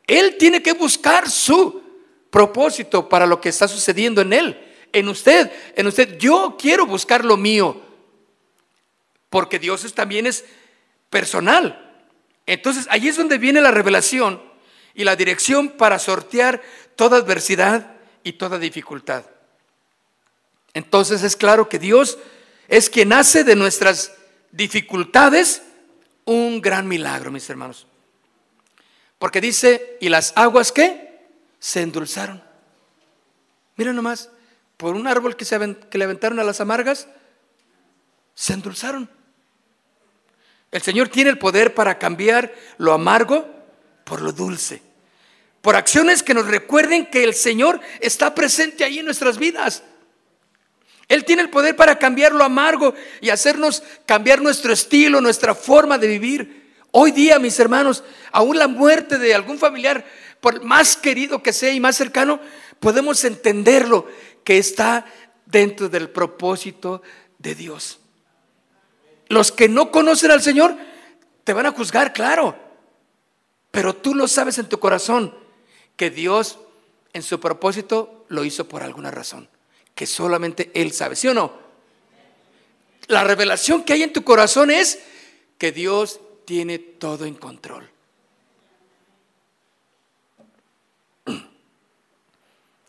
Él 0.06 0.36
tiene 0.38 0.62
que 0.62 0.72
buscar 0.72 1.28
su 1.30 1.82
propósito 2.30 3.08
para 3.08 3.26
lo 3.26 3.40
que 3.40 3.48
está 3.48 3.66
sucediendo 3.66 4.20
en 4.20 4.32
Él, 4.32 4.74
en 4.92 5.08
usted, 5.08 5.50
en 5.74 5.86
usted. 5.86 6.18
Yo 6.18 6.56
quiero 6.58 6.86
buscar 6.86 7.24
lo 7.24 7.36
mío, 7.36 7.80
porque 9.30 9.58
Dios 9.58 9.92
también 9.94 10.26
es 10.26 10.44
personal. 11.10 11.87
Entonces, 12.48 12.86
ahí 12.88 13.08
es 13.08 13.16
donde 13.18 13.36
viene 13.36 13.60
la 13.60 13.70
revelación 13.70 14.42
y 14.94 15.04
la 15.04 15.16
dirección 15.16 15.68
para 15.68 15.98
sortear 15.98 16.62
toda 16.96 17.18
adversidad 17.18 17.92
y 18.24 18.32
toda 18.32 18.58
dificultad. 18.58 19.24
Entonces 20.72 21.22
es 21.22 21.36
claro 21.36 21.68
que 21.68 21.78
Dios 21.78 22.18
es 22.66 22.88
quien 22.88 23.12
hace 23.12 23.44
de 23.44 23.54
nuestras 23.54 24.14
dificultades 24.50 25.62
un 26.24 26.62
gran 26.62 26.88
milagro, 26.88 27.30
mis 27.30 27.48
hermanos. 27.50 27.86
Porque 29.18 29.42
dice, 29.42 29.98
¿y 30.00 30.08
las 30.08 30.32
aguas 30.34 30.72
qué? 30.72 31.20
Se 31.58 31.82
endulzaron. 31.82 32.42
Miren 33.76 33.94
nomás, 33.94 34.30
por 34.78 34.94
un 34.94 35.06
árbol 35.06 35.36
que, 35.36 35.44
se, 35.44 35.76
que 35.90 35.98
le 35.98 36.04
aventaron 36.04 36.40
a 36.40 36.44
las 36.44 36.62
amargas, 36.62 37.08
se 38.34 38.54
endulzaron. 38.54 39.17
El 40.70 40.82
Señor 40.82 41.08
tiene 41.08 41.30
el 41.30 41.38
poder 41.38 41.74
para 41.74 41.98
cambiar 41.98 42.54
lo 42.76 42.92
amargo 42.92 43.48
por 44.04 44.20
lo 44.20 44.32
dulce. 44.32 44.82
Por 45.62 45.76
acciones 45.76 46.22
que 46.22 46.34
nos 46.34 46.46
recuerden 46.46 47.06
que 47.06 47.24
el 47.24 47.34
Señor 47.34 47.80
está 48.00 48.34
presente 48.34 48.84
ahí 48.84 48.98
en 48.98 49.04
nuestras 49.04 49.38
vidas. 49.38 49.82
Él 51.08 51.24
tiene 51.24 51.42
el 51.42 51.50
poder 51.50 51.74
para 51.74 51.98
cambiar 51.98 52.32
lo 52.32 52.44
amargo 52.44 52.94
y 53.20 53.30
hacernos 53.30 53.82
cambiar 54.04 54.42
nuestro 54.42 54.72
estilo, 54.72 55.20
nuestra 55.20 55.54
forma 55.54 55.96
de 55.96 56.06
vivir. 56.06 56.74
Hoy 56.90 57.12
día, 57.12 57.38
mis 57.38 57.58
hermanos, 57.58 58.04
aún 58.30 58.58
la 58.58 58.68
muerte 58.68 59.18
de 59.18 59.34
algún 59.34 59.58
familiar, 59.58 60.04
por 60.40 60.62
más 60.62 60.96
querido 60.96 61.42
que 61.42 61.52
sea 61.52 61.72
y 61.72 61.80
más 61.80 61.96
cercano, 61.96 62.40
podemos 62.78 63.24
entenderlo 63.24 64.06
que 64.44 64.58
está 64.58 65.06
dentro 65.46 65.88
del 65.88 66.10
propósito 66.10 67.02
de 67.38 67.54
Dios. 67.54 68.00
Los 69.28 69.52
que 69.52 69.68
no 69.68 69.90
conocen 69.90 70.30
al 70.30 70.42
Señor 70.42 70.76
te 71.44 71.52
van 71.52 71.66
a 71.66 71.72
juzgar, 71.72 72.12
claro. 72.12 72.56
Pero 73.70 73.94
tú 73.94 74.14
lo 74.14 74.28
sabes 74.28 74.58
en 74.58 74.68
tu 74.68 74.78
corazón 74.78 75.34
que 75.96 76.10
Dios 76.10 76.58
en 77.12 77.22
su 77.22 77.40
propósito 77.40 78.24
lo 78.28 78.44
hizo 78.44 78.68
por 78.68 78.82
alguna 78.82 79.10
razón, 79.10 79.48
que 79.94 80.06
solamente 80.06 80.70
Él 80.74 80.92
sabe, 80.92 81.16
¿sí 81.16 81.28
o 81.28 81.34
no? 81.34 81.52
La 83.06 83.24
revelación 83.24 83.84
que 83.84 83.94
hay 83.94 84.02
en 84.02 84.12
tu 84.12 84.22
corazón 84.22 84.70
es 84.70 85.00
que 85.56 85.72
Dios 85.72 86.20
tiene 86.44 86.78
todo 86.78 87.24
en 87.24 87.34
control. 87.34 87.90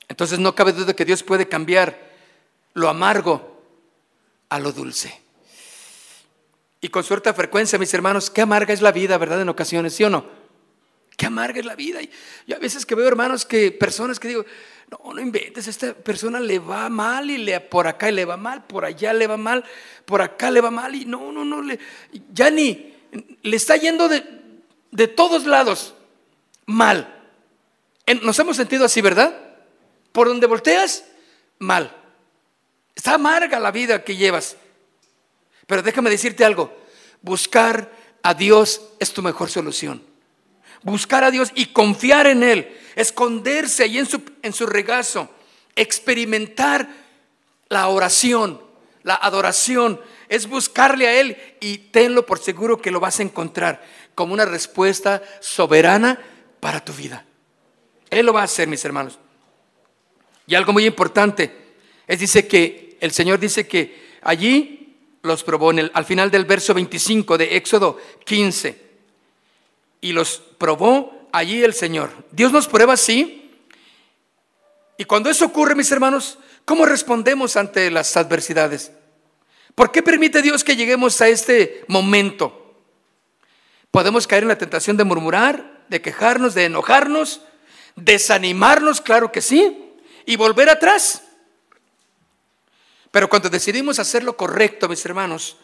Entonces 0.07 0.39
no 0.39 0.55
cabe 0.55 0.73
duda 0.73 0.93
que 0.93 1.05
Dios 1.05 1.23
puede 1.23 1.47
cambiar 1.47 2.09
lo 2.73 2.89
amargo 2.89 3.61
a 4.49 4.59
lo 4.59 4.71
dulce. 4.71 5.21
Y 6.81 6.89
con 6.89 7.03
cierta 7.03 7.33
frecuencia, 7.33 7.77
mis 7.77 7.93
hermanos, 7.93 8.29
qué 8.29 8.41
amarga 8.41 8.73
es 8.73 8.81
la 8.81 8.91
vida, 8.91 9.17
¿verdad? 9.17 9.41
En 9.41 9.49
ocasiones, 9.49 9.93
¿sí 9.93 10.03
o 10.03 10.09
no? 10.09 10.39
qué 11.19 11.25
amarga 11.25 11.59
es 11.59 11.65
la 11.65 11.75
vida. 11.75 11.99
Y 12.47 12.53
a 12.53 12.59
veces 12.59 12.85
que 12.85 12.95
veo 12.95 13.05
hermanos 13.05 13.45
que 13.45 13.73
personas 13.73 14.21
que 14.21 14.29
digo, 14.29 14.45
no, 14.89 15.13
no 15.13 15.19
inventes, 15.19 15.67
esta 15.67 15.93
persona 15.93 16.39
le 16.39 16.59
va 16.59 16.87
mal 16.87 17.29
y 17.29 17.37
le, 17.37 17.59
por 17.59 17.87
acá 17.87 18.09
le 18.09 18.23
va 18.23 18.37
mal, 18.37 18.63
por 18.65 18.85
allá 18.85 19.11
le 19.11 19.27
va 19.27 19.35
mal, 19.35 19.65
por 20.05 20.21
acá 20.21 20.49
le 20.49 20.61
va 20.61 20.71
mal 20.71 20.95
y 20.95 21.03
no, 21.03 21.33
no, 21.33 21.43
no, 21.43 21.61
le, 21.61 21.77
ya 22.31 22.49
ni 22.49 22.95
le 23.41 23.55
está 23.55 23.75
yendo 23.75 24.07
de, 24.07 24.23
de 24.91 25.07
todos 25.09 25.45
lados 25.45 25.93
mal. 26.65 27.21
Nos 28.23 28.39
hemos 28.39 28.55
sentido 28.55 28.85
así, 28.85 29.01
¿verdad? 29.01 29.37
Por 30.13 30.29
donde 30.29 30.47
volteas, 30.47 31.03
mal. 31.59 31.93
Está 32.95 33.15
amarga 33.15 33.59
la 33.59 33.71
vida 33.71 34.05
que 34.05 34.15
llevas. 34.15 34.55
Pero 35.69 35.83
déjame 35.83 36.09
decirte 36.09 36.43
algo, 36.43 36.75
buscar 37.21 37.91
a 38.23 38.33
Dios 38.33 38.81
es 38.97 39.13
tu 39.13 39.21
mejor 39.21 39.51
solución. 39.51 40.03
Buscar 40.81 41.23
a 41.23 41.29
Dios 41.29 41.51
y 41.53 41.67
confiar 41.67 42.25
en 42.25 42.41
Él, 42.41 42.75
esconderse 42.95 43.83
ahí 43.83 43.99
en 43.99 44.51
su, 44.51 44.65
regazo, 44.65 45.29
experimentar 45.75 46.89
la 47.67 47.87
oración, 47.87 48.59
la 49.03 49.13
adoración, 49.13 50.01
es 50.27 50.47
buscarle 50.47 51.05
a 51.05 51.19
Él 51.21 51.37
y 51.59 51.77
tenlo 51.77 52.25
por 52.25 52.39
seguro 52.39 52.81
que 52.81 52.89
lo 52.89 52.99
vas 52.99 53.19
a 53.19 53.23
encontrar 53.23 53.83
como 54.15 54.33
una 54.33 54.45
respuesta 54.45 55.21
soberana 55.39 56.19
para 56.61 56.83
tu 56.83 56.93
vida. 56.93 57.25
Él 58.09 58.25
lo 58.25 58.33
va 58.33 58.41
a 58.41 58.45
hacer, 58.45 58.67
mis 58.67 58.83
hermanos. 58.85 59.19
Y 60.47 60.55
algo 60.55 60.73
muy 60.73 60.87
importante 60.87 61.55
es 62.07 62.19
dice 62.19 62.47
que 62.47 62.97
el 63.01 63.11
Señor 63.11 63.39
dice 63.39 63.67
que 63.67 64.17
allí 64.23 64.78
los 65.21 65.43
probó 65.43 65.71
al 65.71 66.05
final 66.05 66.31
del 66.31 66.45
verso 66.45 66.73
25 66.73 67.37
de 67.37 67.57
Éxodo 67.57 67.97
15. 68.25 68.89
Y 70.01 70.13
los 70.13 70.41
probó 70.57 71.27
allí 71.31 71.63
el 71.63 71.73
Señor. 71.73 72.11
Dios 72.31 72.51
nos 72.51 72.67
prueba 72.67 72.93
así. 72.93 73.51
Y 74.97 75.05
cuando 75.05 75.29
eso 75.29 75.45
ocurre, 75.45 75.75
mis 75.75 75.91
hermanos, 75.91 76.37
¿cómo 76.65 76.85
respondemos 76.85 77.55
ante 77.55 77.89
las 77.91 78.15
adversidades? 78.17 78.91
¿Por 79.75 79.91
qué 79.91 80.03
permite 80.03 80.41
Dios 80.41 80.63
que 80.63 80.75
lleguemos 80.75 81.21
a 81.21 81.27
este 81.27 81.83
momento? 81.87 82.75
Podemos 83.91 84.27
caer 84.27 84.43
en 84.43 84.49
la 84.49 84.57
tentación 84.57 84.97
de 84.97 85.03
murmurar, 85.03 85.85
de 85.87 86.01
quejarnos, 86.01 86.53
de 86.53 86.65
enojarnos, 86.65 87.41
desanimarnos, 87.95 89.01
claro 89.01 89.31
que 89.31 89.41
sí, 89.41 89.95
y 90.25 90.35
volver 90.35 90.69
atrás. 90.69 91.23
Pero 93.11 93.29
cuando 93.29 93.49
decidimos 93.49 93.99
hacer 93.99 94.23
lo 94.23 94.37
correcto, 94.37 94.87
mis 94.87 95.03
hermanos, 95.05 95.57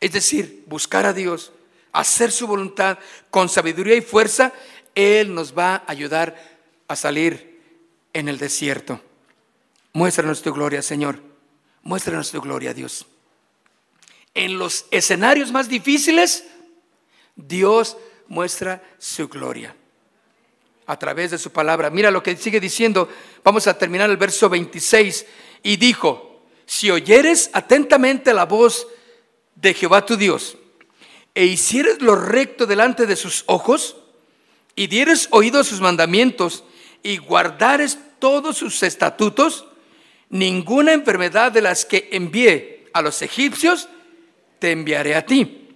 es 0.00 0.12
decir, 0.12 0.64
buscar 0.66 1.06
a 1.06 1.12
Dios, 1.12 1.52
hacer 1.92 2.32
su 2.32 2.46
voluntad 2.46 2.98
con 3.30 3.48
sabiduría 3.48 3.96
y 3.96 4.00
fuerza, 4.00 4.52
Él 4.94 5.34
nos 5.34 5.56
va 5.56 5.76
a 5.76 5.84
ayudar 5.86 6.36
a 6.88 6.96
salir 6.96 7.60
en 8.12 8.28
el 8.28 8.38
desierto. 8.38 9.00
Muéstranos 9.92 10.42
tu 10.42 10.52
gloria, 10.52 10.82
Señor. 10.82 11.20
Muéstranos 11.82 12.30
tu 12.30 12.40
gloria, 12.40 12.72
Dios. 12.72 13.06
En 14.34 14.58
los 14.58 14.86
escenarios 14.90 15.52
más 15.52 15.68
difíciles, 15.68 16.44
Dios 17.36 17.96
muestra 18.28 18.82
su 18.98 19.28
gloria 19.28 19.76
a 20.86 20.98
través 20.98 21.30
de 21.30 21.38
su 21.38 21.52
palabra. 21.52 21.90
Mira 21.90 22.10
lo 22.10 22.22
que 22.22 22.36
sigue 22.36 22.60
diciendo. 22.60 23.08
Vamos 23.44 23.66
a 23.66 23.76
terminar 23.76 24.08
el 24.10 24.16
verso 24.16 24.48
26. 24.48 25.26
Y 25.62 25.76
dijo, 25.76 26.31
si 26.66 26.90
oyeres 26.90 27.50
atentamente 27.52 28.32
la 28.34 28.44
voz 28.44 28.86
de 29.54 29.74
Jehová 29.74 30.04
tu 30.04 30.16
Dios, 30.16 30.56
e 31.34 31.46
hicieres 31.46 32.02
lo 32.02 32.14
recto 32.16 32.66
delante 32.66 33.06
de 33.06 33.16
sus 33.16 33.44
ojos, 33.46 33.96
y 34.74 34.86
dieres 34.86 35.28
oído 35.30 35.60
a 35.60 35.64
sus 35.64 35.80
mandamientos, 35.80 36.64
y 37.02 37.18
guardares 37.18 37.98
todos 38.18 38.56
sus 38.56 38.82
estatutos, 38.82 39.66
ninguna 40.28 40.92
enfermedad 40.92 41.52
de 41.52 41.62
las 41.62 41.84
que 41.84 42.08
envié 42.12 42.88
a 42.92 43.02
los 43.02 43.22
egipcios, 43.22 43.88
te 44.58 44.70
enviaré 44.70 45.14
a 45.14 45.26
ti, 45.26 45.68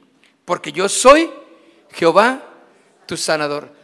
porque 0.44 0.72
yo 0.72 0.88
soy 0.88 1.30
Jehová 1.92 2.42
tu 3.06 3.16
sanador. 3.16 3.74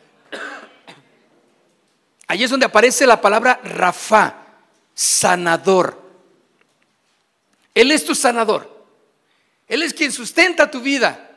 Allí 2.28 2.44
es 2.44 2.50
donde 2.50 2.66
aparece 2.66 3.06
la 3.06 3.20
palabra 3.20 3.60
Rafa, 3.62 4.34
sanador. 4.94 6.01
Él 7.74 7.90
es 7.90 8.04
tu 8.04 8.14
sanador. 8.14 8.86
Él 9.66 9.82
es 9.82 9.94
quien 9.94 10.12
sustenta 10.12 10.70
tu 10.70 10.80
vida. 10.80 11.30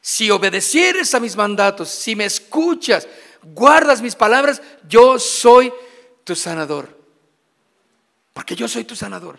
Si 0.00 0.30
obedecieres 0.30 1.14
a 1.14 1.20
mis 1.20 1.36
mandatos, 1.36 1.88
si 1.90 2.16
me 2.16 2.24
escuchas, 2.24 3.06
guardas 3.42 4.00
mis 4.02 4.14
palabras, 4.14 4.62
yo 4.88 5.18
soy 5.18 5.72
tu 6.24 6.34
sanador. 6.34 6.98
Porque 8.32 8.56
yo 8.56 8.66
soy 8.66 8.84
tu 8.84 8.96
sanador. 8.96 9.38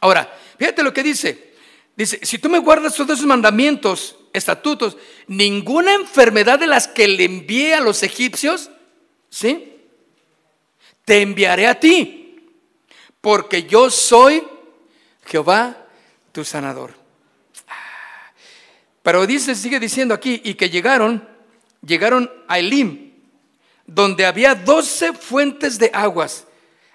Ahora, 0.00 0.36
fíjate 0.58 0.82
lo 0.82 0.92
que 0.92 1.02
dice. 1.02 1.54
Dice, 1.96 2.20
si 2.22 2.38
tú 2.38 2.48
me 2.48 2.58
guardas 2.58 2.94
todos 2.94 3.10
esos 3.10 3.26
mandamientos, 3.26 4.16
estatutos, 4.32 4.96
ninguna 5.26 5.94
enfermedad 5.94 6.58
de 6.58 6.66
las 6.66 6.88
que 6.88 7.06
le 7.06 7.24
envié 7.24 7.74
a 7.74 7.80
los 7.80 8.02
egipcios 8.02 8.70
¿Sí? 9.30 9.76
Te 11.04 11.22
enviaré 11.22 11.68
a 11.68 11.78
ti, 11.78 12.19
porque 13.20 13.64
yo 13.64 13.90
soy 13.90 14.46
Jehová 15.26 15.76
tu 16.32 16.44
sanador. 16.44 16.94
Pero 19.02 19.26
dice, 19.26 19.54
sigue 19.54 19.80
diciendo 19.80 20.14
aquí, 20.14 20.40
y 20.44 20.54
que 20.54 20.70
llegaron, 20.70 21.26
llegaron 21.84 22.30
a 22.48 22.58
Elim, 22.58 23.12
donde 23.86 24.26
había 24.26 24.54
doce 24.54 25.12
fuentes 25.12 25.78
de 25.78 25.90
aguas. 25.92 26.46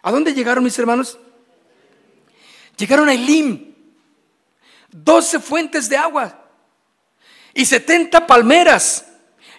¿A 0.02 0.12
dónde 0.12 0.34
llegaron 0.34 0.64
mis 0.64 0.78
hermanos? 0.78 1.18
Llegaron 2.78 3.10
a 3.10 3.14
Elim, 3.14 3.74
doce 4.92 5.40
fuentes 5.40 5.90
de 5.90 5.98
agua 5.98 6.42
y 7.54 7.66
setenta 7.66 8.28
palmeras, 8.28 9.06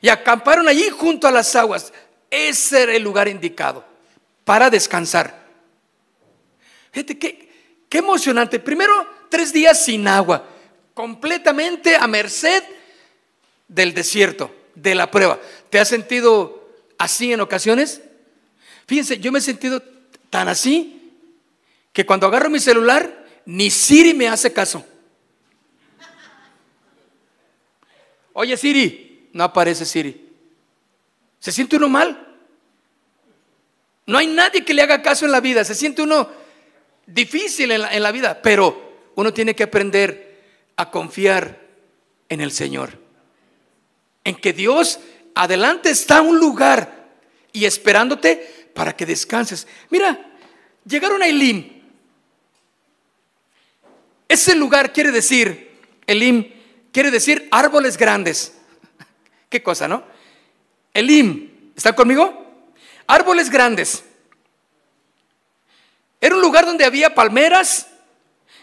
y 0.00 0.08
acamparon 0.08 0.68
allí 0.68 0.88
junto 0.90 1.26
a 1.26 1.32
las 1.32 1.56
aguas. 1.56 1.92
Ese 2.30 2.82
era 2.82 2.94
el 2.94 3.02
lugar 3.02 3.28
indicado 3.28 3.84
para 4.44 4.70
descansar. 4.70 5.45
Fíjate 6.96 7.18
qué, 7.18 7.50
qué 7.90 7.98
emocionante. 7.98 8.58
Primero, 8.58 9.06
tres 9.28 9.52
días 9.52 9.84
sin 9.84 10.08
agua, 10.08 10.48
completamente 10.94 11.94
a 11.94 12.06
merced 12.06 12.62
del 13.68 13.92
desierto, 13.92 14.50
de 14.74 14.94
la 14.94 15.10
prueba. 15.10 15.38
¿Te 15.68 15.78
has 15.78 15.88
sentido 15.88 16.72
así 16.96 17.34
en 17.34 17.42
ocasiones? 17.42 18.00
Fíjense, 18.86 19.18
yo 19.18 19.30
me 19.30 19.40
he 19.40 19.42
sentido 19.42 19.82
tan 20.30 20.48
así 20.48 21.12
que 21.92 22.06
cuando 22.06 22.28
agarro 22.28 22.48
mi 22.48 22.60
celular, 22.60 23.26
ni 23.44 23.68
Siri 23.70 24.14
me 24.14 24.28
hace 24.28 24.54
caso. 24.54 24.82
Oye 28.32 28.56
Siri, 28.56 29.28
no 29.34 29.44
aparece 29.44 29.84
Siri. 29.84 30.30
Se 31.40 31.52
siente 31.52 31.76
uno 31.76 31.90
mal. 31.90 32.38
No 34.06 34.16
hay 34.16 34.28
nadie 34.28 34.64
que 34.64 34.72
le 34.72 34.80
haga 34.80 35.02
caso 35.02 35.26
en 35.26 35.32
la 35.32 35.40
vida. 35.40 35.62
Se 35.62 35.74
siente 35.74 36.00
uno 36.00 36.45
difícil 37.06 37.70
en 37.70 38.02
la, 38.02 38.12
vida. 38.12 38.40
Pero 38.42 39.10
uno 39.14 39.32
tiene 39.32 39.54
que 39.54 39.62
aprender 39.62 40.42
a 40.76 40.90
confiar 40.90 41.60
en 42.28 42.40
el 42.40 42.52
Señor. 42.52 42.98
En 44.24 44.36
que 44.36 44.52
Dios 44.52 44.98
adelante 45.34 45.90
está 45.90 46.20
un 46.20 46.38
lugar 46.38 47.06
y 47.52 47.64
esperándote 47.64 48.70
para 48.74 48.94
que 48.94 49.06
descanses. 49.06 49.66
Mira, 49.90 50.32
llegaron 50.84 51.22
a 51.22 51.28
Elim. 51.28 51.82
Ese 54.28 54.54
lugar 54.56 54.92
quiere 54.92 55.12
decir, 55.12 55.70
Elim 56.06 56.52
quiere 56.92 57.10
decir 57.10 57.48
árboles 57.50 57.96
grandes. 57.96 58.54
Qué 59.48 59.62
cosa, 59.62 59.86
¿no? 59.86 60.02
Elim, 60.92 61.70
¿están 61.76 61.94
conmigo? 61.94 62.64
Árboles 63.06 63.50
grandes. 63.50 64.02
Era 66.20 66.34
un 66.34 66.40
lugar 66.40 66.66
donde 66.66 66.84
había 66.84 67.14
palmeras 67.14 67.86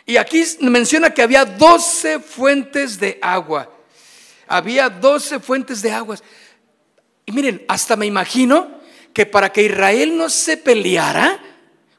y 0.06 0.18
aquí 0.18 0.44
menciona 0.60 1.14
que 1.14 1.22
había 1.22 1.46
12 1.46 2.20
fuentes 2.20 3.00
de 3.00 3.20
agua. 3.22 3.72
Había 4.48 4.90
12 4.90 5.40
fuentes 5.40 5.82
de 5.82 5.92
aguas. 5.92 6.24
Y 7.26 7.32
miren, 7.32 7.64
hasta 7.68 7.96
me 7.96 8.06
imagino 8.06 8.82
que 9.14 9.26
para 9.26 9.52
que 9.52 9.64
Israel 9.64 10.18
no 10.18 10.30
se 10.30 10.58
peleara, 10.58 11.40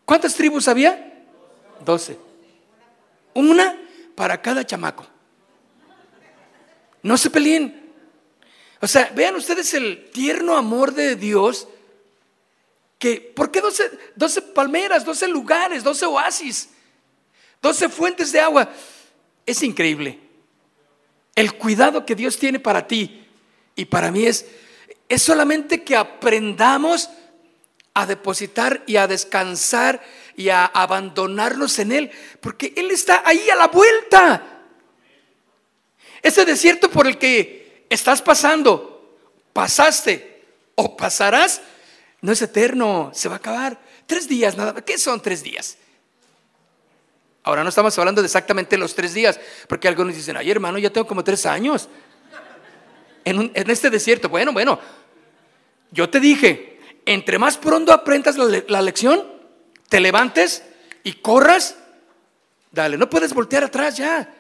¿cuántas 0.05 0.35
tribus 0.35 0.69
había? 0.69 1.25
12. 1.85 2.19
Una 3.35 3.79
para 4.15 4.41
cada 4.41 4.67
chamaco. 4.67 5.07
No 7.03 7.17
se 7.17 7.31
peleen. 7.31 7.93
O 8.81 8.87
sea, 8.87 9.11
vean 9.15 9.35
ustedes 9.37 9.73
el 9.75 10.11
tierno 10.11 10.57
amor 10.57 10.93
de 10.93 11.17
Dios. 11.17 11.69
¿Por 13.35 13.51
qué 13.51 13.61
12, 14.17 14.43
palmeras, 14.55 15.05
12 15.05 15.29
lugares, 15.29 15.85
12 15.85 16.07
oasis, 16.07 16.71
12 17.61 17.89
fuentes 17.89 18.33
de 18.33 18.41
agua? 18.41 18.69
Es 19.45 19.63
increíble. 19.63 20.19
El 21.35 21.55
cuidado 21.55 22.07
que 22.07 22.15
Dios 22.15 22.39
tiene 22.39 22.61
para 22.61 22.87
ti 22.87 23.27
y 23.75 23.85
para 23.85 24.11
mí 24.11 24.25
es, 24.25 24.47
es 25.09 25.23
solamente 25.23 25.83
que 25.83 25.97
aprendamos 25.97 27.11
a 27.93 28.07
depositar 28.07 28.83
y 28.87 28.97
a 28.97 29.07
descansar 29.07 30.03
y 30.37 30.49
a 30.49 30.65
abandonarnos 30.65 31.79
en 31.79 31.93
Él, 31.93 32.11
porque 32.41 32.73
Él 32.77 32.91
está 32.91 33.23
ahí 33.25 33.49
a 33.51 33.57
la 33.57 33.69
vuelta. 33.69 34.63
Ese 36.23 36.45
desierto 36.45 36.91
por 36.91 37.07
el 37.07 37.19
que 37.19 37.87
estás 37.91 38.23
pasando, 38.23 39.19
pasaste 39.53 40.43
o 40.75 40.97
pasarás, 40.97 41.61
no 42.25 42.33
es 42.33 42.41
eterno, 42.41 43.11
se 43.13 43.29
va 43.29 43.35
a 43.35 43.37
acabar. 43.37 43.79
Tres 44.07 44.27
días, 44.27 44.57
nada 44.57 44.81
¿Qué 44.83 44.97
son 44.97 45.21
tres 45.21 45.43
días? 45.43 45.77
Ahora 47.43 47.63
no 47.63 47.69
estamos 47.69 47.99
hablando 47.99 48.23
de 48.23 48.27
exactamente 48.27 48.79
los 48.79 48.95
tres 48.95 49.13
días, 49.13 49.39
porque 49.69 49.89
algunos 49.89 50.15
dicen, 50.15 50.39
ay 50.39 50.51
hermano, 50.51 50.79
ya 50.79 50.89
tengo 50.89 51.07
como 51.07 51.23
tres 51.23 51.45
años 51.45 51.87
en, 53.27 53.53
este 53.55 53.91
desierto. 53.91 54.31
Bueno, 54.31 54.55
bueno, 54.55 54.81
yo 55.91 56.09
te 56.09 56.19
dije, 56.19 56.81
entre 57.05 57.39
más 57.39 57.59
pronto 57.59 57.93
aprendas 57.93 58.39
la, 58.39 58.81
lección, 58.81 59.23
te 59.91 60.01
levantes 60.01 60.63
y 61.03 61.13
corras, 61.13 61.77
dale, 62.73 62.97
no 62.97 63.11
puedes 63.11 63.35
voltear 63.35 63.65
atrás 63.65 63.99
ya, 63.99 64.35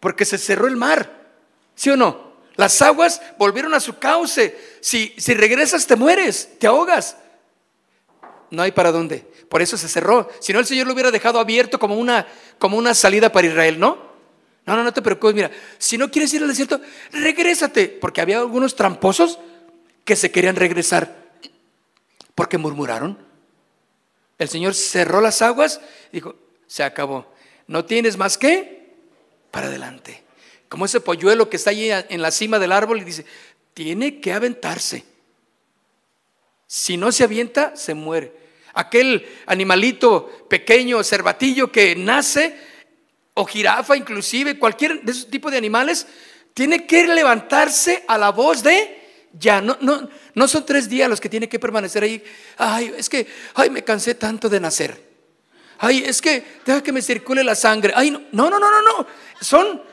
porque 0.00 0.24
se 0.24 0.38
cerró 0.38 0.68
el 0.68 0.76
mar, 0.76 1.34
¿sí 1.74 1.90
o 1.90 1.98
no? 1.98 2.29
Las 2.60 2.82
aguas 2.82 3.22
volvieron 3.38 3.72
a 3.72 3.80
su 3.80 3.98
cauce. 3.98 4.54
Si, 4.82 5.14
si 5.16 5.32
regresas 5.32 5.86
te 5.86 5.96
mueres, 5.96 6.58
te 6.58 6.66
ahogas. 6.66 7.16
No 8.50 8.60
hay 8.60 8.70
para 8.70 8.92
dónde. 8.92 9.26
Por 9.48 9.62
eso 9.62 9.78
se 9.78 9.88
cerró. 9.88 10.28
Si 10.40 10.52
no, 10.52 10.58
el 10.58 10.66
Señor 10.66 10.86
lo 10.86 10.92
hubiera 10.92 11.10
dejado 11.10 11.40
abierto 11.40 11.78
como 11.78 11.94
una, 11.94 12.26
como 12.58 12.76
una 12.76 12.92
salida 12.92 13.32
para 13.32 13.46
Israel, 13.46 13.80
¿no? 13.80 13.96
No, 14.66 14.76
no, 14.76 14.84
no 14.84 14.92
te 14.92 15.00
preocupes. 15.00 15.34
Mira, 15.34 15.50
si 15.78 15.96
no 15.96 16.10
quieres 16.10 16.34
ir 16.34 16.42
al 16.42 16.48
desierto, 16.48 16.82
regrésate. 17.12 17.88
Porque 17.88 18.20
había 18.20 18.40
algunos 18.40 18.76
tramposos 18.76 19.38
que 20.04 20.14
se 20.14 20.30
querían 20.30 20.56
regresar. 20.56 21.16
Porque 22.34 22.58
murmuraron. 22.58 23.16
El 24.36 24.50
Señor 24.50 24.74
cerró 24.74 25.22
las 25.22 25.40
aguas 25.40 25.80
y 26.12 26.16
dijo, 26.16 26.34
se 26.66 26.82
acabó. 26.82 27.32
No 27.66 27.86
tienes 27.86 28.18
más 28.18 28.36
que 28.36 28.92
para 29.50 29.68
adelante. 29.68 30.24
Como 30.70 30.84
ese 30.84 31.00
polluelo 31.00 31.50
que 31.50 31.56
está 31.56 31.70
allí 31.70 31.90
en 31.90 32.22
la 32.22 32.30
cima 32.30 32.60
del 32.60 32.70
árbol 32.70 33.00
y 33.00 33.04
dice, 33.04 33.26
tiene 33.74 34.20
que 34.20 34.32
aventarse. 34.32 35.04
Si 36.68 36.96
no 36.96 37.10
se 37.10 37.24
avienta, 37.24 37.74
se 37.74 37.92
muere. 37.92 38.32
Aquel 38.72 39.26
animalito 39.46 40.46
pequeño, 40.48 41.02
cervatillo 41.02 41.72
que 41.72 41.96
nace, 41.96 42.56
o 43.34 43.44
jirafa 43.44 43.96
inclusive, 43.96 44.60
cualquier 44.60 45.02
de 45.02 45.10
esos 45.10 45.28
tipos 45.28 45.50
de 45.50 45.58
animales, 45.58 46.06
tiene 46.54 46.86
que 46.86 47.04
levantarse 47.04 48.04
a 48.06 48.16
la 48.16 48.30
voz 48.30 48.62
de 48.62 48.96
ya. 49.32 49.60
No, 49.60 49.76
no, 49.80 50.08
no 50.36 50.46
son 50.46 50.64
tres 50.64 50.88
días 50.88 51.10
los 51.10 51.20
que 51.20 51.28
tiene 51.28 51.48
que 51.48 51.58
permanecer 51.58 52.04
ahí. 52.04 52.22
Ay, 52.56 52.94
es 52.96 53.08
que, 53.10 53.26
ay, 53.54 53.70
me 53.70 53.82
cansé 53.82 54.14
tanto 54.14 54.48
de 54.48 54.60
nacer. 54.60 55.02
Ay, 55.78 56.04
es 56.06 56.22
que 56.22 56.44
deja 56.64 56.80
que 56.80 56.92
me 56.92 57.02
circule 57.02 57.42
la 57.42 57.56
sangre. 57.56 57.92
Ay, 57.96 58.12
no, 58.12 58.20
no, 58.30 58.50
no, 58.50 58.60
no, 58.60 58.82
no. 58.82 59.06
Son 59.40 59.90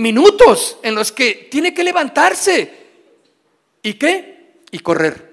minutos 0.00 0.78
en 0.82 0.94
los 0.94 1.12
que 1.12 1.48
tiene 1.50 1.74
que 1.74 1.84
levantarse. 1.84 2.72
¿Y 3.82 3.94
qué? 3.94 4.60
Y 4.70 4.80
correr. 4.80 5.30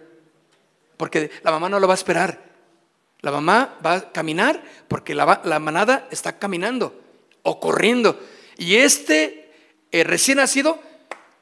Porque 0.97 1.31
la 1.43 1.51
mamá 1.51 1.69
no 1.69 1.79
lo 1.79 1.87
va 1.87 1.93
a 1.93 1.95
esperar. 1.95 2.45
La 3.21 3.31
mamá 3.31 3.77
va 3.85 3.93
a 3.93 4.11
caminar 4.11 4.63
porque 4.87 5.15
la, 5.15 5.41
la 5.43 5.59
manada 5.59 6.07
está 6.11 6.37
caminando 6.37 7.01
o 7.43 7.59
corriendo. 7.59 8.19
Y 8.57 8.75
este 8.75 9.51
eh, 9.91 10.03
recién 10.03 10.37
nacido 10.37 10.79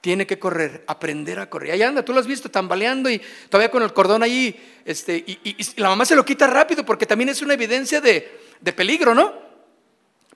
tiene 0.02 0.28
que 0.28 0.38
correr, 0.38 0.84
aprender 0.88 1.40
a 1.40 1.50
correr. 1.50 1.72
Ahí 1.72 1.82
anda, 1.82 2.06
tú 2.06 2.14
lo 2.14 2.20
has 2.20 2.28
visto 2.28 2.52
tambaleando 2.52 3.10
y 3.10 3.20
todavía 3.50 3.72
con 3.72 3.82
el 3.82 3.92
cordón 3.92 4.22
ahí, 4.22 4.56
este, 4.86 5.18
y, 5.18 5.58
la 5.78 5.90
mamá 5.90 6.06
se 6.06 6.16
lo 6.16 6.24
quita 6.24 6.46
rápido 6.46 6.86
porque 6.86 7.08
también 7.08 7.30
es 7.30 7.42
una 7.42 7.56
evidencia 7.56 8.00
de, 8.02 8.40
de 8.62 8.74
peligro, 8.74 9.16
¿no? 9.16 9.34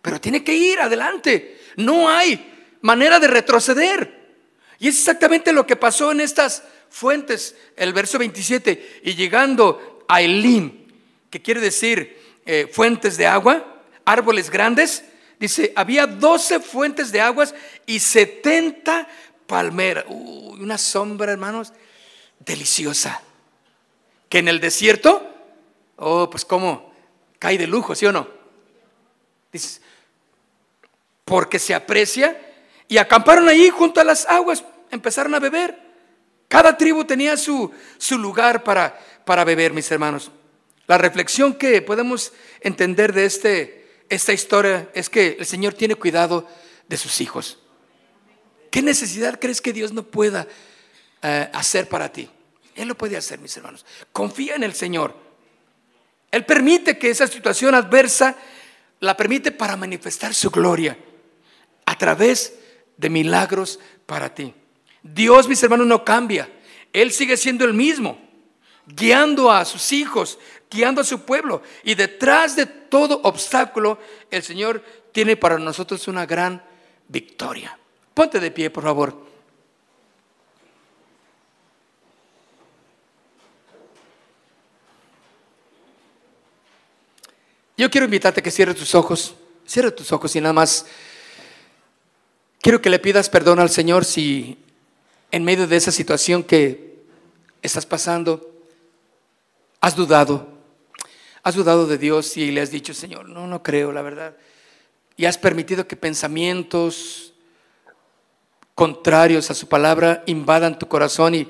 Pero 0.02 0.20
tiene 0.20 0.44
que 0.44 0.56
ir 0.56 0.80
adelante. 0.80 1.60
No 1.76 2.10
hay 2.10 2.59
manera 2.82 3.20
de 3.20 3.28
retroceder. 3.28 4.20
Y 4.80 4.88
es 4.88 4.98
exactamente 4.98 5.52
lo 5.52 5.68
que 5.68 5.76
pasó 5.76 6.12
en 6.12 6.22
estas 6.22 6.64
fuentes, 6.90 7.56
el 7.76 7.94
verso 7.94 8.18
27, 8.18 9.02
y 9.04 9.16
llegando 9.16 10.06
a 10.08 10.22
Elim, 10.22 10.88
que 11.30 11.42
quiere 11.42 11.60
decir 11.60 12.18
eh, 12.46 12.70
fuentes 12.72 13.18
de 13.18 13.28
agua, 13.28 13.84
árboles 14.06 14.50
grandes, 14.50 15.04
Dice, 15.40 15.72
había 15.74 16.06
12 16.06 16.60
fuentes 16.60 17.14
de 17.14 17.22
aguas 17.22 17.56
y 17.86 18.00
70 18.00 19.08
palmeras. 19.48 20.04
Uy, 20.10 20.62
una 20.62 20.78
sombra, 20.78 21.32
hermanos, 21.32 21.72
deliciosa. 22.40 23.22
Que 24.28 24.40
en 24.40 24.50
el 24.50 24.60
desierto, 24.60 25.26
oh, 25.96 26.30
pues 26.30 26.44
cómo, 26.44 26.94
cae 27.40 27.58
de 27.58 27.68
lujo, 27.68 27.96
¿sí 27.96 28.06
o 28.06 28.12
no? 28.12 28.28
Dice, 29.52 29.80
porque 31.24 31.58
se 31.58 31.74
aprecia 31.74 32.38
y 32.90 32.98
acamparon 32.98 33.48
ahí 33.48 33.70
junto 33.70 34.02
a 34.02 34.04
las 34.04 34.26
aguas, 34.26 34.66
empezaron 34.92 35.34
a 35.36 35.40
beber. 35.40 35.80
Cada 36.50 36.76
tribu 36.76 37.06
tenía 37.06 37.38
su, 37.38 37.72
su 38.00 38.18
lugar 38.18 38.64
para, 38.64 39.00
para 39.24 39.46
beber, 39.46 39.72
mis 39.72 39.90
hermanos. 39.92 40.32
La 40.88 40.98
reflexión 40.98 41.54
que 41.54 41.82
podemos 41.84 42.34
entender 42.62 43.14
de 43.14 43.26
este 43.26 43.80
esta 44.10 44.34
historia 44.34 44.90
es 44.96 45.08
que 45.08 45.38
el 45.40 45.46
Señor 45.46 45.76
tiene 45.76 45.94
cuidado 45.94 46.48
de 46.88 46.98
sus 46.98 47.22
hijos. 47.22 47.60
¿Qué 48.72 48.82
necesidad 48.82 49.40
crees 49.40 49.62
que 49.62 49.72
Dios 49.72 49.94
no 49.94 50.02
pueda 50.02 50.48
eh, 51.22 51.48
hacer 51.54 51.88
para 51.88 52.12
ti? 52.12 52.28
Él 52.76 52.88
lo 52.88 52.98
puede 52.98 53.18
hacer, 53.18 53.40
mis 53.40 53.56
hermanos. 53.56 53.86
Confía 54.12 54.56
en 54.56 54.64
el 54.64 54.74
Señor. 54.74 55.16
Él 56.32 56.44
permite 56.44 56.98
que 56.98 57.12
esa 57.12 57.28
situación 57.28 57.76
adversa 57.76 58.36
la 59.00 59.16
permite 59.16 59.52
para 59.52 59.78
manifestar 59.78 60.34
su 60.34 60.50
gloria 60.50 60.98
a 61.86 61.96
través 61.96 62.54
de 63.00 63.10
milagros 63.10 63.80
para 64.06 64.34
ti. 64.36 64.54
Dios, 65.02 65.48
mis 65.48 65.64
hermanos, 65.64 65.88
no 65.88 66.04
cambia. 66.04 66.50
Él 66.92 67.12
sigue 67.12 67.38
siendo 67.38 67.64
el 67.64 67.74
mismo, 67.74 68.20
guiando 68.86 69.50
a 69.50 69.64
sus 69.64 69.94
hijos, 69.94 70.38
guiando 70.70 71.00
a 71.00 71.06
su 71.06 71.22
pueblo. 71.22 71.64
Y 71.84 71.96
detrás 71.96 72.58
de 72.58 72.66
todo 72.66 73.22
obstáculo, 73.24 74.00
el 74.30 74.44
Señor 74.44 74.84
tiene 75.14 75.38
para 75.38 75.58
nosotros 75.58 76.08
una 76.10 76.26
gran 76.26 76.62
victoria. 77.08 77.80
Ponte 78.14 78.40
de 78.40 78.52
pie, 78.52 78.70
por 78.70 78.84
favor. 78.84 79.30
Yo 87.78 87.90
quiero 87.90 88.04
invitarte 88.04 88.42
a 88.42 88.44
que 88.44 88.52
cierres 88.52 88.76
tus 88.76 88.94
ojos. 88.94 89.36
Cierra 89.66 89.90
tus 89.90 90.12
ojos 90.12 90.36
y 90.36 90.42
nada 90.42 90.52
más. 90.52 90.86
Quiero 92.62 92.82
que 92.82 92.90
le 92.90 93.00
pidas 93.00 93.30
perdón 93.30 93.60
al 93.60 93.70
Señor 93.70 94.04
si 94.04 94.58
en 95.32 95.44
medio 95.44 95.68
de 95.68 95.78
esa 95.78 95.92
situación 95.92 96.44
que 96.44 97.04
estás 97.62 97.86
pasando, 97.86 98.54
has 99.80 99.96
dudado, 99.96 100.48
has 101.44 101.56
dudado 101.56 101.88
de 101.88 101.98
Dios 101.98 102.36
y 102.38 102.52
le 102.52 102.62
has 102.62 102.72
dicho, 102.72 102.94
Señor, 102.94 103.30
no, 103.30 103.48
no 103.48 103.64
creo, 103.64 103.92
la 103.92 104.02
verdad. 104.02 104.36
Y 105.16 105.26
has 105.26 105.38
permitido 105.38 105.88
que 105.88 105.96
pensamientos 105.96 107.34
contrarios 108.76 109.52
a 109.52 109.54
su 109.54 109.68
palabra 109.68 110.24
invadan 110.26 110.80
tu 110.80 110.88
corazón 110.88 111.36
y, 111.36 111.48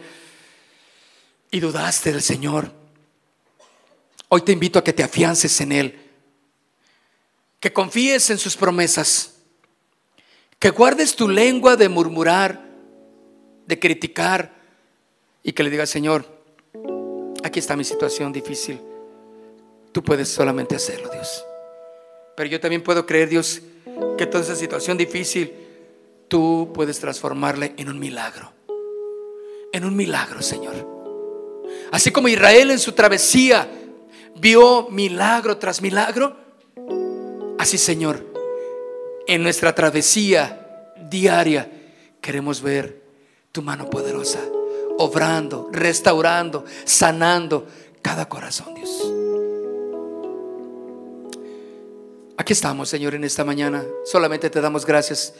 y 1.52 1.60
dudaste 1.60 2.12
del 2.12 2.22
Señor. 2.22 2.72
Hoy 4.28 4.42
te 4.42 4.52
invito 4.52 4.80
a 4.80 4.84
que 4.84 4.94
te 4.94 5.04
afiances 5.04 5.60
en 5.62 5.72
Él, 5.72 6.00
que 7.60 7.74
confíes 7.74 8.30
en 8.30 8.38
sus 8.38 8.56
promesas, 8.56 9.39
que 10.60 10.70
guardes 10.72 11.16
tu 11.16 11.30
lengua 11.30 11.78
de 11.78 11.88
murmurar, 11.88 12.62
de 13.66 13.80
criticar 13.80 14.54
y 15.42 15.54
que 15.54 15.64
le 15.64 15.70
digas, 15.70 15.90
Señor, 15.90 16.26
aquí 17.44 17.60
está 17.60 17.78
mi 17.78 17.86
situación 17.86 18.34
difícil. 18.34 18.80
Tú 19.94 20.04
puedes 20.04 20.28
solamente 20.28 20.76
hacerlo, 20.76 21.10
Dios. 21.10 21.46
Pero 22.36 22.50
yo 22.50 22.60
también 22.60 22.84
puedo 22.84 23.06
creer, 23.06 23.30
Dios, 23.30 23.62
que 24.18 24.26
toda 24.26 24.44
esa 24.44 24.56
situación 24.56 24.98
difícil, 24.98 25.54
tú 26.28 26.72
puedes 26.74 27.00
transformarla 27.00 27.72
en 27.78 27.90
un 27.90 27.98
milagro. 27.98 28.52
En 29.72 29.86
un 29.86 29.96
milagro, 29.96 30.42
Señor. 30.42 30.76
Así 31.92 32.12
como 32.12 32.28
Israel 32.28 32.72
en 32.72 32.80
su 32.80 32.92
travesía 32.92 33.70
vio 34.36 34.90
milagro 34.90 35.58
tras 35.58 35.82
milagro, 35.82 36.36
así, 37.58 37.78
Señor, 37.78 38.29
en 39.30 39.44
nuestra 39.44 39.76
travesía 39.76 40.92
diaria 41.08 41.72
queremos 42.20 42.64
ver 42.64 43.04
tu 43.52 43.62
mano 43.62 43.88
poderosa, 43.88 44.40
obrando, 44.98 45.70
restaurando, 45.72 46.66
sanando 46.84 47.68
cada 48.02 48.28
corazón, 48.28 48.74
Dios. 48.74 48.90
Aquí 52.38 52.54
estamos, 52.54 52.90
Señor, 52.90 53.14
en 53.14 53.24
esta 53.24 53.46
mañana. 53.46 53.86
Solamente 54.04 54.50
te 54.50 54.62
damos 54.62 54.84
gracias. 54.84 55.36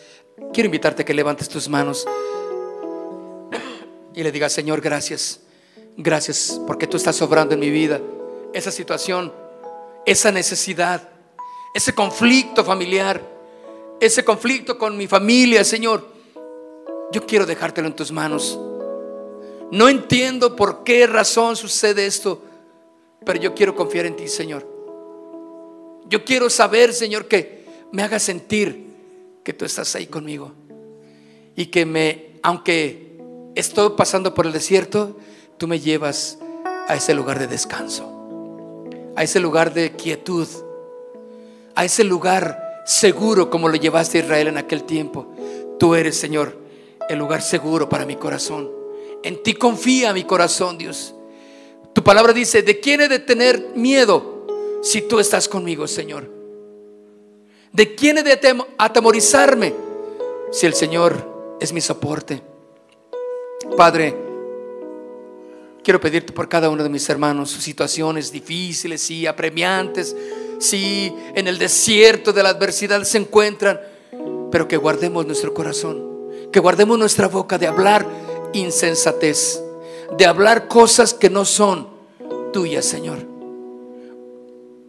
Quiero 0.54 0.68
invitarte 0.68 1.02
a 1.02 1.06
que 1.06 1.14
levantes 1.16 1.50
tus 1.50 1.68
manos. 1.68 2.06
y 4.14 4.22
le 4.22 4.32
diga, 4.32 4.50
Señor, 4.50 4.82
gracias. 4.82 5.40
Gracias 5.98 6.62
porque 6.68 6.86
tú 6.86 6.98
estás 6.98 7.20
obrando 7.24 7.56
en 7.56 7.60
mi 7.60 7.72
vida. 7.72 8.00
Esa 8.54 8.70
situación, 8.70 9.34
esa 10.06 10.32
necesidad, 10.32 11.10
ese 11.74 11.96
conflicto 11.96 12.64
familiar, 12.64 13.39
ese 14.00 14.24
conflicto 14.24 14.78
con 14.78 14.98
mi 14.98 15.08
familia, 15.08 15.64
Señor. 15.64 16.08
Yo 17.12 17.26
quiero 17.26 17.46
dejártelo 17.46 17.88
en 17.88 17.96
tus 17.96 18.12
manos. 18.12 18.60
No 19.72 19.90
entiendo 19.90 20.56
por 20.56 20.84
qué 20.84 21.06
razón 21.06 21.56
sucede 21.56 22.06
esto, 22.06 22.42
pero 23.26 23.40
yo 23.40 23.54
quiero 23.54 23.76
confiar 23.76 24.06
en 24.06 24.16
ti, 24.16 24.28
Señor. 24.28 24.68
Yo 26.08 26.26
quiero 26.26 26.50
saber, 26.50 26.94
Señor, 26.94 27.28
que 27.28 27.66
me 27.92 28.02
haga 28.02 28.20
sentir 28.20 28.88
que 29.44 29.54
tú 29.54 29.66
estás 29.66 29.96
ahí 29.96 30.08
conmigo 30.08 30.54
y 31.56 31.68
que 31.68 31.86
me, 31.86 32.40
aunque 32.42 33.18
estoy 33.56 33.92
pasando 33.96 34.34
por 34.34 34.46
el 34.46 34.54
desierto, 34.54 35.18
tú 35.58 35.68
me 35.68 35.80
llevas 35.80 36.40
a 36.88 36.96
ese 36.96 37.14
lugar 37.14 37.38
de 37.38 37.48
descanso, 37.48 38.88
a 39.16 39.24
ese 39.24 39.40
lugar 39.40 39.74
de 39.74 39.92
quietud, 39.92 40.48
a 41.76 41.86
ese 41.86 42.04
lugar 42.04 42.69
seguro 42.90 43.52
como 43.52 43.70
lo 43.70 43.76
llevaste 43.76 44.18
a 44.18 44.22
Israel 44.24 44.48
en 44.48 44.58
aquel 44.58 44.84
tiempo. 44.84 45.28
Tú 45.78 45.94
eres, 45.94 46.18
Señor, 46.18 46.58
el 47.08 47.20
lugar 47.20 47.44
seguro 47.44 47.88
para 47.88 48.04
mi 48.04 48.16
corazón. 48.16 48.72
En 49.22 49.44
ti 49.44 49.54
confía 49.54 50.12
mi 50.12 50.24
corazón, 50.24 50.80
Dios. 50.80 51.14
Tu 51.94 52.04
palabra 52.04 52.34
dice, 52.34 52.64
¿de 52.64 52.80
quién 52.80 53.02
he 53.02 53.08
de 53.08 53.20
tener 53.20 53.74
miedo 53.76 54.48
si 54.82 55.04
tú 55.04 55.20
estás 55.20 55.48
conmigo, 55.48 55.88
Señor? 55.88 56.28
¿De 57.72 57.94
quién 57.94 58.18
he 58.18 58.24
de 58.24 58.40
atemorizarme 58.80 59.76
si 60.52 60.66
el 60.66 60.74
Señor 60.74 61.58
es 61.60 61.72
mi 61.72 61.82
soporte? 61.82 62.42
Padre, 63.78 64.16
quiero 65.84 66.02
pedirte 66.02 66.34
por 66.34 66.50
cada 66.50 66.72
uno 66.72 66.82
de 66.82 66.90
mis 66.90 67.08
hermanos, 67.08 67.52
sus 67.52 67.64
situaciones 67.64 68.32
difíciles 68.32 69.12
y 69.12 69.28
apremiantes, 69.28 70.16
si 70.60 71.16
en 71.34 71.48
el 71.48 71.58
desierto 71.58 72.34
de 72.34 72.44
la 72.44 72.50
adversidad 72.50 73.02
se 73.04 73.18
encuentran, 73.18 73.80
pero 74.52 74.68
que 74.68 74.78
guardemos 74.78 75.26
nuestro 75.26 75.54
corazón, 75.54 76.06
que 76.52 76.60
guardemos 76.60 77.00
nuestra 77.00 77.28
boca 77.28 77.58
de 77.58 77.68
hablar 77.68 78.06
insensatez, 78.54 79.64
de 80.18 80.26
hablar 80.26 80.68
cosas 80.68 81.14
que 81.14 81.30
no 81.30 81.46
son 81.46 81.88
tuyas, 82.52 82.86
Señor. 82.86 83.20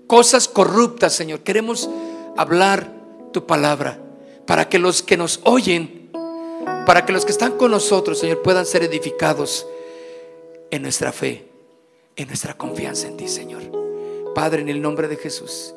Cosas 0.07 0.49
corruptas, 0.49 1.15
Señor. 1.15 1.41
Queremos 1.41 1.89
hablar 2.37 2.93
tu 3.33 3.47
palabra 3.47 4.01
para 4.47 4.69
que 4.69 4.79
los 4.79 5.03
que 5.03 5.17
nos 5.17 5.41
oyen, 5.45 6.11
para 6.85 7.07
que 7.07 7.13
los 7.13 7.25
que 7.25 7.33
están 7.33 7.53
con 7.53 7.71
nosotros, 7.71 8.19
Señor, 8.19 8.43
puedan 8.43 8.67
ser 8.67 8.83
edificados 8.83 9.67
en 10.71 10.83
nuestra 10.83 11.13
fe, 11.13 11.47
en 12.17 12.27
nuestra 12.27 12.57
confianza 12.57 13.07
en 13.07 13.17
ti, 13.17 13.29
Señor. 13.29 13.70
Padre, 14.35 14.63
en 14.63 14.69
el 14.69 14.81
nombre 14.81 15.09
de 15.09 15.17
Jesús. 15.17 15.75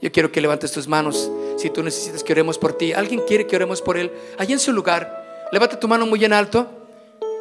Yo 0.00 0.12
quiero 0.12 0.30
que 0.30 0.40
levantes 0.40 0.72
tus 0.72 0.86
manos 0.86 1.30
si 1.56 1.70
tú 1.70 1.82
necesitas 1.82 2.22
que 2.22 2.32
oremos 2.32 2.58
por 2.58 2.74
ti. 2.74 2.92
¿Alguien 2.92 3.22
quiere 3.26 3.46
que 3.46 3.56
oremos 3.56 3.80
por 3.80 3.96
él? 3.96 4.12
Allí 4.38 4.52
en 4.52 4.60
su 4.60 4.72
lugar, 4.72 5.48
levanta 5.50 5.80
tu 5.80 5.88
mano 5.88 6.06
muy 6.06 6.24
en 6.24 6.32
alto 6.32 6.68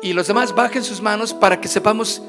y 0.01 0.13
los 0.13 0.27
demás 0.27 0.53
bajen 0.55 0.83
sus 0.83 1.01
manos 1.01 1.33
para 1.33 1.59
que 1.59 1.67
sepamos 1.67 2.21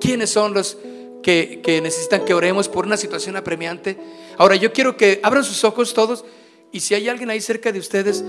quiénes 0.00 0.30
son 0.30 0.54
los 0.54 0.78
que, 1.22 1.80
necesitan 1.82 2.24
que 2.24 2.34
oremos 2.34 2.68
por 2.68 2.86
una 2.86 2.96
situación 2.96 3.36
apremiante. 3.36 3.96
Ahora 4.38 4.56
yo 4.56 4.72
quiero 4.72 4.96
que 4.96 5.20
abran 5.22 5.44
sus 5.44 5.62
ojos 5.64 5.94
todos 5.94 6.24
y 6.72 6.80
si 6.80 6.94
hay 6.94 7.08
alguien 7.08 7.30
ahí 7.30 7.40
cerca 7.40 7.72
de 7.72 7.78
ustedes, 7.78 8.24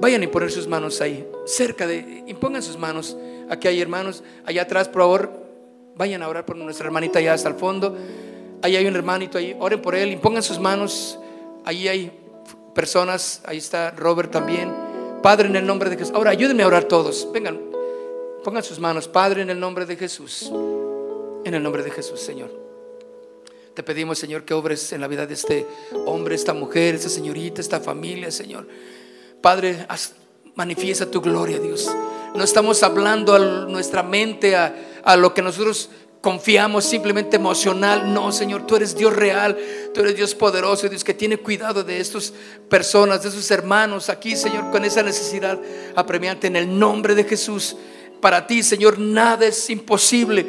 vayan 0.00 0.22
a 0.22 0.30
poner 0.30 0.50
sus 0.50 0.68
manos 0.68 1.00
ahí, 1.00 1.26
cerca 1.46 1.86
de, 1.86 2.24
impongan 2.26 2.62
sus 2.62 2.78
manos. 2.78 3.16
Aquí 3.50 3.66
hay 3.66 3.80
hermanos, 3.80 4.22
allá 4.44 4.62
atrás, 4.62 4.88
por 4.88 5.02
favor, 5.02 5.32
vayan 5.96 6.22
a 6.22 6.28
orar 6.28 6.44
por 6.44 6.56
nuestra 6.56 6.86
hermanita 6.86 7.18
allá 7.18 7.34
hasta 7.34 7.48
el 7.48 7.54
fondo. 7.54 7.96
Ahí 8.62 8.76
hay 8.76 8.86
un 8.86 8.96
hermanito 8.96 9.38
ahí, 9.38 9.56
oren 9.58 9.80
por 9.80 9.94
él, 9.94 10.10
impongan 10.10 10.42
sus 10.42 10.58
manos. 10.58 11.18
Ahí 11.64 11.86
hay 11.86 12.12
personas, 12.74 13.40
ahí 13.44 13.58
está 13.58 13.90
Robert 13.92 14.30
también. 14.30 14.72
Padre, 15.22 15.48
en 15.48 15.56
el 15.56 15.66
nombre 15.66 15.90
de 15.90 15.96
Jesús. 15.96 16.14
Ahora 16.14 16.30
ayúdenme 16.30 16.62
a 16.62 16.66
orar 16.66 16.84
todos. 16.84 17.28
Vengan, 17.32 17.60
pongan 18.44 18.62
sus 18.62 18.78
manos. 18.78 19.08
Padre, 19.08 19.42
en 19.42 19.50
el 19.50 19.60
nombre 19.60 19.86
de 19.86 19.96
Jesús. 19.96 20.50
En 21.44 21.54
el 21.54 21.62
nombre 21.62 21.82
de 21.82 21.90
Jesús, 21.90 22.20
Señor. 22.20 22.50
Te 23.74 23.82
pedimos, 23.84 24.18
Señor, 24.18 24.44
que 24.44 24.54
obres 24.54 24.92
en 24.92 25.00
la 25.00 25.06
vida 25.06 25.24
de 25.24 25.34
este 25.34 25.66
hombre, 26.04 26.34
esta 26.34 26.52
mujer, 26.52 26.96
esta 26.96 27.08
señorita, 27.08 27.60
esta 27.60 27.78
familia, 27.78 28.30
Señor. 28.30 28.66
Padre, 29.40 29.86
manifiesta 30.56 31.08
tu 31.08 31.20
gloria, 31.20 31.60
Dios. 31.60 31.88
No 32.34 32.42
estamos 32.42 32.82
hablando 32.82 33.34
a 33.34 33.38
nuestra 33.38 34.02
mente, 34.02 34.56
a, 34.56 34.74
a 35.04 35.16
lo 35.16 35.32
que 35.32 35.42
nosotros 35.42 35.90
confiamos 36.20 36.84
simplemente 36.84 37.36
emocional. 37.36 38.12
No, 38.12 38.32
Señor, 38.32 38.66
tú 38.66 38.76
eres 38.76 38.96
Dios 38.96 39.14
real, 39.14 39.56
tú 39.94 40.00
eres 40.00 40.16
Dios 40.16 40.34
poderoso, 40.34 40.88
Dios 40.88 41.04
que 41.04 41.14
tiene 41.14 41.36
cuidado 41.36 41.84
de 41.84 42.00
estas 42.00 42.32
personas, 42.68 43.22
de 43.22 43.30
sus 43.30 43.50
hermanos 43.50 44.08
aquí, 44.08 44.36
Señor, 44.36 44.70
con 44.70 44.84
esa 44.84 45.02
necesidad 45.02 45.58
apremiante 45.94 46.46
en 46.46 46.56
el 46.56 46.78
nombre 46.78 47.14
de 47.14 47.24
Jesús. 47.24 47.76
Para 48.20 48.46
ti, 48.46 48.62
Señor, 48.62 48.98
nada 48.98 49.46
es 49.46 49.70
imposible. 49.70 50.44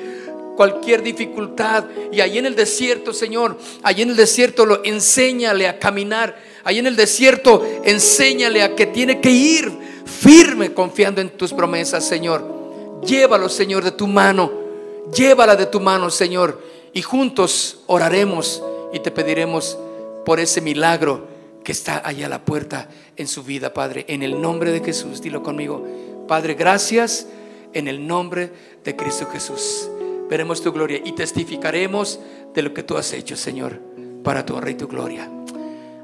Cualquier 0.56 1.04
dificultad. 1.04 1.86
Y 2.12 2.20
ahí 2.20 2.38
en 2.38 2.46
el 2.46 2.56
desierto, 2.56 3.14
Señor, 3.14 3.58
allí 3.84 4.02
en 4.02 4.10
el 4.10 4.16
desierto 4.16 4.66
lo 4.66 4.84
enséñale 4.84 5.68
a 5.68 5.80
caminar. 5.80 6.38
Ahí 6.64 6.80
en 6.80 6.88
el 6.88 6.96
desierto 6.96 7.66
enséñale 7.86 8.64
a 8.64 8.76
que 8.76 8.88
tiene 8.88 9.22
que 9.22 9.30
ir 9.30 9.72
firme 10.04 10.74
confiando 10.74 11.22
en 11.22 11.30
tus 11.30 11.54
promesas, 11.54 12.06
Señor. 12.06 13.00
Llévalo, 13.06 13.48
Señor, 13.48 13.84
de 13.84 13.92
tu 13.92 14.08
mano 14.08 14.69
Llévala 15.14 15.56
de 15.56 15.66
tu 15.66 15.80
mano, 15.80 16.10
Señor, 16.10 16.62
y 16.94 17.02
juntos 17.02 17.82
oraremos 17.88 18.64
y 18.94 19.00
te 19.00 19.12
pediremos 19.12 19.78
por 20.26 20.40
ese 20.40 20.62
milagro 20.62 21.28
que 21.64 21.72
está 21.72 22.02
allá 22.06 22.28
a 22.28 22.30
la 22.30 22.46
puerta 22.46 22.90
en 23.16 23.28
su 23.28 23.44
vida, 23.44 23.74
Padre. 23.74 24.06
En 24.08 24.24
el 24.24 24.40
nombre 24.40 24.72
de 24.72 24.82
Jesús, 24.82 25.22
dilo 25.22 25.44
conmigo. 25.44 25.86
Padre, 26.28 26.54
gracias 26.54 27.28
en 27.74 27.88
el 27.88 28.06
nombre 28.06 28.52
de 28.84 28.96
Cristo 28.96 29.28
Jesús. 29.32 29.90
Veremos 30.30 30.62
tu 30.62 30.72
gloria 30.72 31.02
y 31.04 31.14
testificaremos 31.14 32.20
de 32.54 32.62
lo 32.62 32.74
que 32.74 32.84
tú 32.84 32.98
has 32.98 33.12
hecho, 33.14 33.36
Señor, 33.36 33.80
para 34.24 34.46
tu 34.46 34.56
honra 34.56 34.72
y 34.72 34.76
tu 34.76 34.88
gloria. 34.88 35.30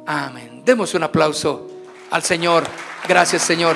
Amén. 0.05 0.63
Demos 0.65 0.93
un 0.93 1.03
aplauso 1.03 1.67
al 2.09 2.23
Señor. 2.23 2.63
Gracias, 3.07 3.43
Señor. 3.43 3.75